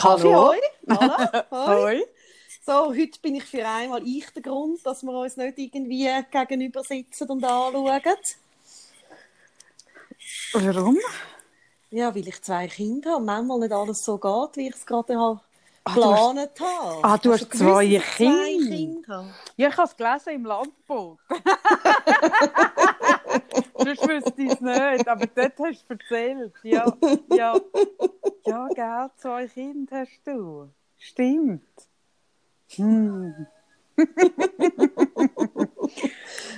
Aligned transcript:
Kaffee, 0.00 0.28
Hallo. 0.34 0.48
hoi. 0.48 0.58
Voilà, 0.86 1.44
hoi. 1.50 1.82
Hoi. 1.82 2.04
So, 2.64 2.88
heute 2.94 3.18
bin 3.20 3.34
ich 3.36 3.44
für 3.44 3.66
einmal 3.66 4.02
ich 4.06 4.28
der 4.30 4.42
Grund, 4.42 4.84
dass 4.86 5.02
wir 5.02 5.12
uns 5.12 5.36
nicht 5.36 5.58
irgendwie 5.58 6.08
gegenüber 6.30 6.82
sitzen 6.84 7.28
und 7.30 7.44
anschauen. 7.44 8.00
Warum? 10.52 10.98
Ja, 11.90 12.14
weil 12.14 12.28
ich 12.28 12.40
zwei 12.42 12.68
Kinder 12.68 13.10
habe 13.10 13.20
und 13.20 13.26
manchmal 13.26 13.58
nicht 13.60 13.72
alles 13.72 14.04
so 14.04 14.16
geht, 14.18 14.56
wie 14.56 14.68
ich 14.68 14.74
es 14.76 14.86
gerade 14.86 15.18
habe 15.18 15.40
Ah, 15.84 15.94
du 15.94 16.04
hast- 16.04 16.28
geplant 16.28 16.60
habe. 16.60 16.98
Ah, 17.04 17.18
du 17.18 17.32
Hast 17.32 17.40
hast 17.42 17.50
gewusst, 17.50 17.58
zwei 17.58 17.84
dass 17.86 17.92
ich 17.94 18.16
zwei 18.16 18.24
Kinder? 18.56 18.76
Kinder 18.76 19.16
habe? 19.16 19.34
Ja, 19.56 19.68
ich 19.70 19.76
habe 19.76 19.88
es 19.88 19.96
gelesen 19.96 20.28
im 20.34 20.44
Landboot. 20.44 21.18
Sonst 23.76 24.08
wüsste 24.08 24.42
ich 24.42 24.52
es 24.52 24.60
nicht, 24.60 25.08
aber 25.08 25.26
dort 25.26 25.58
hast 25.58 25.84
du 25.88 25.94
erzählt. 25.94 26.54
Ja, 26.62 26.96
ja. 27.30 27.60
Ja, 28.46 28.68
gell, 28.74 29.10
zwei 29.16 29.46
Kinder 29.46 30.00
hast 30.00 30.20
du. 30.24 30.70
Stimmt. 30.96 31.62
Hm. 32.76 33.46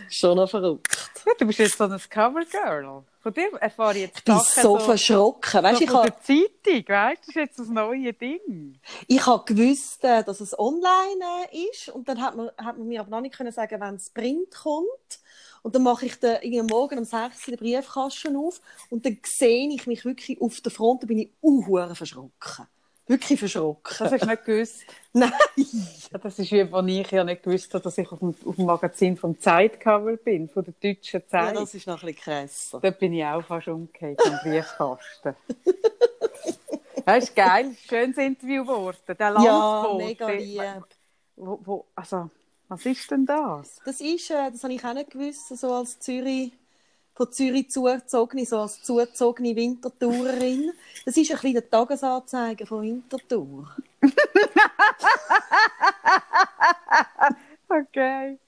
Schon 0.09 0.37
noch 0.37 0.49
verrückt. 0.49 0.97
Ja, 1.27 1.33
du 1.39 1.47
bist 1.47 1.59
jetzt 1.59 1.79
so 1.79 1.85
ein 1.85 2.01
Covergirl. 2.09 3.05
Von 3.21 3.33
dir 3.33 3.53
erfahre 3.61 3.95
ich 3.95 4.01
jetzt 4.03 4.19
Ich 4.19 4.25
bin 4.25 4.39
Sachen 4.39 4.63
so 4.63 4.79
verschrocken. 4.79 5.63
Weißt, 5.63 5.79
so 5.79 5.85
ich 5.85 5.91
von 5.91 6.01
habe 6.01 6.11
der 6.11 6.21
Zeitung, 6.21 6.89
weißt 6.89 7.23
du? 7.23 7.27
Das 7.27 7.29
ist 7.29 7.35
jetzt 7.35 7.59
das 7.59 7.69
neue 7.69 8.13
Ding. 8.13 8.81
ich 9.07 9.27
habe 9.27 9.45
gewusst, 9.45 10.03
äh, 10.05 10.25
dass 10.25 10.41
es 10.41 10.59
online 10.59 11.25
äh, 11.53 11.69
ist 11.71 11.89
und 11.89 12.09
dann 12.09 12.21
hat 12.21 12.37
man, 12.37 12.51
hat 12.59 12.77
man 12.77 12.89
mir 12.89 13.01
aber 13.01 13.11
noch 13.11 13.21
nicht 13.21 13.37
können 13.37 13.53
sagen, 13.53 13.81
wenn 13.81 13.95
es 13.95 14.11
Print 14.11 14.53
kommt. 14.55 15.22
Und 15.63 15.75
dann 15.75 15.83
mache 15.83 16.07
ich 16.07 16.17
den, 16.19 16.37
irgendwie 16.43 16.63
morgen 16.63 16.99
um 16.99 17.05
6 17.05 17.49
Uhr 17.49 17.57
den 17.57 17.59
Briefkasten 17.59 18.37
auf 18.37 18.61
und 18.91 19.07
dann 19.07 19.19
sehe 19.25 19.69
ich 19.73 19.87
mich 19.87 20.05
wirklich 20.05 20.41
auf 20.41 20.61
der 20.61 20.73
Front, 20.73 21.03
da 21.05 21.07
bin 21.07 21.19
ich 21.19 21.31
uh, 21.41 21.95
verschrocken. 21.95 22.67
Wirklich 23.07 23.39
verschrocken. 23.39 23.97
Das 23.99 24.13
hast 24.13 24.23
du 24.23 24.27
nicht 24.27 24.45
gewusst. 24.45 24.85
Nein. 25.13 25.33
Ja, 25.57 26.19
das 26.19 26.39
ist 26.39 26.51
wie, 26.53 26.63
als 26.63 26.87
ich 26.89 27.11
ja 27.11 27.25
nicht 27.25 27.43
gewusst 27.43 27.73
habe, 27.75 27.83
dass 27.85 27.99
ich 27.99 28.11
auf 28.11 28.21
dem, 28.21 28.35
auf 28.45 28.57
dem 28.57 28.65
Magazin 28.65 29.17
vom 29.17 29.39
Zeitcover 29.39 30.17
bin, 30.17 30.49
von 30.49 30.65
der 30.65 30.75
deutschen 30.81 31.21
Ja, 31.21 31.29
Zeit. 31.29 31.57
das 31.57 31.75
ist 31.75 31.87
noch 31.87 32.03
ein 32.03 32.07
bisschen 32.15 32.23
krasser. 32.23 32.81
Dort 32.81 32.99
bin 32.99 33.13
ich 33.13 33.25
auch 33.25 33.45
fast 33.45 33.69
umgekehrt 33.69 34.21
am 34.27 34.39
Briefkasten. 34.43 35.35
Das 37.05 37.25
ist 37.25 37.35
geil, 37.35 37.75
schönes 37.89 38.17
Interview 38.17 38.63
geworden. 38.65 38.97
Der 39.09 39.17
Ja, 39.19 39.31
Landboot. 39.83 39.99
mega 39.99 40.29
lieb. 40.31 40.85
Wo, 41.35 41.59
wo, 41.65 41.87
also, 41.97 42.31
was 42.73 42.87
ist 42.87 43.11
denn 43.11 43.27
das? 43.27 43.81
Das 43.85 44.01
ist, 44.01 44.31
äh, 44.31 44.51
das 44.51 44.63
habe 44.65 44.73
ich 44.75 44.85
auch 44.85 44.95
nicht 44.95 45.11
gewusst, 45.11 45.49
so 45.49 45.73
als 45.75 45.99
Zürich, 46.01 46.53
von 47.15 47.31
Zürich 47.31 47.71
zugezogene, 47.71 48.47
so 48.47 48.59
als 48.61 48.83
zugezogene 48.83 49.55
Wintertourerin. 49.55 50.73
Das 51.05 51.17
ist 51.17 51.31
ein 51.31 51.37
bisschen 51.37 51.53
der 51.55 51.71
Tagesanzeiger 51.71 52.67
von 52.67 52.83
Winterthur. 52.83 53.69
Okay. 57.69 58.39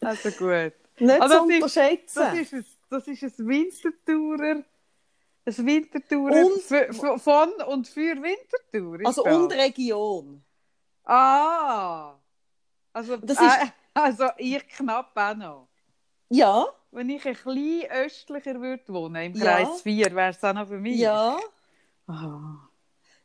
Also 0.00 0.30
gut. 0.30 0.72
Nicht 0.98 1.20
Also 1.20 1.34
zu 1.34 1.48
das 1.48 1.48
ist- 1.48 1.54
unterschätzen. 1.62 2.22
Das 2.22 2.38
ist 2.38 2.52
ein, 2.54 2.66
das 2.90 3.08
ist 3.08 3.38
ein 3.38 3.48
Wintertourer. 3.48 4.62
Ein 5.44 5.66
Wintertourer 5.66 6.46
Und- 6.46 7.20
von 7.22 7.52
und 7.68 7.88
für 7.88 8.16
Wintertour. 8.22 9.00
ist 9.00 9.06
also 9.06 9.22
das? 9.22 9.36
und 9.36 9.52
Region. 9.52 10.42
Ah! 11.04 12.14
Also, 12.98 13.16
Das 13.18 13.38
äh, 13.38 13.44
ist- 13.44 13.72
also 13.94 14.24
ich 14.38 14.66
knapp 14.68 15.12
auch 15.14 15.36
noch. 15.36 15.68
Ja, 16.30 16.66
Wenn 16.90 17.10
ich 17.10 17.24
ein 17.26 17.34
bisschen 17.34 17.84
östlicher 17.90 18.60
würde 18.60 18.82
wohnen, 18.88 19.22
im 19.22 19.34
Ja. 19.34 19.44
Kreis 19.56 19.82
4, 19.82 20.14
wäre 20.14 20.30
es 20.30 20.42
auch 20.42 20.52
noch 20.54 20.66
für 20.66 20.78
mich. 20.78 20.98
ja. 20.98 21.36
Ah. 22.06 22.56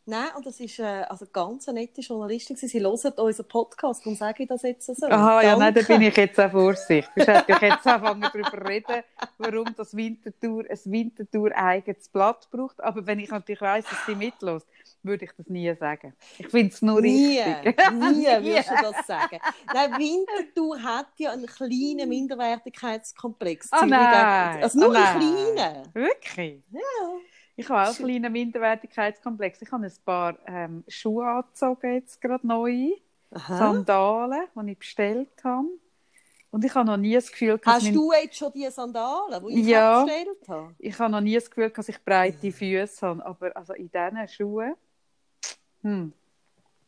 Nein, 0.05 0.27
und 0.35 0.45
das 0.45 0.59
ist 0.59 0.79
äh, 0.79 0.83
also 1.09 1.25
ganz 1.31 1.69
eine 1.69 1.79
nette 1.79 2.01
Journalistin. 2.01 2.57
Sie 2.57 2.67
hören 2.81 2.91
unseren 2.91 3.47
Podcast 3.47 4.05
und 4.05 4.17
sage 4.17 4.43
ich 4.43 4.49
das 4.49 4.61
jetzt 4.63 4.85
so. 4.93 5.07
Aha, 5.07 5.41
ja, 5.41 5.55
nein, 5.55 5.73
da 5.73 5.79
Danke. 5.79 5.93
bin 5.93 6.01
ich 6.09 6.17
jetzt 6.17 6.37
auch 6.41 6.51
vorsichtig. 6.51 7.09
Ich 7.15 7.25
hätte 7.25 7.65
jetzt 7.65 7.87
anfangen 7.87 8.19
darüber 8.21 8.67
reden, 8.67 9.01
warum 9.37 9.73
das 9.77 9.95
Wintertour 9.95 10.65
ein 10.69 10.79
Wintertour 10.83 11.51
eigenes 11.55 12.09
Blatt 12.09 12.49
braucht. 12.51 12.83
Aber 12.83 13.05
wenn 13.07 13.19
ich 13.19 13.29
natürlich 13.31 13.61
weiss, 13.61 13.85
dass 13.85 14.05
sie 14.05 14.15
mitlässt, 14.15 14.67
würde 15.03 15.25
ich 15.25 15.31
das 15.37 15.47
nie 15.47 15.73
sagen. 15.75 16.13
Ich 16.37 16.47
finde 16.47 16.73
es 16.73 16.81
nur 16.81 17.01
Nie, 17.01 17.39
richtig. 17.39 17.77
nie 17.91 18.25
würdest 18.25 18.69
du 18.71 18.75
das 18.91 19.07
sagen. 19.07 19.39
Nein, 19.73 19.91
Winterthur 19.97 20.81
hat 20.81 21.07
ja 21.17 21.31
einen 21.31 21.45
kleinen 21.45 22.09
Minderwertigkeitskomplex. 22.09 23.69
Zürich 23.69 23.89
nein. 23.89 24.63
Also 24.63 24.79
nur 24.79 24.95
Ah, 24.95 25.11
einen 25.13 25.55
kleinen. 25.55 25.93
Wirklich? 25.93 26.63
Ja. 26.71 26.79
Ich 27.55 27.69
habe 27.69 27.81
auch 27.83 27.87
einen 27.87 28.05
kleinen 28.05 28.31
Minderwertigkeitskomplex. 28.31 29.61
Ich 29.61 29.71
habe 29.71 29.85
ein 29.85 29.93
paar 30.05 30.37
ähm, 30.47 30.83
Schuhe 30.87 31.25
angezogen, 31.27 31.93
jetzt 31.93 32.19
gerade 32.21 32.45
neu. 32.47 32.89
Aha. 33.31 33.57
Sandalen, 33.57 34.43
die 34.55 34.71
ich 34.71 34.77
bestellt 34.79 35.29
habe. 35.43 35.67
Und 36.51 36.63
ich 36.63 36.75
habe 36.75 36.85
noch 36.85 36.97
nie 36.97 37.15
das 37.15 37.31
Gefühl, 37.31 37.57
dass 37.57 37.73
Hast 37.75 37.83
mein- 37.85 37.93
du 37.95 38.11
jetzt 38.13 38.37
schon 38.37 38.51
die 38.53 38.69
Sandalen, 38.69 39.43
die 39.47 39.59
ich 39.59 39.65
Ja. 39.67 40.03
bestellt 40.03 40.47
habe? 40.47 40.75
ich 40.77 40.99
habe 40.99 41.11
noch 41.11 41.21
nie 41.21 41.33
das 41.33 41.49
Gefühl, 41.49 41.71
dass 41.71 41.89
ich 41.89 42.03
breite 42.03 42.51
Füße 42.51 43.07
habe. 43.07 43.25
Aber 43.25 43.57
also 43.57 43.73
in 43.73 43.89
diesen 43.89 44.27
Schuhen. 44.27 44.75
Hm. 45.83 46.13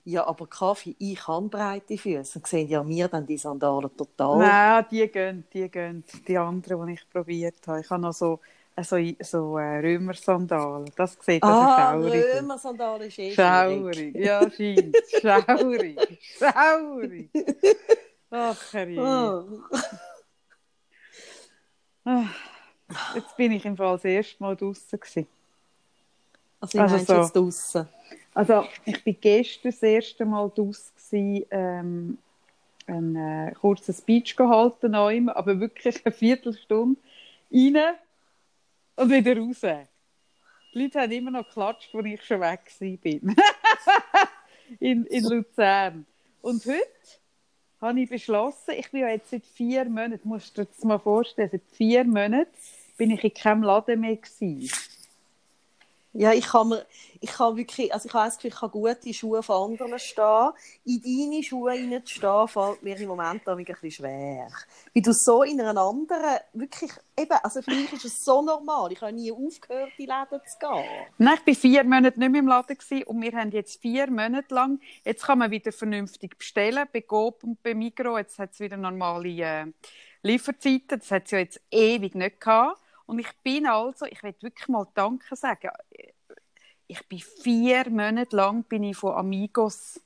Ja, 0.07 0.28
aber 0.28 0.45
Kaffee, 0.47 0.95
ich 1.00 1.28
habe 1.28 1.47
breite 1.50 1.97
Füße. 1.97 2.38
Und 2.39 2.47
sehen 2.47 2.67
ja 2.69 2.83
mir 2.83 3.07
dann 3.07 3.25
die 3.25 3.38
Sandalen 3.38 3.95
total. 3.97 4.38
Nein, 4.38 4.85
die 4.91 5.07
gehen, 5.07 5.45
die 5.51 5.69
gehen. 5.69 6.03
Die 6.28 6.38
anderen, 6.38 6.88
die 6.88 6.94
ich 6.94 7.09
probiert 7.09 7.55
habe. 7.67 7.81
Ich 7.81 7.89
habe 7.89 8.01
noch 8.03 8.13
so, 8.13 8.39
äh, 8.75 8.84
so, 8.84 8.97
so 9.22 9.57
äh, 9.57 9.79
Römersandalen. 9.79 10.91
Das 10.95 11.17
sieht 11.22 11.41
also 11.41 11.59
ah, 11.59 11.91
schaurig 11.94 12.23
aus. 12.23 12.35
Römersandalen 12.39 13.07
ist 13.07 13.17
eh. 13.19 13.34
Schaurig, 13.34 14.16
ja, 14.16 14.41
scheint. 14.51 14.95
Schaurig, 15.22 16.19
schaurig. 16.38 17.29
Ach, 18.29 18.73
Herrje. 18.73 19.01
Oh. 19.01 19.44
Ah, 22.05 22.28
Jetzt 23.16 23.35
bin 23.38 23.51
ich 23.51 23.66
im 23.66 23.75
Fall 23.75 23.94
das 23.95 24.05
erste 24.05 24.41
Mal 24.44 24.55
draußen. 24.55 25.00
Also, 25.01 25.25
Also 26.59 26.78
ich 26.78 26.91
meinst 26.91 27.07
so. 27.07 27.16
jetzt 27.16 27.35
draussen. 27.35 27.89
Also, 28.33 28.66
ich 28.85 29.03
bin 29.03 29.17
gestern 29.19 29.71
das 29.71 29.81
erste 29.81 30.25
Mal 30.25 30.51
draußen, 30.53 30.93
gewesen, 30.95 31.45
ähm, 31.51 32.17
ein 32.88 33.16
äh, 33.16 33.53
kurzen 33.53 33.93
Speech 33.93 34.35
gehalten, 34.35 34.93
aber 34.93 35.59
wirklich 35.59 36.05
eine 36.05 36.13
Viertelstunde 36.13 36.99
rein 37.51 37.95
und 38.95 39.09
wieder 39.09 39.38
raus. 39.38 39.61
Die 40.73 40.79
Leute 40.79 40.99
haben 40.99 41.11
immer 41.11 41.31
noch 41.31 41.47
geklatscht, 41.47 41.95
als 41.95 42.05
ich 42.05 42.23
schon 42.23 42.41
weg 42.41 42.59
war. 42.79 43.35
in, 44.79 45.05
in 45.05 45.23
Luzern. 45.23 46.05
Und 46.41 46.66
heute 46.66 46.85
habe 47.81 48.01
ich 48.01 48.09
beschlossen, 48.09 48.73
ich 48.77 48.91
bin 48.91 49.01
ja 49.01 49.09
jetzt 49.09 49.29
seit 49.29 49.45
vier 49.45 49.85
Monaten, 49.85 50.27
musst 50.27 50.57
du 50.57 50.63
dir 50.63 50.67
das 50.67 50.83
mal 50.83 50.99
vorstellen, 50.99 51.49
seit 51.51 51.63
vier 51.72 52.03
Monaten 52.03 52.51
bin 52.97 53.11
ich 53.11 53.23
in 53.23 53.33
keinem 53.33 53.63
Laden 53.63 54.01
mehr 54.01 54.16
gewesen. 54.16 54.69
Ja, 56.17 56.31
ich 56.31 56.45
kann 56.47 56.69
mir, 56.69 56.85
ich 57.19 57.29
kann 57.29 57.57
wirklich, 57.57 57.93
also 57.93 58.07
ich 58.07 58.13
habe 58.13 58.31
ich 58.41 58.55
kann 58.55 58.71
gute 58.71 59.13
Schuhe 59.13 59.43
von 59.43 59.71
anderen 59.71 59.99
stehen. 59.99 60.51
In 60.85 61.01
deine 61.01 61.43
Schuhe 61.43 61.71
reinzustehen, 61.71 62.47
fällt 62.47 62.83
mir 62.83 62.97
im 62.97 63.09
Moment 63.09 63.45
ein 63.45 63.65
bisschen 63.65 63.91
schwer. 63.91 64.47
Weil 64.93 65.03
du 65.03 65.11
so 65.11 65.43
in 65.43 65.59
einer 65.59 65.77
anderen, 65.77 66.39
wirklich, 66.53 66.91
eben, 67.19 67.37
also 67.43 67.61
für 67.61 67.71
mich 67.71 67.91
ist 67.91 68.05
es 68.05 68.23
so 68.23 68.41
normal. 68.41 68.93
Ich 68.93 69.01
habe 69.01 69.11
nie 69.11 69.29
aufgehört, 69.29 69.91
in 69.97 70.05
Läden 70.05 70.39
zu 70.47 70.57
gehen. 70.57 70.85
Nein, 71.17 71.37
ich 71.45 71.47
war 71.47 71.61
vier 71.61 71.83
Monate 71.83 72.17
nicht 72.17 72.31
mehr 72.31 72.39
im 72.39 72.47
Laden 72.47 72.77
gewesen 72.77 73.03
und 73.03 73.21
wir 73.21 73.33
haben 73.33 73.51
jetzt 73.51 73.81
vier 73.81 74.09
Monate 74.09 74.55
lang, 74.55 74.79
jetzt 75.03 75.25
kann 75.25 75.39
man 75.39 75.51
wieder 75.51 75.73
vernünftig 75.73 76.37
bestellen, 76.37 76.87
bei 76.93 77.01
Coop 77.01 77.43
und 77.43 77.61
bei 77.61 77.73
Migros, 77.73 78.19
jetzt 78.19 78.39
hat 78.39 78.53
es 78.53 78.61
wieder 78.61 78.77
normale 78.77 79.27
äh, 79.27 79.65
Lieferzeiten, 80.21 80.97
das 80.97 81.11
hat 81.11 81.25
es 81.25 81.31
ja 81.31 81.39
jetzt 81.39 81.59
ewig 81.71 82.15
nicht 82.15 82.39
gehabt. 82.39 82.79
Und 83.05 83.19
ich 83.19 83.31
bin 83.43 83.67
also, 83.67 84.05
ich 84.05 84.21
will 84.23 84.35
wirklich 84.41 84.67
mal 84.67 84.88
Danke 84.93 85.35
sagen, 85.35 85.69
ich 86.88 87.07
bin 87.07 87.19
vier 87.19 87.90
Monate 87.90 88.35
lang 88.35 88.63
bin 88.63 88.84
ich 88.84 88.97
von 88.97 89.16
Amigos, 89.16 89.99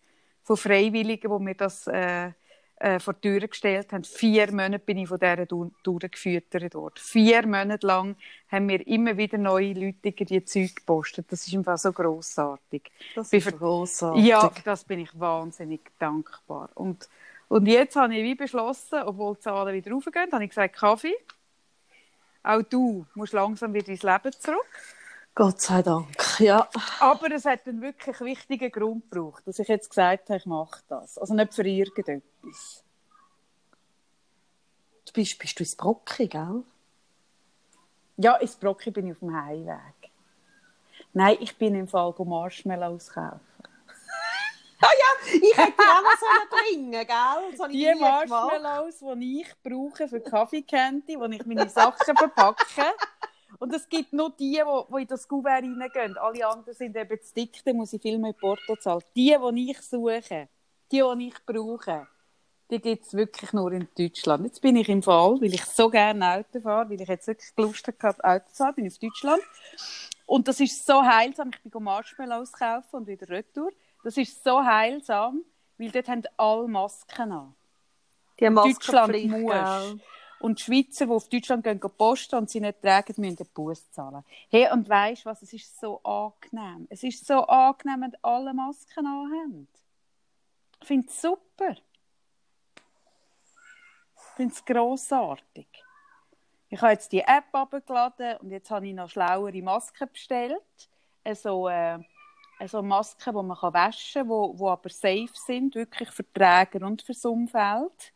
von 0.43 0.57
Freiwilligen, 0.57 1.31
die 1.31 1.43
mir 1.43 1.55
das 1.55 1.87
äh, 1.87 2.31
äh, 2.77 2.99
vor 2.99 3.13
die 3.13 3.21
Tür 3.21 3.47
gestellt 3.47 3.91
haben. 3.91 4.03
Vier 4.03 4.51
Monate 4.51 4.79
bin 4.79 4.97
ich 4.97 5.07
von 5.09 5.19
dieser 5.19 5.45
Du- 5.45 5.71
durchgefüttert 5.83 6.73
dort. 6.73 6.97
Vier 6.99 7.45
Monate 7.45 7.85
lang 7.85 8.15
haben 8.49 8.65
mir 8.65 8.85
immer 8.87 9.17
wieder 9.17 9.37
neue 9.37 9.73
Leute 9.73 10.11
die 10.11 10.45
Zeug 10.45 10.75
gepostet. 10.75 11.31
Das 11.31 11.45
ist 11.45 11.53
einfach 11.53 11.77
so 11.77 11.91
grossartig. 11.91 12.89
Das 13.15 13.33
ist 13.33 13.57
grossartig. 13.57 14.25
Ja, 14.25 14.51
das 14.63 14.85
bin 14.85 14.99
ich 14.99 15.19
wahnsinnig 15.19 15.81
dankbar. 15.99 16.69
Und, 16.75 17.09
und 17.49 17.67
jetzt 17.67 17.97
habe 17.97 18.15
ich 18.15 18.23
wie 18.23 18.35
beschlossen, 18.35 19.01
obwohl 19.03 19.35
die 19.35 19.41
Zahlen 19.41 19.73
wieder 19.73 19.91
raufgehen, 19.91 20.31
habe 20.31 20.43
ich 20.45 20.49
gesagt, 20.49 20.75
Kaffee, 20.77 21.15
auch 22.43 22.61
du 22.63 23.05
musst 23.15 23.33
langsam 23.33 23.73
wieder 23.73 23.89
ins 23.89 24.03
Leben 24.03 24.31
zurück. 24.31 24.65
Gott 25.35 25.61
sei 25.61 25.81
Dank, 25.81 26.39
ja. 26.39 26.67
Aber 26.99 27.31
es 27.31 27.45
hat 27.45 27.65
einen 27.67 27.81
wirklich 27.81 28.19
wichtigen 28.19 28.71
Grund 28.71 29.09
gebraucht, 29.09 29.47
dass 29.47 29.59
ich 29.59 29.67
jetzt 29.67 29.89
gesagt 29.89 30.29
habe, 30.29 30.37
ich 30.37 30.45
mache 30.45 30.81
das. 30.89 31.17
Also 31.17 31.33
nicht 31.33 31.53
für 31.53 31.65
irgendetwas. 31.65 32.83
Du 35.05 35.13
bist, 35.13 35.39
bist 35.39 35.59
du 35.59 35.63
ins 35.63 35.75
Brocki, 35.75 36.27
gell? 36.27 36.63
Ja, 38.17 38.35
ins 38.35 38.55
Brocki 38.55 38.91
bin 38.91 39.07
ich 39.07 39.13
auf 39.13 39.19
dem 39.19 39.33
Heimweg. 39.33 40.11
Nein, 41.13 41.37
ich 41.39 41.57
bin 41.57 41.73
im 41.75 41.87
Fall 41.87 42.13
Marshmallows 42.17 43.09
kaufen. 43.09 43.39
Ich 45.33 45.57
hätte 45.57 45.81
auch 45.81 46.03
so 46.19 46.55
bringen, 46.55 46.91
gell? 46.91 47.57
Das 47.57 47.69
Die. 47.69 47.93
Marshmallows, 47.99 48.99
die 49.17 49.41
ich 49.41 49.53
brauche 49.61 50.07
für 50.07 50.21
Kaffeecandy, 50.21 51.19
wo 51.19 51.25
ich 51.25 51.45
meine 51.45 51.69
Sachen 51.69 52.15
verpacke. 52.15 52.93
Und 53.59 53.73
es 53.73 53.87
gibt 53.89 54.13
nur 54.13 54.31
die, 54.31 54.61
die, 54.61 55.01
in 55.01 55.07
das 55.07 55.27
Kuvert 55.27 55.63
reingehen. 55.63 56.17
Alle 56.17 56.47
anderen 56.47 56.73
sind 56.73 56.95
eben 56.95 57.21
zu 57.21 57.33
dick, 57.33 57.63
dann 57.65 57.75
muss 57.75 57.93
ich 57.93 58.01
viel 58.01 58.17
mehr 58.17 58.33
Porto 58.33 58.75
zahlen. 58.77 59.03
Die, 59.15 59.35
die 59.53 59.71
ich 59.71 59.81
suche, 59.81 60.47
die, 60.91 61.03
die 61.17 61.27
ich 61.27 61.45
brauche, 61.45 62.07
die 62.71 62.79
gibt 62.79 63.05
es 63.05 63.13
wirklich 63.13 63.51
nur 63.51 63.71
in 63.71 63.87
Deutschland. 63.97 64.45
Jetzt 64.45 64.61
bin 64.61 64.75
ich 64.75 64.87
im 64.89 65.01
Fall, 65.01 65.41
weil 65.41 65.53
ich 65.53 65.65
so 65.65 65.89
gerne 65.89 66.35
Auto 66.35 66.61
fahre, 66.61 66.89
weil 66.89 67.01
ich 67.01 67.07
jetzt 67.07 67.27
wirklich 67.27 67.51
Lust 67.57 67.87
hatte, 67.87 68.23
Auto 68.23 68.45
zu 68.49 68.57
fahren, 68.57 68.75
bin 68.75 68.85
ich 68.85 68.93
auf 68.93 68.99
Deutschland. 68.99 69.41
Und 70.25 70.47
das 70.47 70.59
ist 70.59 70.85
so 70.85 71.01
heilsam. 71.01 71.49
Ich 71.51 71.71
bin 71.71 71.83
Marshmallows 71.83 72.51
kaufen 72.53 72.97
und 72.97 73.07
wieder 73.07 73.27
retour. 73.27 73.71
Das 74.03 74.17
ist 74.17 74.43
so 74.43 74.63
heilsam, 74.63 75.43
weil 75.77 75.91
dort 75.91 76.07
haben 76.07 76.23
alle 76.37 76.67
Masken 76.67 77.31
an. 77.31 77.55
Die 78.39 78.45
Deutschland 78.45 79.13
Maskenpflicht, 79.13 79.29
muss. 79.29 79.51
gell? 79.51 79.99
Und 80.39 80.59
die 80.59 80.63
Schweizer, 80.63 81.05
die 81.05 81.11
auf 81.11 81.27
Deutschland 81.27 81.63
gehen, 81.65 81.79
gehen 81.79 81.91
posten 81.97 82.35
und 82.37 82.49
sie 82.49 82.61
nicht 82.61 82.81
tragen, 82.81 83.13
müssen 83.17 83.35
den 83.35 83.47
Bus 83.53 83.91
zahlen. 83.91 84.23
Hey, 84.49 84.71
und 84.71 84.87
weisst 84.87 85.25
was? 85.25 85.41
Es 85.41 85.51
ist 85.51 85.77
so 85.79 86.01
angenehm. 86.03 86.87
Es 86.89 87.03
ist 87.03 87.27
so 87.27 87.45
angenehm, 87.45 88.01
wenn 88.01 88.15
alle 88.21 88.53
Masken 88.53 89.05
anhaben. 89.05 89.67
Ich 90.81 90.87
finde 90.87 91.07
es 91.07 91.21
super. 91.21 91.71
Ich 94.15 94.35
finde 94.37 94.53
es 94.53 94.63
grossartig. 94.63 95.67
Ich 96.69 96.81
habe 96.81 96.93
jetzt 96.93 97.11
die 97.11 97.19
App 97.19 97.53
abgeladen 97.53 98.37
und 98.37 98.51
jetzt 98.51 98.71
habe 98.71 98.87
ich 98.87 98.93
noch 98.93 99.09
schlauere 99.09 99.61
Masken 99.61 100.07
bestellt. 100.09 100.89
Also, 101.25 101.67
äh, 101.67 101.99
also 102.59 102.81
Masken, 102.81 103.33
die 103.35 103.43
man 103.43 103.57
kann 103.57 103.73
waschen 103.73 104.27
kann, 104.27 104.51
die, 104.51 104.57
die 104.57 104.63
aber 104.63 104.89
safe 104.89 105.29
sind, 105.33 105.75
wirklich 105.75 106.09
für 106.11 106.25
Träger 106.33 106.85
und 106.85 107.01
fürs 107.01 107.25
Umfeld. 107.25 108.13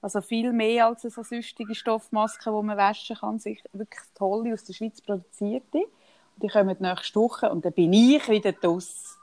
Also 0.00 0.20
viel 0.20 0.52
mehr 0.52 0.86
als 0.86 1.02
so 1.02 1.10
sonstige 1.22 1.74
Stoffmasken, 1.74 2.52
die 2.52 2.62
man 2.66 2.76
waschen 2.76 3.16
kann. 3.16 3.38
Sich 3.38 3.62
wirklich 3.72 4.02
tolle 4.16 4.52
aus 4.54 4.64
der 4.64 4.72
Schweiz 4.72 5.00
produzierte. 5.00 5.78
Und 5.78 6.42
die 6.42 6.48
kommen 6.48 6.76
nächste 6.80 7.20
Woche 7.20 7.50
und 7.50 7.64
dann 7.64 7.72
bin 7.72 7.92
ich 7.92 8.26
wieder 8.28 8.52
draus. 8.52 9.16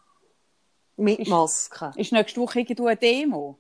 Mit 0.96 1.20
Ist- 1.20 1.30
Masken. 1.30 1.92
Ist 1.96 2.12
nächste 2.14 2.40
Woche 2.40 2.60
irgendwo 2.62 2.86
eine 2.88 2.96
Demo? 2.98 3.58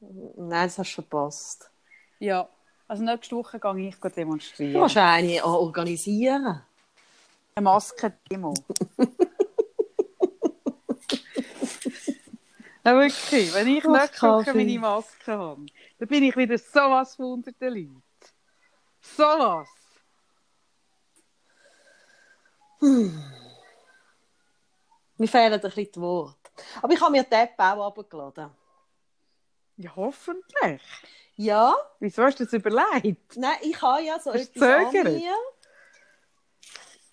Nein, 0.00 0.66
das 0.66 0.78
hast 0.78 0.90
du 0.96 1.02
verpasst. 1.02 1.70
Ja. 2.18 2.48
Also 2.88 3.04
nächste 3.04 3.36
Woche 3.36 3.60
gehe 3.60 3.88
ich 3.88 3.96
Du 3.96 4.08
demonstrieren. 4.08 4.80
musst 4.80 4.96
eine 4.96 5.44
organisieren. 5.44 6.60
Eine 7.54 7.64
Maskendemo. 7.64 8.52
ja, 12.84 12.94
wirklich. 12.96 13.54
Wenn 13.54 13.68
ich 13.68 13.84
nächste 13.84 14.28
Woche 14.28 14.54
meine 14.54 14.78
Maske 14.78 15.32
habe, 15.32 15.66
dann 15.98 16.08
bin 16.08 16.24
ich 16.24 16.36
wieder 16.36 16.58
sowas 16.58 17.16
von 17.16 17.26
unter 17.32 17.52
den 17.52 17.74
Leuten. 17.74 18.02
Sowas. 19.00 19.68
Mir 25.18 25.28
fehlen 25.28 25.52
ein 25.52 25.60
bisschen 25.60 25.92
die 25.94 26.00
Worte. 26.00 26.50
Aber 26.80 26.92
ich 26.92 27.00
habe 27.00 27.12
mir 27.12 27.24
die 27.24 27.34
App 27.34 27.54
auch 27.58 27.86
abgeladen. 27.88 28.50
Ja, 29.76 29.94
hoffentlich. 29.96 30.82
Ja, 31.36 31.74
Wieso 32.00 32.22
hast 32.22 32.38
du 32.38 32.44
das 32.44 32.52
überlegt? 32.52 33.36
nein, 33.36 33.56
ich 33.62 33.80
habe 33.80 34.02
ja 34.02 34.18
so 34.18 34.30
etwas 34.30 34.62
an 34.62 34.92
mir. 34.92 35.34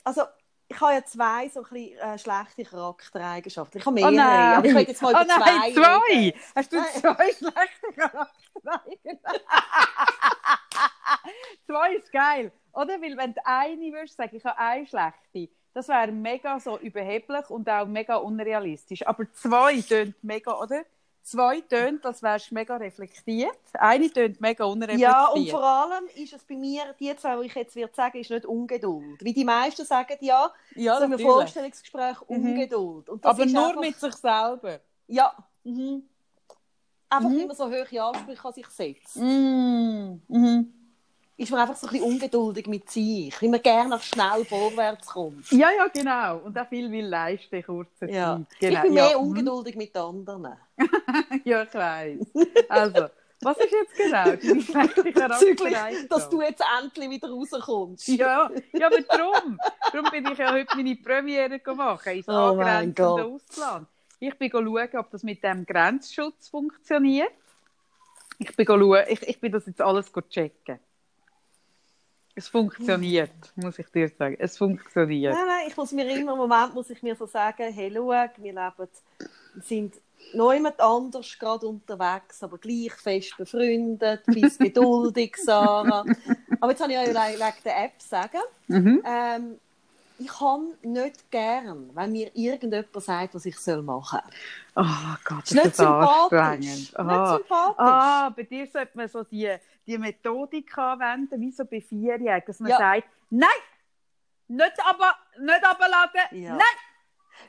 Also, 0.04 0.24
ich 0.70 0.82
habe 0.82 0.94
ja 0.94 1.04
zwei 1.06 1.48
so 1.50 1.62
ein 1.62 1.70
bisschen 1.70 1.98
äh, 2.00 2.18
schlechte 2.18 2.66
Charaktereigenschaften. 2.66 3.80
Ich 3.80 3.86
habe 3.86 3.94
mehrere, 3.96 4.58
aber 4.58 4.66
ich 4.66 4.74
könnte 4.74 4.92
jetzt 4.92 5.02
mal 5.02 5.14
oh 5.14 5.26
nein, 5.26 5.72
zwei 5.72 5.72
zwei. 5.72 5.98
reden. 6.10 6.40
Hast 6.56 6.74
du 6.74 6.78
Nein. 6.78 6.86
zwei 7.00 7.32
schlechte 7.32 7.94
Charaktereigenschaften? 7.96 9.42
zwei 11.66 11.96
ist 11.96 12.12
geil, 12.12 12.52
oder? 12.74 13.02
Weil 13.02 13.16
wenn 13.18 13.34
du 13.34 13.42
eine 13.46 13.92
würdest 13.94 14.18
sagen, 14.18 14.36
ich 14.36 14.44
habe 14.44 14.58
eine 14.58 14.86
schlechte, 14.86 15.50
das 15.74 15.88
wäre 15.88 16.12
mega 16.12 16.60
so 16.60 16.78
überheblich 16.80 17.50
und 17.50 17.70
auch 17.70 17.86
mega 17.86 18.18
unrealistisch. 18.18 19.08
Aber 19.08 19.32
zwei 19.32 19.80
tönt 19.82 20.22
mega, 20.24 20.54
oder? 20.60 20.84
Zwei 21.28 21.60
tönt, 21.60 22.06
als 22.06 22.24
wärst 22.24 22.52
du 22.52 22.56
mega 22.56 22.78
reflektiert. 22.78 23.58
Eine 23.74 24.10
tönt 24.10 24.40
mega 24.40 24.64
unreflektiert. 24.64 25.02
Ja, 25.12 25.26
und 25.28 25.50
vor 25.50 25.62
allem 25.62 26.06
ist 26.16 26.32
es 26.32 26.42
bei 26.46 26.56
mir, 26.56 26.96
die 26.98 27.14
zwei, 27.18 27.36
die 27.42 27.48
ich 27.48 27.54
jetzt 27.54 27.76
würde 27.76 27.94
sagen, 27.94 28.18
ist 28.18 28.32
nicht 28.32 28.46
Ungeduld. 28.46 29.22
Wie 29.22 29.34
die 29.34 29.44
meisten 29.44 29.86
sagen, 29.86 30.16
ja, 30.22 30.50
ja, 30.74 30.98
im 31.00 31.10
natürlich. 31.10 31.30
Vorstellungsgespräch 31.30 32.22
Mhm. 32.30 32.46
Ungeduld. 32.46 33.10
Das 33.10 33.18
Aber 33.24 33.46
nur 33.46 33.68
einfach, 33.68 33.82
mit 33.82 34.00
sich 34.00 34.14
selber. 34.14 34.80
Ja, 35.08 35.34
mhm. 35.66 36.04
einfach 37.10 37.30
Mhm. 37.30 37.40
immer 37.40 37.56
so 37.56 37.66
hohe 37.66 38.02
Ansprüche 38.04 38.48
an 38.48 38.54
sich 38.54 38.68
setzt. 38.68 39.18
Mm. 39.18 40.22
Mhm. 40.30 40.74
Ist 41.40 41.52
man 41.52 41.60
einfach 41.60 41.76
so 41.76 41.86
ein 41.86 41.94
bisschen 41.94 42.12
ungeduldig 42.12 42.66
mit 42.66 42.90
sich, 42.90 43.40
weil 43.40 43.50
man 43.50 43.62
gerne 43.62 44.00
schnell 44.00 44.44
vorwärts 44.44 45.06
kommt. 45.06 45.52
Ja, 45.52 45.70
ja, 45.70 45.88
genau. 45.94 46.38
Und 46.40 46.58
auch 46.58 46.68
viel 46.68 46.92
will 46.92 47.06
leisten 47.06 47.58
in 47.58 47.64
kurzer 47.64 48.10
Ja. 48.10 48.38
Zeit. 48.38 48.60
Genau. 48.60 48.74
Ich 48.76 48.82
bin 48.82 48.94
mehr 48.96 49.12
ja. 49.12 49.18
mhm. 49.20 49.28
ungeduldig 49.28 49.76
mit 49.76 49.96
anderen. 49.96 50.58
Ja, 51.44 51.64
ich 51.64 51.74
weiss. 51.74 52.28
Also, 52.70 53.08
was 53.42 53.58
ist 53.58 53.72
jetzt 53.72 53.96
genau 53.96 54.36
deine 54.36 54.62
schlechte 54.62 55.14
Charaktereigenschaft? 55.14 56.12
dass 56.12 56.30
du 56.30 56.42
jetzt 56.42 56.64
endlich 56.80 57.10
wieder 57.10 57.30
rauskommst. 57.30 58.08
Ja, 58.08 58.50
ja, 58.74 58.88
aber 58.88 59.02
darum. 59.10 59.60
Darum 59.92 60.12
bin 60.12 60.28
ich 60.32 60.38
ja 60.40 60.52
heute 60.52 60.76
meine 60.76 60.96
Premiere 60.96 61.60
gemacht, 61.60 62.08
ins 62.08 62.28
Oh 62.28 62.32
angrenzende. 62.32 63.26
Ausland. 63.26 63.88
Ich 64.20 64.36
bin 64.40 64.50
schauen, 64.50 64.90
ob 64.98 65.12
das 65.12 65.22
mit 65.22 65.44
dem 65.44 65.66
Grenzschutz 65.66 66.50
funktioniert. 66.50 67.32
Ich 68.40 68.56
bin, 68.56 68.66
schauen, 68.66 69.04
ich, 69.08 69.22
ich 69.22 69.40
bin 69.40 69.52
das 69.52 69.68
jetzt 69.68 69.82
alles 69.82 70.12
checken. 70.30 70.80
Es 72.38 72.48
funktioniert, 72.50 73.32
muss 73.56 73.80
ich 73.80 73.88
dir 73.90 74.10
sagen. 74.10 74.36
Es 74.40 74.60
funktioniert. 74.60 75.34
Nein, 75.34 75.48
nein, 75.48 75.66
ich 75.68 75.76
muss 75.76 75.92
mir 75.92 76.08
immer 76.08 76.34
im 76.34 76.38
Moment 76.38 76.76
muss 76.76 76.90
ich 76.92 77.02
mir 77.02 77.16
so 77.16 77.26
sagen, 77.26 77.74
hey, 77.74 77.92
schau, 77.94 78.10
wir 78.10 78.28
leben, 78.38 78.90
sind 79.60 79.96
noch 80.36 80.54
jemand 80.54 80.80
anders 80.80 81.38
gerade 81.40 81.66
unterwegs, 81.68 82.44
aber 82.44 82.60
gleich 82.60 82.94
fest 82.94 83.36
befreundet, 83.38 84.22
bist 84.28 84.60
geduldig, 84.60 85.36
Sarah. 85.44 86.06
Aber 86.60 86.72
jetzt 86.72 86.82
habe 86.82 86.92
ich 86.92 86.98
ja 87.00 87.06
wegen 87.08 87.54
der 87.66 87.84
App 87.86 88.00
sagen, 88.02 88.42
Mhm. 88.68 89.02
ähm, 89.04 89.60
ich 90.20 90.28
kann 90.28 90.74
nicht 90.82 91.30
gern, 91.32 91.90
wenn 91.94 92.12
mir 92.12 92.30
irgendjemand 92.36 93.04
sagt, 93.04 93.34
was 93.36 93.46
ich 93.46 93.58
soll 93.58 93.82
machen 93.84 94.20
Oh 94.76 94.84
Gott, 95.24 95.48
soll. 95.48 95.58
das 95.58 95.66
Ist 95.66 95.66
nicht 95.66 95.76
sympathisch. 95.76 96.60
Nicht 96.60 97.00
Aha. 97.00 97.38
sympathisch. 97.38 97.76
Ah, 97.78 98.30
bei 98.36 98.44
dir 98.44 98.68
sollte 98.68 98.92
man 98.98 99.08
so 99.08 99.24
die, 99.24 99.56
die 99.88 99.98
Methodik 99.98 100.78
anwenden, 100.78 101.40
wie 101.42 101.52
so 101.52 101.66
bei 101.66 101.82
Vierjährigen, 101.82 102.44
dass 102.46 102.60
man 102.60 102.72
Ja. 102.72 102.78
sagt, 102.78 103.08
nein, 103.30 103.50
nicht, 104.50 104.74
aber, 104.86 105.16
nicht 105.40 105.66
runterladen, 105.66 106.22
Ja. 106.44 106.52
nein, 106.56 106.62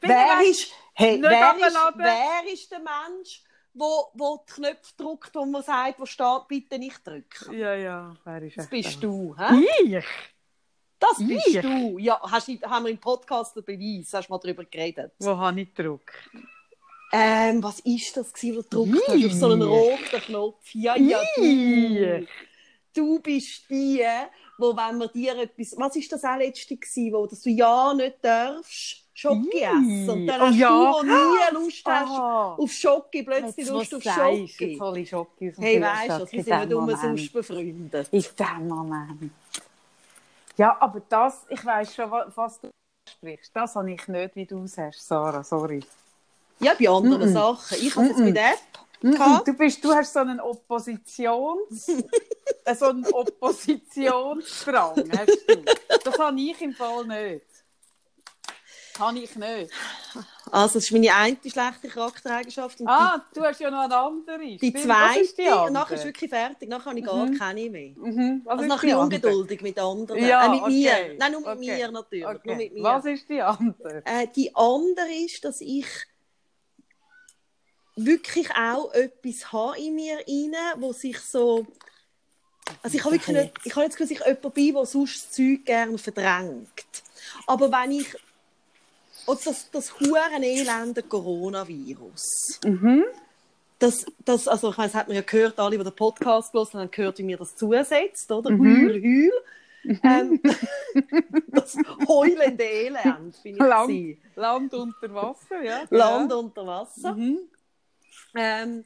Wer 0.01 0.43
ist, 0.43 0.73
hey, 0.95 1.21
wer, 1.21 1.57
ist, 1.67 1.75
wer 1.97 2.53
ist 2.53 2.71
der 2.71 2.79
Mensch, 2.81 3.43
wo, 3.75 4.11
wo 4.15 4.45
die 4.49 4.53
Knöpfe 4.53 4.93
drückt, 4.97 5.35
wo 5.35 5.45
man 5.47 5.63
sagt, 5.63 5.99
wo 5.99 6.07
steht, 6.07 6.47
bitte 6.49 6.79
nicht 6.79 7.05
drücken? 7.07 7.53
Ja, 7.53 7.75
ja, 7.75 8.15
wer 8.25 8.43
ist 8.43 8.59
Das 8.59 8.69
bist 8.69 9.03
du, 9.03 9.35
hä? 9.37 9.65
Ich? 9.83 10.05
Das 10.99 11.19
bist 11.19 11.47
Ich? 11.49 11.61
du. 11.61 11.99
Ja, 11.99 12.21
hast, 12.31 12.49
haben 12.49 12.85
wir 12.85 12.91
im 12.91 12.99
Podcast 12.99 13.57
den 13.57 13.65
Beweis, 13.65 14.13
hast 14.13 14.29
du 14.29 14.33
mal 14.33 14.39
darüber 14.41 14.65
geredet. 14.65 15.13
Wo 15.21 15.37
habe 15.37 15.61
ich 15.61 15.73
gedruckt? 15.75 16.13
Ähm, 17.11 17.63
was 17.63 17.81
ist 17.81 18.17
das 18.17 18.33
gewesen, 18.33 18.57
wo 18.59 18.63
du 18.63 18.85
gedrückt 18.85 19.09
hast 19.09 19.25
auf 19.27 19.33
so 19.33 19.47
einen 19.51 19.63
roten 19.63 20.21
Knopf? 20.21 20.75
Ja, 20.75 20.97
ja, 20.97 21.19
du. 21.37 22.27
Du 22.95 23.21
bist 23.21 23.71
die, 23.71 24.05
wo 24.59 24.77
wenn 24.77 24.99
wir 24.99 25.09
dir 25.09 25.39
etwas, 25.39 25.75
was 25.77 25.95
ist 25.97 26.11
das 26.11 26.25
auch 26.25 26.37
letzte 26.37 26.77
gewesen, 26.77 27.13
wo 27.13 27.27
dass 27.27 27.43
du 27.43 27.51
ja 27.51 27.95
nicht 27.95 28.17
darfst, 28.23 29.05
Schoki 29.15 29.63
essen. 29.63 30.11
Und 30.11 30.27
dann 30.27 30.41
Oh 30.41 30.45
hast 30.47 30.59
ja. 30.59 30.69
du, 30.69 30.75
wo 30.75 31.03
nie 31.03 31.55
Lust 31.55 31.87
hast, 31.87 32.11
Aha. 32.11 32.55
auf 32.59 32.73
Schoki, 32.73 33.23
plötzlich 33.23 33.57
Jetzt, 33.57 33.71
Lust 33.71 33.93
was 33.93 33.95
auf 33.95 34.15
Schoki. 34.15 34.65
Jetzt 34.65 34.81
hole 34.81 35.01
ich 35.01 35.09
Schoki 35.09 35.53
dem 35.53 35.65
Hey, 35.65 35.81
weißt 35.81 36.09
du, 36.21 36.25
wir 36.25 36.39
in 36.39 36.45
sind 36.97 37.13
nicht 37.15 37.33
Moment. 37.33 37.33
befreundet. 37.33 38.09
In 38.13 38.25
dem 38.39 38.69
Moment. 38.69 39.33
Ja, 40.57 40.77
aber 40.81 41.01
das, 41.09 41.47
ich 41.49 41.65
weiss 41.65 41.95
schon, 41.95 42.11
wa- 42.11 42.31
was 42.35 42.61
du 42.61 42.71
sprichst. 43.09 43.55
Das 43.55 43.77
habe 43.77 43.93
ich 43.93 44.09
nicht, 44.09 44.35
wie 44.37 44.47
du 44.47 44.67
sagst, 44.67 45.07
Sarah, 45.07 45.45
sorry. 45.45 45.81
Ja, 46.61 46.75
bei 46.79 46.89
anderen 46.89 47.29
Mm-mm. 47.29 47.33
Sachen. 47.33 47.79
Ich 47.81 47.95
habe 47.97 48.09
es 48.09 48.17
mit 48.17 48.37
App 48.37 48.59
gehabt. 49.01 49.47
Du, 49.49 49.53
bist, 49.55 49.83
du 49.85 49.93
hast 49.93 50.13
so 50.13 50.21
einen 50.21 50.41
Oppositions... 50.41 51.87
so 52.79 52.87
einen 52.87 53.07
Oppositionsdrang, 53.07 55.11
hast 55.17 55.39
du. 55.49 55.65
Das 56.05 56.19
habe 56.19 56.41
ich 56.41 56.61
im 56.61 56.73
Fall 56.75 57.07
nicht. 57.07 57.47
Habe 58.99 59.19
ich 59.21 59.37
nicht. 59.37 59.71
Also, 60.51 60.75
das 60.75 60.85
ist 60.85 60.91
meine 60.93 61.15
eine 61.15 61.37
schlechte 61.41 61.89
Charaktereigenschaft. 61.89 62.81
Und 62.81 62.89
Ah, 62.89 63.25
du 63.33 63.45
hast 63.45 63.61
ja 63.61 63.71
noch 63.71 63.83
eine 63.85 63.97
andere. 63.97 64.39
die, 64.41 64.57
die 64.59 64.71
Stimmt, 64.71 64.85
zweite, 64.85 65.21
ist 65.21 65.39
die 65.39 65.47
andere? 65.47 65.71
nachher 65.71 65.95
ist 65.95 66.05
wirklich 66.05 66.29
fertig. 66.31 66.69
Nachher 66.69 66.87
habe 66.87 66.99
ich 66.99 67.05
gar 67.05 67.27
Mhm. 67.27 67.39
keine 67.39 67.71
mehr. 67.71 67.93
Mhm. 67.97 68.41
Was 68.45 68.57
Also, 68.59 68.67
nachher 68.69 68.87
die 68.89 68.95
ungeduldig 68.95 69.61
mit 69.63 69.79
anderen. 69.79 70.25
Ja, 70.27 70.47
äh, 70.47 70.49
mit 70.49 70.67
mir. 70.67 70.91
okay. 70.91 71.17
Nein, 71.19 71.33
nur 71.33 71.41
mit 71.43 71.49
Okay. 71.51 71.77
mir 71.77 71.91
natürlich. 71.93 72.25
Nur 72.25 72.35
Okay. 72.35 72.57
mit 72.57 72.73
mir. 72.75 72.83
Was 72.83 73.05
ist 73.05 73.29
die 73.29 73.41
andere? 73.41 74.03
Äh, 74.05 74.27
die 74.35 74.51
andere 74.57 75.13
ist, 75.25 75.45
dass 75.45 75.61
ich 75.61 75.87
wirklich 78.05 78.51
auch 78.55 78.93
etwas 78.93 79.53
habe 79.53 79.79
in 79.79 79.95
mir 79.95 80.17
rein, 80.19 80.55
wo 80.81 80.93
sich 80.93 81.19
so. 81.21 81.67
Also 82.83 82.97
ich 82.97 83.05
habe 83.05 83.15
wirklich 83.15 83.37
nicht, 83.37 83.55
ich 83.65 83.75
habe 83.75 83.85
jetzt 83.85 83.97
gesagt, 83.97 84.21
ich 84.21 84.27
jemand 84.27 84.55
bin, 84.55 84.75
der 84.75 84.87
sonst 84.87 85.25
das 85.25 85.31
Zeug 85.33 85.65
gerne 85.65 85.99
verdrängt. 85.99 86.85
Aber 87.47 87.71
wenn 87.73 87.93
ich 87.93 88.15
oder 89.27 89.41
das, 89.45 89.71
das 89.71 90.01
huren 90.01 90.43
elende 90.43 91.03
Coronavirus, 91.03 92.61
Mhm. 92.65 93.05
das, 93.79 94.07
das, 94.25 94.49
also 94.49 94.71
ich 94.71 94.77
meine, 94.77 94.89
das 94.89 94.99
hat 94.99 95.09
man 95.09 95.17
ja 95.17 95.23
gehört, 95.23 95.59
alle, 95.59 95.77
die 95.77 95.85
den 95.85 95.93
Podcast 95.95 96.55
hören, 96.55 96.81
haben 96.81 96.91
gehört, 96.91 97.19
wie 97.19 97.23
mir 97.25 97.37
das 97.37 97.55
zusetzt, 97.55 98.31
oder? 98.31 98.51
Mhm. 98.51 98.89
Heul, 98.89 99.03
heul. 99.03 99.33
Ähm, 100.03 100.41
das 101.49 101.77
heulende 102.09 102.65
Elend, 102.65 103.37
finde 103.37 103.59
ich. 103.59 103.67
Land. 103.67 104.19
Land 104.35 104.75
unter 104.75 105.15
Wasser, 105.15 105.63
ja. 105.63 105.83
Land 105.91 106.33
unter 106.33 106.67
Wasser. 106.67 107.15
Mhm. 107.15 107.39
Ähm, 108.35 108.85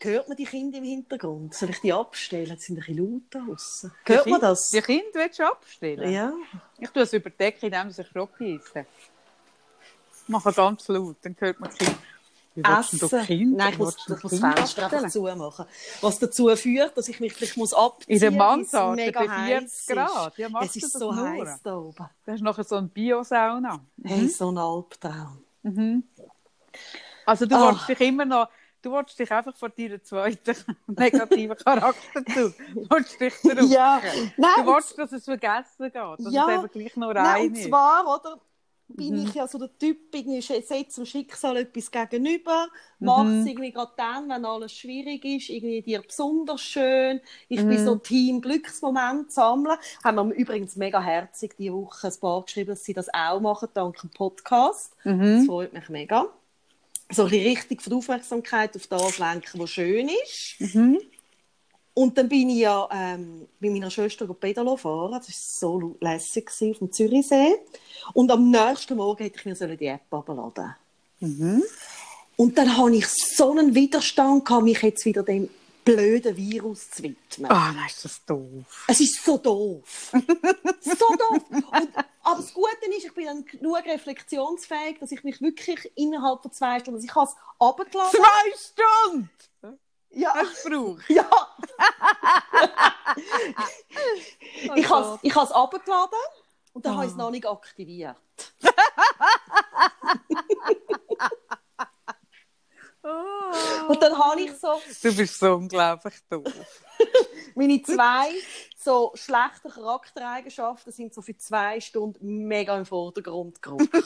hört 0.00 0.28
man 0.28 0.36
die 0.36 0.44
Kinder 0.44 0.78
im 0.78 0.84
Hintergrund? 0.84 1.54
Soll 1.54 1.70
ich 1.70 1.80
die 1.80 1.92
abstellen? 1.92 2.46
Jetzt 2.46 2.66
sind 2.66 2.76
ein 2.76 2.84
bisschen 2.84 2.98
laut 2.98 3.22
draussen. 3.48 3.92
Hört 4.04 4.26
man 4.26 4.40
das? 4.40 4.68
Die 4.70 4.82
Kinder 4.82 5.04
willst 5.14 5.38
du 5.38 5.46
abstellen? 5.46 6.12
Ja. 6.12 6.32
Ich 6.78 6.90
tue 6.90 7.02
es 7.02 7.12
überdecken, 7.12 7.66
indem 7.66 7.90
sie 7.90 8.04
Krocki 8.04 8.56
essen. 8.56 8.86
Ich 10.22 10.28
mache 10.28 10.52
ganz 10.52 10.88
laut, 10.88 11.16
dann 11.22 11.36
hört 11.38 11.60
man 11.60 11.70
die 11.70 11.78
Kinder. 11.84 11.98
Wie 12.54 12.62
da 12.62 12.82
Kinder? 13.26 13.56
Nein, 13.56 13.72
ich 13.72 13.78
muss, 13.78 13.96
ich 13.96 14.22
muss 14.22 14.32
das 14.32 14.40
Fenster 14.40 14.84
einfach 14.84 15.08
zumachen. 15.08 15.66
Was 16.02 16.18
dazu 16.18 16.54
führt, 16.54 16.96
dass 16.96 17.08
ich 17.08 17.18
mich 17.18 17.32
vielleicht 17.32 17.56
muss 17.56 17.72
abziehen 17.72 18.14
In 18.14 18.20
der 18.20 18.30
Mansarde 18.30 18.96
mega 18.96 19.20
bei 19.20 19.28
heiß 19.28 19.46
40 19.48 19.64
ist. 19.64 19.86
Grad. 19.88 20.38
Ja, 20.38 20.48
es 20.62 20.76
ist 20.76 20.92
so 20.92 21.16
heiß 21.16 21.60
da 21.62 21.76
oben. 21.76 22.08
Das 22.26 22.34
ist 22.34 22.42
nachher 22.42 22.64
so 22.64 22.76
ein 22.76 22.90
Biosauna. 22.90 23.80
Hey, 24.04 24.28
so 24.28 24.50
ein 24.50 24.58
Albtraum. 24.58 25.42
Mhm. 25.62 26.04
Also 27.24 27.46
du 27.46 27.58
wolltest 27.58 27.88
dich 27.88 28.00
immer 28.00 28.24
noch, 28.24 28.48
du 28.82 28.90
wolltest 28.90 29.18
dich 29.18 29.30
einfach 29.30 29.56
von 29.56 29.72
deiner 29.76 30.02
zweiten 30.02 30.54
negativen 30.86 31.56
Charakterzug, 31.56 32.56
wolltest 32.90 33.20
dich 33.20 33.42
zurück. 33.42 33.72
Ja, 33.72 34.02
Du 34.54 34.64
nein, 34.64 34.66
wolltest, 34.66 34.98
dass 34.98 35.12
es 35.12 35.24
vergessen 35.24 35.92
geht, 35.92 35.94
dass 36.24 36.34
Ja. 36.34 36.34
es 36.36 36.46
eben 36.48 36.70
gleich 36.70 36.92
Nein, 37.16 37.16
rein 37.16 37.50
und 37.50 37.56
ist. 37.56 37.80
zwar, 37.80 38.06
oder, 38.06 38.40
bin 38.88 39.16
Mhm. 39.16 39.24
ich 39.24 39.34
ja 39.34 39.48
so 39.48 39.58
der 39.58 39.76
Typ, 39.78 40.14
irgendwie 40.14 40.40
setzt 40.42 40.98
dem 40.98 41.06
Schicksal 41.06 41.56
etwas 41.56 41.90
gegenüber, 41.90 42.68
mach 43.00 43.30
Mhm. 43.30 43.38
es 43.38 43.46
irgendwie 43.46 43.72
gerade 43.72 43.92
dann, 43.96 44.28
wenn 44.28 44.44
alles 44.44 44.72
schwierig 44.76 45.24
ist, 45.24 45.48
irgendwie 45.50 45.82
dir 45.82 46.02
besonders 46.02 46.60
schön. 46.60 47.20
Ich 47.48 47.66
Mhm. 47.66 47.68
bin 47.68 47.78
so 47.78 47.96
Team 47.96 48.40
Glücksmoment 48.40 49.32
sammeln. 49.32 49.78
Haben 50.04 50.28
mir 50.28 50.34
übrigens 50.34 50.76
mega 50.76 51.00
herzig 51.02 51.56
diese 51.58 51.74
Woche 51.74 52.08
ein 52.08 52.20
paar 52.20 52.42
geschrieben, 52.44 52.70
dass 52.70 52.84
sie 52.84 52.94
das 52.94 53.12
auch 53.14 53.40
machen, 53.40 53.68
dank 53.74 54.00
dem 54.00 54.10
Podcast. 54.10 54.94
Das 55.30 55.44
Mhm. 55.44 55.44
freut 55.44 55.72
mich 55.72 55.88
mega. 55.88 56.26
So 57.12 57.24
ein 57.24 57.28
richtig 57.28 57.82
von 57.82 57.90
der 57.90 57.98
Aufmerksamkeit 57.98 58.74
auf 58.76 58.86
das 58.86 59.18
lenken, 59.18 59.60
was 59.60 59.70
schön 59.70 60.08
ist. 60.08 60.56
Mhm. 60.58 60.98
Und 61.94 62.16
dann 62.16 62.28
bin 62.28 62.48
ich 62.48 62.60
ja 62.60 62.88
ähm, 62.90 63.46
mit 63.60 63.72
meiner 63.72 63.90
Schwester 63.90 64.26
Pedalo 64.26 64.76
fahren. 64.76 65.12
Das 65.12 65.28
war 65.28 65.78
so 65.78 65.96
lässig 66.00 66.46
gewesen 66.46 66.72
auf 66.72 66.78
dem 66.78 66.92
Zürichsee. 66.92 67.54
Und 68.14 68.30
am 68.30 68.50
nächsten 68.50 68.96
Morgen 68.96 69.24
hätte 69.24 69.38
ich 69.38 69.44
mir 69.44 69.76
die 69.76 69.86
App 69.86 70.12
abladen 70.12 70.74
Mhm. 71.20 71.62
Und 72.36 72.58
dann 72.58 72.76
hatte 72.76 72.96
ich 72.96 73.06
so 73.06 73.50
einen 73.50 73.74
Widerstand, 73.74 74.44
gehabt, 74.44 74.64
mich 74.64 74.82
jetzt 74.82 75.04
wieder 75.04 75.22
dem 75.22 75.48
blöden 75.84 76.36
Virus 76.36 76.90
zu 76.90 77.02
widmen. 77.02 77.50
Ah, 77.50 77.72
dann 77.72 77.86
ist 77.86 78.04
das 78.04 78.24
doof. 78.24 78.84
Es 78.88 79.00
ist 79.00 79.24
so 79.24 79.36
doof. 79.38 80.12
so 80.80 81.16
doof. 81.16 81.42
Und, 81.50 81.90
aber 82.22 82.36
das 82.36 82.52
Gute 82.54 82.86
ist, 82.96 83.04
ich 83.06 83.14
bin 83.14 83.26
dann 83.26 83.44
genug 83.44 83.84
reflexionsfähig, 83.84 84.98
dass 85.00 85.10
ich 85.12 85.22
mich 85.24 85.40
wirklich 85.40 85.90
innerhalb 85.96 86.42
von 86.42 86.52
zwei 86.52 86.78
Stunden, 86.80 86.96
also 86.96 87.06
ich 87.06 87.14
habe 87.14 87.28
es 87.30 87.36
abgeladen. 87.58 88.10
Zwei 88.12 88.52
Stunden! 88.56 89.30
Ja. 90.14 90.34
Hast 90.34 90.64
du 90.66 90.94
gebraucht? 90.96 91.10
Ja. 91.10 91.28
Oh 94.68 94.72
ich 94.74 94.88
habe 94.88 95.18
ich 95.22 95.34
has 95.34 95.52
abgeladen 95.52 96.18
und 96.72 96.86
dann 96.86 96.92
Ah. 96.92 96.96
habe 96.96 97.06
ich 97.06 97.12
es 97.12 97.16
noch 97.18 97.30
nicht 97.30 97.46
aktiviert. 97.46 98.16
Oh. 103.52 103.90
Und 103.92 104.02
dann 104.02 104.16
habe 104.18 104.40
ich 104.40 104.52
so 104.52 104.80
Du 105.02 105.14
bist 105.16 105.38
so 105.38 105.54
unglaublich 105.54 106.14
doof. 106.30 106.44
meine 107.54 107.82
zwei 107.82 108.30
so 108.78 109.12
schlechten 109.14 109.70
Charaktereigenschaften 109.70 110.92
sind 110.92 111.12
so 111.14 111.20
für 111.22 111.36
zwei 111.36 111.80
Stunden 111.80 112.46
mega 112.46 112.76
im 112.78 112.86
Vordergrund 112.86 113.60
gerückt. 113.60 113.90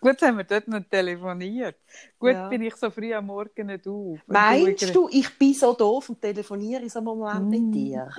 Gut 0.00 0.22
haben 0.22 0.38
wir 0.38 0.44
dort 0.44 0.66
noch 0.68 0.82
telefoniert. 0.90 1.76
Gut 2.18 2.32
Ja. 2.32 2.48
bin 2.48 2.62
ich 2.62 2.74
so 2.76 2.90
früh 2.90 3.12
am 3.12 3.26
Morgen 3.26 3.66
nicht 3.66 3.86
auf. 3.86 4.18
Meinst 4.26 4.94
du, 4.94 5.08
ich 5.10 5.28
bin 5.38 5.52
so 5.52 5.74
doof 5.74 6.08
und 6.08 6.20
telefoniere 6.22 6.82
in 6.82 6.88
so 6.88 7.00
einem 7.00 7.06
Moment 7.08 7.44
Mm. 7.46 7.50
mit 7.50 7.74
dir? 7.74 8.10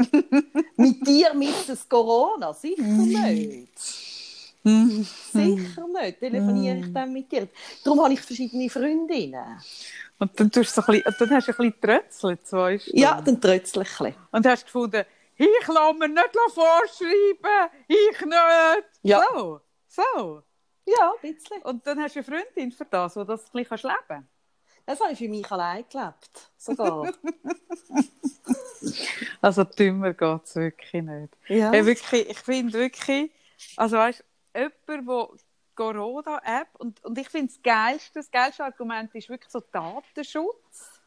mit 0.78 1.08
dir 1.08 1.34
mit 1.34 1.70
es 1.70 1.90
Corona? 1.90 2.54
Sicher 2.54 2.84
nicht. 2.84 3.70
Mhm. 4.64 5.04
Sicher 5.34 5.88
nicht. 5.88 6.20
Telefoniere 6.20 6.78
ich 6.78 6.94
dann 6.94 7.12
mit 7.12 7.32
dir. 7.32 7.48
Darum 7.84 8.04
habe 8.04 8.14
ich 8.14 8.22
verschiedene 8.22 8.70
Freundinnen. 8.70 9.60
Und 10.20 10.40
dann, 10.40 10.52
tust 10.52 10.78
du 10.78 10.82
so 10.82 10.88
ein 10.88 11.02
bisschen, 11.02 11.16
dann 11.20 11.30
hast 11.32 11.48
du 11.48 11.52
ein 11.52 11.58
bisschen 11.58 11.82
trötzelt, 11.82 12.46
zwei 12.46 12.78
Stunden. 12.78 13.00
Ja, 13.00 13.20
dann 13.22 13.42
trötzlich. 13.42 13.90
ein 14.00 14.06
bisschen. 14.06 14.28
Und 14.32 14.46
hast 14.46 14.66
gefunden, 14.66 15.04
ich 15.36 15.68
lasse 15.68 15.94
mir 15.96 16.08
nicht 16.10 16.30
vorschreiben, 16.54 17.70
ich 17.88 18.22
nicht. 18.22 18.86
Ja. 19.02 19.24
So, 19.34 19.62
so. 19.88 20.44
Ja, 20.86 21.14
ein 21.22 21.34
bisschen. 21.34 21.62
Und 21.64 21.86
dann 21.88 22.00
hast 22.00 22.16
du 22.16 22.20
eine 22.20 22.26
Freundin 22.26 22.72
für 22.72 22.86
das, 22.86 23.16
wo 23.16 23.24
das 23.24 23.46
ein 23.46 23.52
bisschen 23.52 23.70
kannst 23.70 23.84
leben 23.84 24.28
Das 24.86 25.00
habe 25.00 25.14
ich 25.14 25.18
für 25.18 25.30
mich 25.30 25.52
allein 25.52 25.86
gelebt. 25.90 26.52
Sogar. 26.58 27.12
Also 29.42 29.64
dümmer 29.64 30.14
geht 30.14 30.44
es 30.44 30.56
wirklich 30.56 31.04
nicht. 31.04 31.38
ja. 31.48 31.72
Hey, 31.72 31.86
wirklich, 31.86 32.30
ich 32.30 32.40
finde 32.40 32.74
wirklich, 32.74 33.32
also 33.76 33.98
weißt 33.98 34.24
jemand, 34.56 35.08
der 35.08 35.28
Corona-App, 35.76 36.68
und, 36.80 37.04
und 37.04 37.18
ich 37.18 37.30
finde 37.30 37.48
das 37.48 37.62
geilste, 37.62 38.20
das 38.20 38.30
geilste 38.30 38.64
Argument 38.64 39.14
ist 39.16 39.30
wirklich 39.30 39.52
so 39.52 39.62
Datenschutz. 39.72 41.02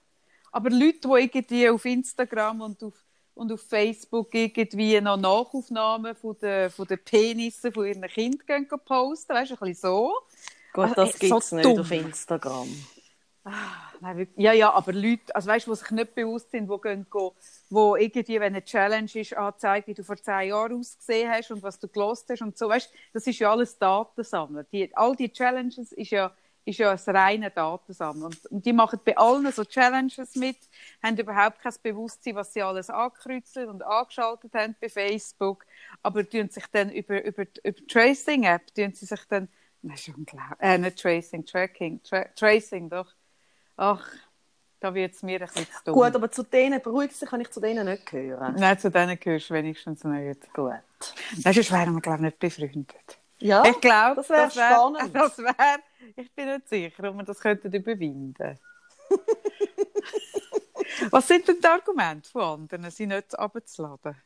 Aber 0.51 0.71
Leute, 0.71 1.01
die 1.01 1.09
irgendwie 1.09 1.69
auf 1.69 1.85
Instagram 1.85 2.61
und 2.61 2.83
auf, 2.83 2.95
und 3.35 3.53
auf 3.53 3.61
Facebook 3.63 4.33
irgendwie 4.35 5.01
noch 5.01 5.17
Nachaufnahmen 5.17 6.15
von 6.15 6.37
den, 6.39 6.71
von 6.71 6.87
den 6.87 7.03
Penissen 7.05 7.73
von 7.73 7.87
ihren 7.87 8.03
Kindern 8.03 8.69
posten, 8.85 9.35
weißt 9.35 9.51
du, 9.51 9.55
ein 9.55 9.59
bisschen 9.61 9.75
so. 9.75 10.15
Gut, 10.73 10.85
Also, 10.85 10.95
das 10.95 11.15
äh, 11.17 11.19
gibt 11.19 11.33
es 11.33 11.49
so 11.49 11.57
nicht 11.57 11.67
dumm. 11.67 11.81
auf 11.81 11.91
Instagram. 11.91 12.69
Wirklich- 14.01 14.29
ja, 14.37 14.53
ja, 14.53 14.73
aber 14.73 14.93
Leute, 14.93 15.35
also 15.35 15.49
weißt, 15.49 15.67
die 15.67 15.75
sich 15.75 15.91
nicht 15.91 16.15
bewusst 16.15 16.51
sind, 16.51 16.71
die 16.71 16.81
gehen, 16.81 17.07
wo 17.71 17.97
irgendwie, 17.97 18.41
wenn 18.41 18.55
eine 18.55 18.65
Challenge 18.65 19.11
ist, 19.15 19.35
anzeigt, 19.37 19.87
wie 19.89 19.95
du 19.95 20.03
vor 20.03 20.17
zehn 20.17 20.49
Jahren 20.49 20.79
ausgesehen 20.79 21.31
hast 21.31 21.51
und 21.51 21.63
was 21.63 21.79
du 21.79 21.89
gelost 21.89 22.29
hast 22.31 22.43
und 22.43 22.57
so, 22.57 22.69
weißt, 22.69 22.91
das 23.13 23.27
ist 23.27 23.39
ja 23.39 23.51
alles 23.51 23.79
Datensammeln. 23.79 24.67
Die, 24.73 24.95
all 24.97 25.15
die 25.17 25.31
Challenges 25.31 25.93
ist 25.93 26.11
ja, 26.11 26.33
ist 26.65 26.79
ja 26.79 26.93
ein 26.93 27.17
reiner 27.17 27.51
Datensammeln. 27.51 28.25
Und, 28.25 28.47
und 28.47 28.65
die 28.65 28.73
machen 28.73 28.99
bei 29.05 29.17
allen 29.17 29.51
so 29.53 29.65
Challenges 29.65 30.35
mit, 30.37 30.57
haben 31.03 31.17
überhaupt 31.19 31.61
kein 31.61 31.75
Bewusstsein, 31.83 32.35
was 32.37 32.53
sie 32.53 32.63
alles 32.63 32.89
angekreuzt 32.91 33.57
und 33.59 33.83
angeschaltet 33.83 34.55
haben 34.55 34.75
bei 34.81 34.89
Facebook, 34.89 35.65
aber 36.03 36.29
tun 36.29 36.49
sich 36.49 36.67
dann 36.73 36.91
über, 36.91 37.23
über, 37.25 37.45
über 37.63 37.87
Tracing-App, 37.89 38.75
tun 38.75 38.93
sie 38.95 39.07
sich 39.07 39.21
dann, 39.29 39.49
das 39.83 40.09
ist 40.09 40.17
unglaublich, 40.17 40.59
äh, 40.61 40.79
nicht 40.79 40.99
Tracing, 40.99 41.45
Tracking, 41.45 42.03
Tra 42.03 42.25
Tracing, 42.35 42.89
doch, 42.89 43.13
Ach, 43.77 44.07
da 44.81 44.95
wird 44.95 45.15
es 45.15 45.23
mir 45.23 45.41
ein 45.41 45.47
bisschen 45.47 45.67
zu 45.67 45.85
dumm. 45.85 45.95
Gut, 45.95 46.15
aber 46.15 46.31
zu 46.31 46.43
denen, 46.43 46.83
beruhigt 46.83 47.15
sich, 47.15 47.29
kann 47.29 47.41
ich 47.41 47.51
zu 47.51 47.61
denen 47.61 47.87
nicht 47.87 48.07
gehören. 48.07 48.55
Nein, 48.57 48.79
zu 48.79 48.91
denen 48.91 49.19
gehörst 49.19 49.51
du 49.51 49.55
wenigstens 49.55 50.05
nicht. 50.05 50.53
Gut. 50.53 50.73
Nein, 51.43 51.55
sonst 51.55 51.73
wären 51.73 51.95
wir, 51.95 52.01
glaube 52.01 52.19
ich, 52.19 52.25
nicht 52.25 52.39
befreundet. 52.39 53.19
Ja, 53.39 53.65
ich 53.65 53.81
glaube, 53.81 54.17
das 54.17 54.29
wäre 54.31 54.51
spannend. 54.51 55.11
Das 55.15 55.39
wär, 55.39 55.79
ich 56.17 56.31
bin 56.33 56.49
nicht 56.49 56.69
sicher, 56.69 57.09
ob 57.09 57.17
wir 57.17 57.25
das 57.25 57.41
könnten 57.41 57.73
überwinden 57.73 58.59
Was 61.11 61.29
sind 61.29 61.49
denn 61.49 61.61
die 61.61 61.67
Argumente 61.67 62.31
von 62.31 62.43
anderen, 62.43 62.91
sie 62.91 63.07
nicht 63.07 63.39
abzuladen? 63.39 64.17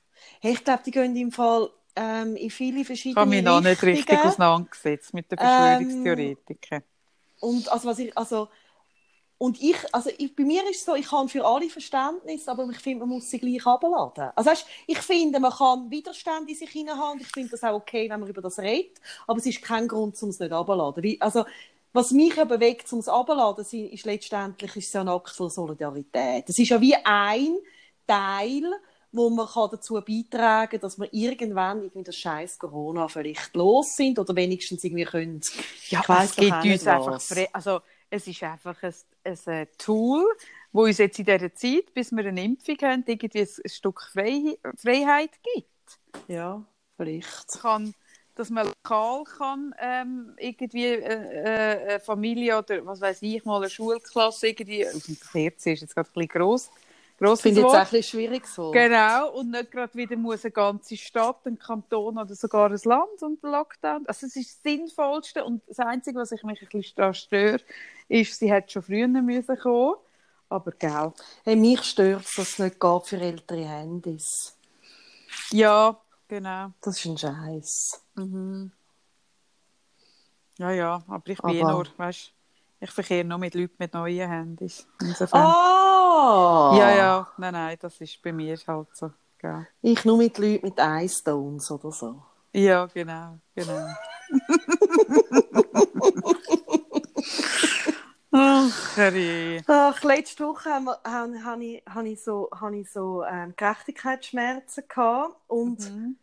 hey, 0.41 0.53
ich 0.53 0.65
glaube, 0.65 0.83
die 0.85 0.91
gehen 0.91 1.17
im 1.17 1.33
Fall 1.33 1.71
ähm, 1.97 2.37
in 2.37 2.51
viele 2.51 2.81
Ich 2.81 2.87
verschiedene 2.87 3.21
habe 3.21 3.31
mich 3.31 3.43
noch 3.43 3.61
nicht 3.61 3.83
richtig 3.83 4.19
auseinandergesetzt 4.19 5.15
mit 5.15 5.31
den 5.31 5.39
Ähm, 5.41 5.47
Verschwörungstheoretikern. 5.47 6.83
Und 7.41 7.71
also, 7.71 7.89
was 7.89 7.99
ich, 7.99 8.17
also, 8.17 8.49
und 9.39 9.63
ich, 9.63 9.77
also 9.93 10.11
ich, 10.19 10.35
bei 10.35 10.43
mir 10.43 10.69
ist 10.69 10.79
es 10.79 10.85
so, 10.85 10.97
ich 10.97 11.11
habe 11.13 11.29
für 11.29 11.47
alle 11.47 11.71
Verständnis, 11.71 12.49
aber 12.49 12.69
ich 12.71 12.79
finde, 12.79 13.07
man 13.07 13.11
muss 13.11 13.31
sie 13.31 13.39
gleich 13.39 13.65
abladen. 13.65 14.31
Also 14.35 14.51
weißt, 14.51 14.67
ich 14.89 14.99
finde, 14.99 15.39
man 15.39 15.53
kann 15.53 15.89
Widerstand 15.91 16.49
in 16.49 16.57
sich 16.57 16.71
hinein 16.71 16.99
haben. 16.99 17.21
Ich 17.21 17.29
finde 17.29 17.51
das 17.51 17.63
auch 17.63 17.77
okay, 17.77 18.11
wenn 18.11 18.19
man 18.19 18.29
über 18.29 18.43
das 18.43 18.59
redet. 18.59 19.01
Aber 19.29 19.39
es 19.39 19.47
ist 19.47 19.63
kein 19.63 19.87
Grund, 19.87 20.21
um 20.21 20.31
es 20.31 20.41
nicht 20.41 20.51
abzuladen. 20.51 21.17
Also, 21.21 21.45
was 21.93 22.11
mich 22.11 22.35
ja 22.35 22.45
bewegt, 22.45 22.93
um 22.93 22.99
es 22.99 23.09
abzuladen, 23.09 23.65
ist 23.65 24.05
letztendlich 24.05 24.75
ist 24.75 24.89
es 24.89 24.93
ja 24.93 25.03
ein 25.03 25.09
Akt 25.09 25.31
von 25.31 25.49
Solidarität. 25.49 26.49
Es 26.49 26.59
ist 26.59 26.71
ja 26.71 26.81
wie 26.81 26.97
ein 26.97 27.59
Teil, 28.09 28.65
wo 29.13 29.31
man 29.31 29.47
kann 29.47 29.69
dazu 29.71 29.95
beitragen 29.95 30.73
kann, 30.73 30.81
dass 30.81 30.99
wir 30.99 31.09
irgendwann 31.13 31.83
irgendwie 31.83 32.03
das 32.03 32.17
scheiß 32.17 32.59
Corona 32.59 33.07
vielleicht 33.07 33.55
los 33.55 33.95
sind 33.95 34.19
oder 34.19 34.35
wenigstens 34.35 34.83
irgendwie 34.83 35.05
können. 35.05 35.41
Ja, 35.91 36.03
es 36.25 36.35
gibt 36.35 36.65
uns 36.65 36.87
einfach, 36.87 37.21
also 37.53 37.81
es 38.11 38.27
ist 38.27 38.43
einfach 38.43 38.83
ein, 38.83 38.95
ein 39.29 39.55
äh, 39.55 39.67
Tool, 39.79 40.25
wo 40.73 40.85
uns 40.85 40.99
jetzt 40.99 41.19
in 41.19 41.25
dieser 41.25 41.55
Zeit, 41.55 41.93
bis 41.95 42.13
wir 42.13 42.25
eine 42.25 42.45
Impfung 42.45 42.77
haben, 42.83 43.05
irgendwie 43.07 43.41
ein 43.41 43.71
Stück 43.71 44.03
Freiheit 44.03 45.31
gibt. 45.55 46.29
Ja, 46.29 46.65
vielleicht. 46.97 47.61
Kann, 47.61 47.95
dass 48.35 48.51
man 48.51 48.67
lokal 48.67 49.25
kann, 49.25 49.75
ähm, 49.81 50.35
irgendwie 50.39 50.85
äh, 50.85 50.99
äh, 51.03 51.89
eine 51.89 52.01
Familie 52.01 52.59
oder 52.59 52.87
was 52.87 53.01
weiß 53.01 53.23
ich 53.23 53.45
mal 53.45 53.59
eine 53.59 53.71
Schulklasse 53.71 54.49
irgendwie 54.49 54.87
auf 54.87 55.05
dem 55.05 55.17
14 55.17 55.75
ist 55.75 55.81
jetzt 55.81 55.95
gerade 55.95 56.09
ein 56.09 56.13
bisschen 56.13 56.29
gross 56.29 56.71
Grosses 57.19 57.41
Finde 57.43 57.61
ich 57.61 57.67
jetzt 57.67 57.75
auch 57.75 57.93
ein 57.93 58.03
schwierig 58.03 58.47
so. 58.47 58.71
Genau, 58.71 59.33
und 59.33 59.51
nicht 59.51 59.73
gerade 59.73 59.93
wieder 59.95 60.17
muss 60.17 60.45
eine 60.45 60.53
ganze 60.53 60.97
Stadt, 60.97 61.45
ein 61.47 61.59
Kanton 61.59 62.17
oder 62.17 62.35
sogar 62.35 62.71
ein 62.71 62.81
Land 62.85 63.23
unter 63.23 63.51
Lockdown. 63.51 64.07
Also 64.07 64.27
es 64.27 64.37
ist 64.37 64.55
das 64.55 64.63
Sinnvollste 64.63 65.45
und 65.45 65.63
das 65.67 65.81
Einzige, 65.81 66.21
was 66.21 66.31
ich 66.31 66.45
mich 66.45 66.63
ein 66.63 66.69
bisschen 66.69 66.95
daran 66.95 67.15
störe, 67.15 67.61
ist, 68.09 68.39
sie 68.39 68.53
hätte 68.53 68.71
schon 68.71 68.83
früher 68.83 69.09
müssen 69.09 69.59
kommen 69.59 69.97
aber 70.49 70.73
gell. 70.73 71.13
Hey, 71.45 71.57
mich 71.57 71.83
stört 71.83 72.25
es, 72.25 72.35
dass 72.37 72.49
es 72.51 72.59
nicht 72.59 72.81
geht 72.81 73.07
für 73.07 73.21
ältere 73.21 73.67
Handys. 73.67 74.57
Ja, 75.51 76.01
genau. 76.27 76.73
Das 76.81 76.99
ist 76.99 77.05
ein 77.05 77.19
Scheiß. 77.19 78.03
Mhm. 78.15 78.73
Ja, 80.59 80.71
ja, 80.71 81.03
aber 81.07 81.29
ich 81.29 81.41
bin 81.41 81.51
eh 81.51 81.63
aber... 81.63 81.73
nur, 81.73 81.87
weißt 81.97 82.33
ich 82.81 82.91
verkehre 82.93 83.25
nur 83.25 83.39
mit 83.39 83.55
Leuten 83.55 83.75
mit 83.79 83.93
neuen 83.93 84.31
Handys. 84.31 84.87
Insofern. 85.01 85.47
Oh! 85.47 85.88
Ja, 86.79 86.91
ja, 86.97 87.29
nein, 87.37 87.53
nein, 87.53 87.79
das 87.81 88.01
ist 88.01 88.23
bei 88.23 88.33
mir 88.33 88.59
halt 88.67 88.89
so. 88.95 89.11
Gell. 89.39 89.67
Ich 89.83 90.05
nur 90.05 90.19
mit 90.19 90.37
Leuten 90.39 90.67
mit 90.67 90.79
iStones 90.79 91.71
oder 91.71 91.93
so. 91.93 92.23
Ja, 92.53 92.87
genau, 92.87 93.39
genau. 93.55 93.87
Ach, 98.33 98.97
Herrje. 98.97 99.63
Ach, 99.67 100.03
letzte 100.03 100.45
Woche 100.45 100.71
hab 100.71 101.61
ich, 101.61 101.83
hab 101.87 102.05
ich 102.05 102.23
so, 102.23 102.49
hab 102.53 102.73
ich 102.73 102.91
so 102.91 103.25
ähm, 103.25 103.55
Gerechtigkeitsschmerzen 103.57 104.85
gehabt 104.89 105.37
und 105.47 105.81
mhm. 105.81 106.17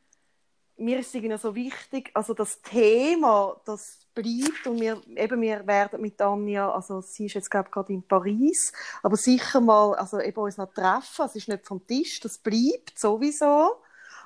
mir 0.77 1.00
ist 1.00 1.15
es 1.15 1.42
so 1.42 1.56
wichtig, 1.56 2.12
also 2.13 2.34
das 2.34 2.62
Thema, 2.62 3.60
das 3.65 4.05
bleibt. 4.16 4.66
Und 4.66 4.80
wir, 4.80 5.02
eben, 5.16 5.42
wir 5.42 5.68
werden 5.68 6.02
mit 6.02 6.20
Anja, 6.22 6.72
also 6.72 7.02
sie 7.02 7.26
ist 7.26 7.36
jetzt 7.36 7.52
glaube 7.52 7.70
gerade 7.70 7.94
in 7.94 8.02
Paris, 8.02 8.72
aber 9.04 9.18
sicher 9.18 9.62
mal, 9.62 9.94
also 9.96 10.20
eben 10.20 10.40
uns 10.40 10.58
noch 10.58 10.74
treffen, 10.74 11.26
es 11.26 11.36
ist 11.36 11.50
nicht 11.50 11.66
vom 11.66 11.86
Tisch, 11.86 12.20
das 12.22 12.38
bleibt 12.38 12.98
sowieso. 12.98 13.76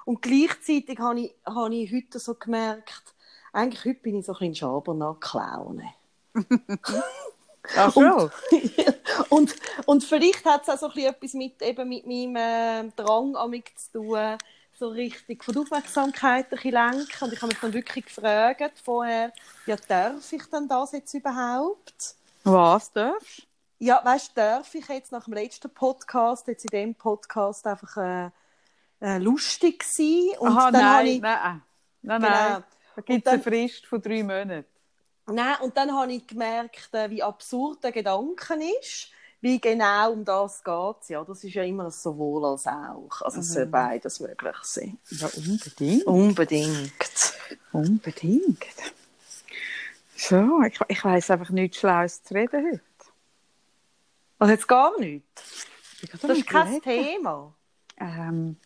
Und 0.05 0.22
gleichzeitig 0.22 1.00
habe 1.00 1.19
ich, 1.19 1.36
habe 1.46 1.75
ich 1.75 1.91
heute 1.91 2.19
so 2.19 2.36
gemerkt, 2.36 3.13
eigentlich 3.51 3.84
heute 3.86 4.00
bin 4.00 4.19
ich 4.19 4.25
so 4.25 4.34
ein 4.34 4.39
bisschen 4.39 4.55
Schabernack-Laune. 4.55 5.93
Ach 7.75 7.93
so. 7.93 8.01
Und, 8.01 8.31
und, 9.29 9.55
und, 9.86 10.03
vielleicht 10.03 10.46
hat 10.46 10.63
es 10.63 10.69
auch 10.69 10.77
so 10.77 10.88
ein 10.88 10.93
bisschen 10.93 11.13
etwas 11.13 11.34
mit, 11.34 11.62
eben 11.62 11.89
mit 11.89 12.05
meinem 12.05 12.36
äh, 12.36 12.91
Drang 12.96 13.36
zu 13.75 13.91
tun, 13.91 14.38
so 14.79 14.88
richtig 14.88 15.43
von 15.43 15.53
der 15.53 15.63
Aufmerksamkeit 15.63 16.45
ein 16.45 16.50
bisschen 16.50 16.71
lenken. 16.71 17.24
Und 17.24 17.33
ich 17.33 17.41
habe 17.41 17.48
mich 17.48 17.59
dann 17.59 17.74
wirklich 17.74 18.05
gefragt 18.05 18.79
vorher, 18.83 19.33
ja, 19.65 19.75
darf 19.88 20.31
ich 20.31 20.45
denn 20.45 20.67
das 20.67 20.93
jetzt 20.93 21.13
überhaupt? 21.13 22.15
Was 22.45 22.91
darfst 22.93 23.45
Ja, 23.77 24.01
weißt 24.03 24.29
du, 24.29 24.36
darf 24.36 24.74
ich 24.74 24.88
jetzt 24.88 25.12
nach 25.12 25.25
dem 25.25 25.33
letzten 25.33 25.69
Podcast, 25.69 26.48
jetzt 26.48 26.63
in 26.63 26.69
dem 26.71 26.95
Podcast 26.95 27.67
einfach 27.67 27.98
äh, 27.98 28.29
äh, 29.01 29.17
lustig 29.17 29.83
sein? 29.83 30.29
Und 30.39 30.48
Aha, 30.48 30.71
dann 30.71 30.81
nein, 30.81 31.07
ich, 31.07 31.21
nein, 31.21 31.62
nein, 32.01 32.21
genau, 32.21 32.31
nein. 32.31 32.63
Da 32.95 33.01
gibt 33.01 33.27
es 33.27 33.33
eine 33.33 33.43
Frist 33.43 33.86
von 33.86 34.01
drei 34.01 34.24
Monaten. 34.24 34.65
Nein, 35.27 35.55
und 35.62 35.75
dann 35.77 35.93
habe 35.93 36.13
ich 36.13 36.25
gemerkt, 36.25 36.93
äh, 36.93 37.09
wie 37.09 37.21
absurd 37.21 37.84
der 37.84 37.91
Gedanke 37.91 38.56
ist 38.82 39.12
wie 39.41 39.60
genau 39.60 40.12
um 40.12 40.25
das 40.25 40.63
geht 40.63 41.10
Ja, 41.10 41.23
das 41.23 41.43
ist 41.43 41.54
ja 41.54 41.63
immer 41.63 41.89
sowohl 41.91 42.45
als 42.45 42.67
auch. 42.67 43.21
Also 43.21 43.39
es 43.39 43.54
soll 43.54 43.65
mhm. 43.67 43.71
beides 43.71 44.19
möglich 44.19 44.56
sein. 44.63 44.97
Ja, 45.10 45.28
unbedingt. 45.28 46.06
Unbedingt. 46.06 47.34
Unbedingt. 47.71 48.65
So, 50.15 50.62
ich, 50.63 50.78
ich 50.89 51.04
weiss 51.06 51.32
einfach 51.32 51.49
nichts 51.52 51.78
Schlaues 51.78 52.21
zu 52.23 52.34
reden 52.34 52.65
heute. 52.65 52.82
Also 54.39 54.52
jetzt 54.52 54.67
gar 54.67 54.99
nichts? 54.99 55.67
Das 56.21 56.23
ist 56.23 56.47
kein. 56.47 56.82
Thema. 56.82 57.54
Ähm, 57.97 58.58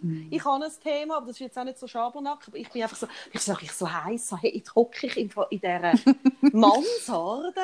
hm. 0.00 0.28
ich 0.30 0.44
habe 0.44 0.64
ein 0.64 0.72
Thema, 0.82 1.16
aber 1.18 1.26
das 1.26 1.36
ist 1.36 1.40
jetzt 1.40 1.58
auch 1.58 1.64
nicht 1.64 1.78
so 1.78 1.86
Schabernack, 1.86 2.46
aber 2.46 2.56
ich 2.56 2.70
bin 2.70 2.82
einfach 2.82 2.96
so, 2.96 3.06
ich 3.32 3.40
sage 3.40 3.60
ich 3.62 3.72
so 3.72 3.90
heiß, 3.90 4.28
so, 4.28 4.36
hey, 4.36 4.56
jetzt 4.56 4.74
hocke 4.74 5.06
ich 5.06 5.16
in, 5.16 5.30
in 5.50 5.60
dieser 5.60 5.94
Mansarde 6.52 7.60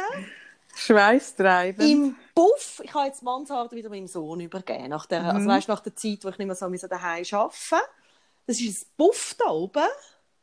Schweißtreiben. 0.75 1.89
Im 1.89 2.17
Buff, 2.35 2.81
ich 2.83 2.95
habe 2.95 3.07
jetzt 3.07 3.23
Mansarde 3.23 3.77
wieder 3.77 3.89
meinem 3.89 4.07
Sohn 4.07 4.41
übergeben, 4.41 4.89
nach 4.89 5.07
der, 5.07 5.21
also 5.21 5.31
mhm. 5.33 5.37
also 5.37 5.49
weißt, 5.49 5.69
nach 5.69 5.81
der 5.81 5.97
Zeit, 5.97 6.25
wo 6.25 6.29
ich 6.29 6.39
nicht 6.39 6.47
mehr 6.47 6.57
so 6.57 6.67
daheim 6.69 7.25
arbeiten. 7.33 7.87
Das 8.47 8.61
ist 8.61 8.83
ein 8.83 8.91
Buff 8.97 9.37
da 9.39 9.51
oben, 9.51 9.89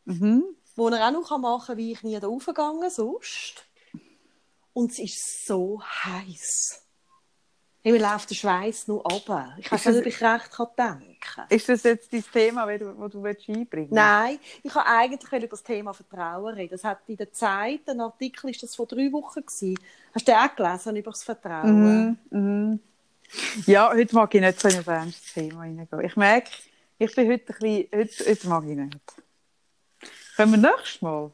mhm. 0.06 0.44
wo 0.76 0.90
er 0.90 1.08
auch 1.08 1.12
noch 1.12 1.38
machen 1.38 1.68
kann, 1.68 1.78
wie 1.78 1.92
ich 1.92 2.04
nie 2.04 2.20
da 2.20 2.28
raufgegangen 2.28 2.90
sonst. 2.90 3.66
Und 4.74 4.92
es 4.92 5.00
ist 5.00 5.48
so 5.48 5.82
heiß. 5.82 6.87
Mir 7.84 8.00
läuft 8.00 8.30
der 8.30 8.36
Schweiß 8.36 8.88
nur 8.88 9.02
runter. 9.02 9.56
Ich 9.58 9.72
weiß 9.72 9.86
nicht, 9.86 10.00
ob 10.00 10.06
ich 10.06 10.22
recht 10.22 10.60
denken 10.78 11.18
kann. 11.22 11.46
Ist 11.50 11.70
das 11.70 11.84
jetzt 11.84 12.12
dein 12.12 12.24
Thema, 12.24 12.66
das 12.66 12.80
du, 12.80 13.08
du 13.08 13.26
einbringen 13.26 13.68
willst? 13.72 13.92
Nein, 13.92 14.40
ich 14.63 14.76
habe 14.76 14.86
eigentlich 14.86 15.44
über 15.44 15.48
das 15.48 15.63
Thema 15.63 15.94
Vertrauen 15.94 16.54
reden. 16.54 16.72
Das 16.72 16.84
hat 16.84 17.00
in 17.08 17.16
der 17.16 17.32
Zeit, 17.32 17.82
ein 17.88 18.02
Artikel 18.02 18.50
ist 18.50 18.62
das 18.62 18.76
vor 18.76 18.88
drei 18.88 19.12
Wochen 19.12 19.46
gewesen. 19.46 19.80
Hast 20.13 20.28
du 20.28 20.34
auch 20.34 20.56
gelesen 20.56 20.96
über 20.98 21.12
das 21.12 21.24
Vertrauen? 21.24 22.18
Mhm, 22.30 22.38
mhm. 22.38 22.80
Ja, 23.66 23.92
heute 23.92 24.16
mag 24.16 24.34
ich 24.34 24.42
nicht 24.42 24.60
so 24.60 24.68
in 24.68 24.78
ein 24.78 24.86
ernstes 24.88 25.34
Thema 25.34 25.63
hineingehen. 25.63 26.06
Ich 26.06 26.16
merke, 26.16 26.50
ich 26.98 27.16
bin 27.16 27.32
heute 27.32 27.54
ein 27.54 27.60
bisschen, 27.60 27.88
heute, 27.94 28.30
heute 28.30 28.48
mag 28.48 28.63
ich 28.66 28.78
nicht. 28.78 29.00
Können 30.36 30.52
wir 30.52 30.72
nächstes 30.72 31.02
Mal? 31.02 31.32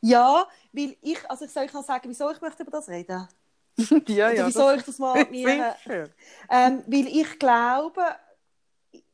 Ja, 0.00 0.46
weil 0.72 0.96
ich, 1.02 1.30
also 1.30 1.44
ich 1.44 1.50
soll 1.50 1.64
euch 1.64 1.72
noch 1.72 1.84
sagen, 1.84 2.08
wieso 2.08 2.30
ich 2.30 2.40
möchte 2.40 2.62
über 2.62 2.72
das 2.72 2.88
reden 2.88 3.28
ja, 4.08 4.30
ja. 4.30 4.46
Wie 4.46 4.52
soll 4.52 4.76
ich 4.76 4.82
das 4.84 4.98
mal 4.98 5.24
mir? 5.30 5.76
Ähm, 6.50 6.82
weil 6.86 7.06
ich 7.06 7.38
glaube, 7.38 8.02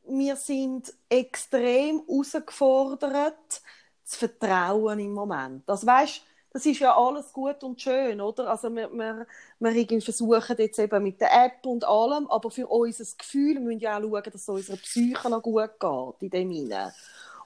wir 0.05 0.35
sind 0.35 0.93
extrem 1.09 2.03
herausgefordert, 2.07 3.61
zu 4.03 4.19
vertrauen 4.19 4.99
im 4.99 5.13
Moment. 5.13 5.69
Also 5.69 5.87
weißt, 5.87 6.21
das 6.51 6.65
ist 6.67 6.79
ja 6.79 6.95
alles 6.95 7.33
gut 7.33 7.63
und 7.63 7.81
schön, 7.81 8.21
oder? 8.21 8.49
Also 8.49 8.73
wir, 8.75 8.91
wir, 8.91 9.25
wir 9.59 10.01
versuchen 10.01 10.55
jetzt 10.59 10.77
eben 10.77 11.03
mit 11.03 11.19
der 11.19 11.45
App 11.45 11.65
und 11.65 11.83
allem, 11.83 12.27
aber 12.27 12.51
für 12.51 12.67
unser 12.67 13.05
Gefühl 13.17 13.59
müssen 13.59 13.79
wir 13.79 13.89
ja 13.89 13.97
auch 13.97 14.01
schauen, 14.01 14.23
dass 14.23 14.35
es 14.35 14.49
unserer 14.49 14.77
Psyche 14.77 15.29
noch 15.29 15.41
gut 15.41 15.71
geht 15.79 16.21
in 16.21 16.29
dem. 16.29 16.91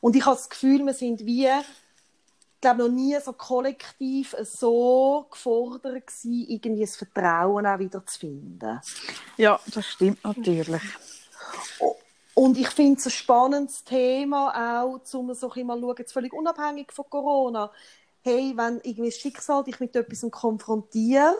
Und 0.01 0.15
ich 0.15 0.25
habe 0.25 0.35
das 0.35 0.49
Gefühl, 0.49 0.85
wir 0.85 0.93
sind 0.93 1.25
wie 1.25 1.47
ich 2.57 2.61
glaube, 2.61 2.79
noch 2.79 2.89
nie 2.89 3.15
so 3.23 3.33
kollektiv 3.33 4.35
so 4.41 5.27
gefordert 5.29 6.07
gewesen, 6.07 6.45
irgendwie 6.49 6.81
das 6.81 6.95
Vertrauen 6.95 7.67
auch 7.67 7.77
wieder 7.77 8.03
zu 8.03 8.17
finden. 8.17 8.81
Ja, 9.37 9.59
das 9.71 9.85
stimmt 9.85 10.23
natürlich. 10.23 10.81
Und 12.33 12.57
ich 12.57 12.69
finde 12.69 12.99
es 12.99 13.05
ein 13.05 13.11
spannendes 13.11 13.83
Thema 13.83 14.81
auch, 14.81 14.99
um 15.13 15.33
so 15.35 15.51
ein 15.51 15.67
mal 15.67 15.79
schauen, 15.79 16.07
völlig 16.07 16.33
unabhängig 16.33 16.91
von 16.91 17.05
Corona, 17.07 17.71
hey, 18.21 18.53
wenn 18.55 18.81
irgendwie 18.81 19.11
das 19.11 19.19
Schicksal 19.19 19.63
dich 19.63 19.79
mit 19.79 19.95
etwas 19.95 20.25
konfrontiert, 20.31 21.37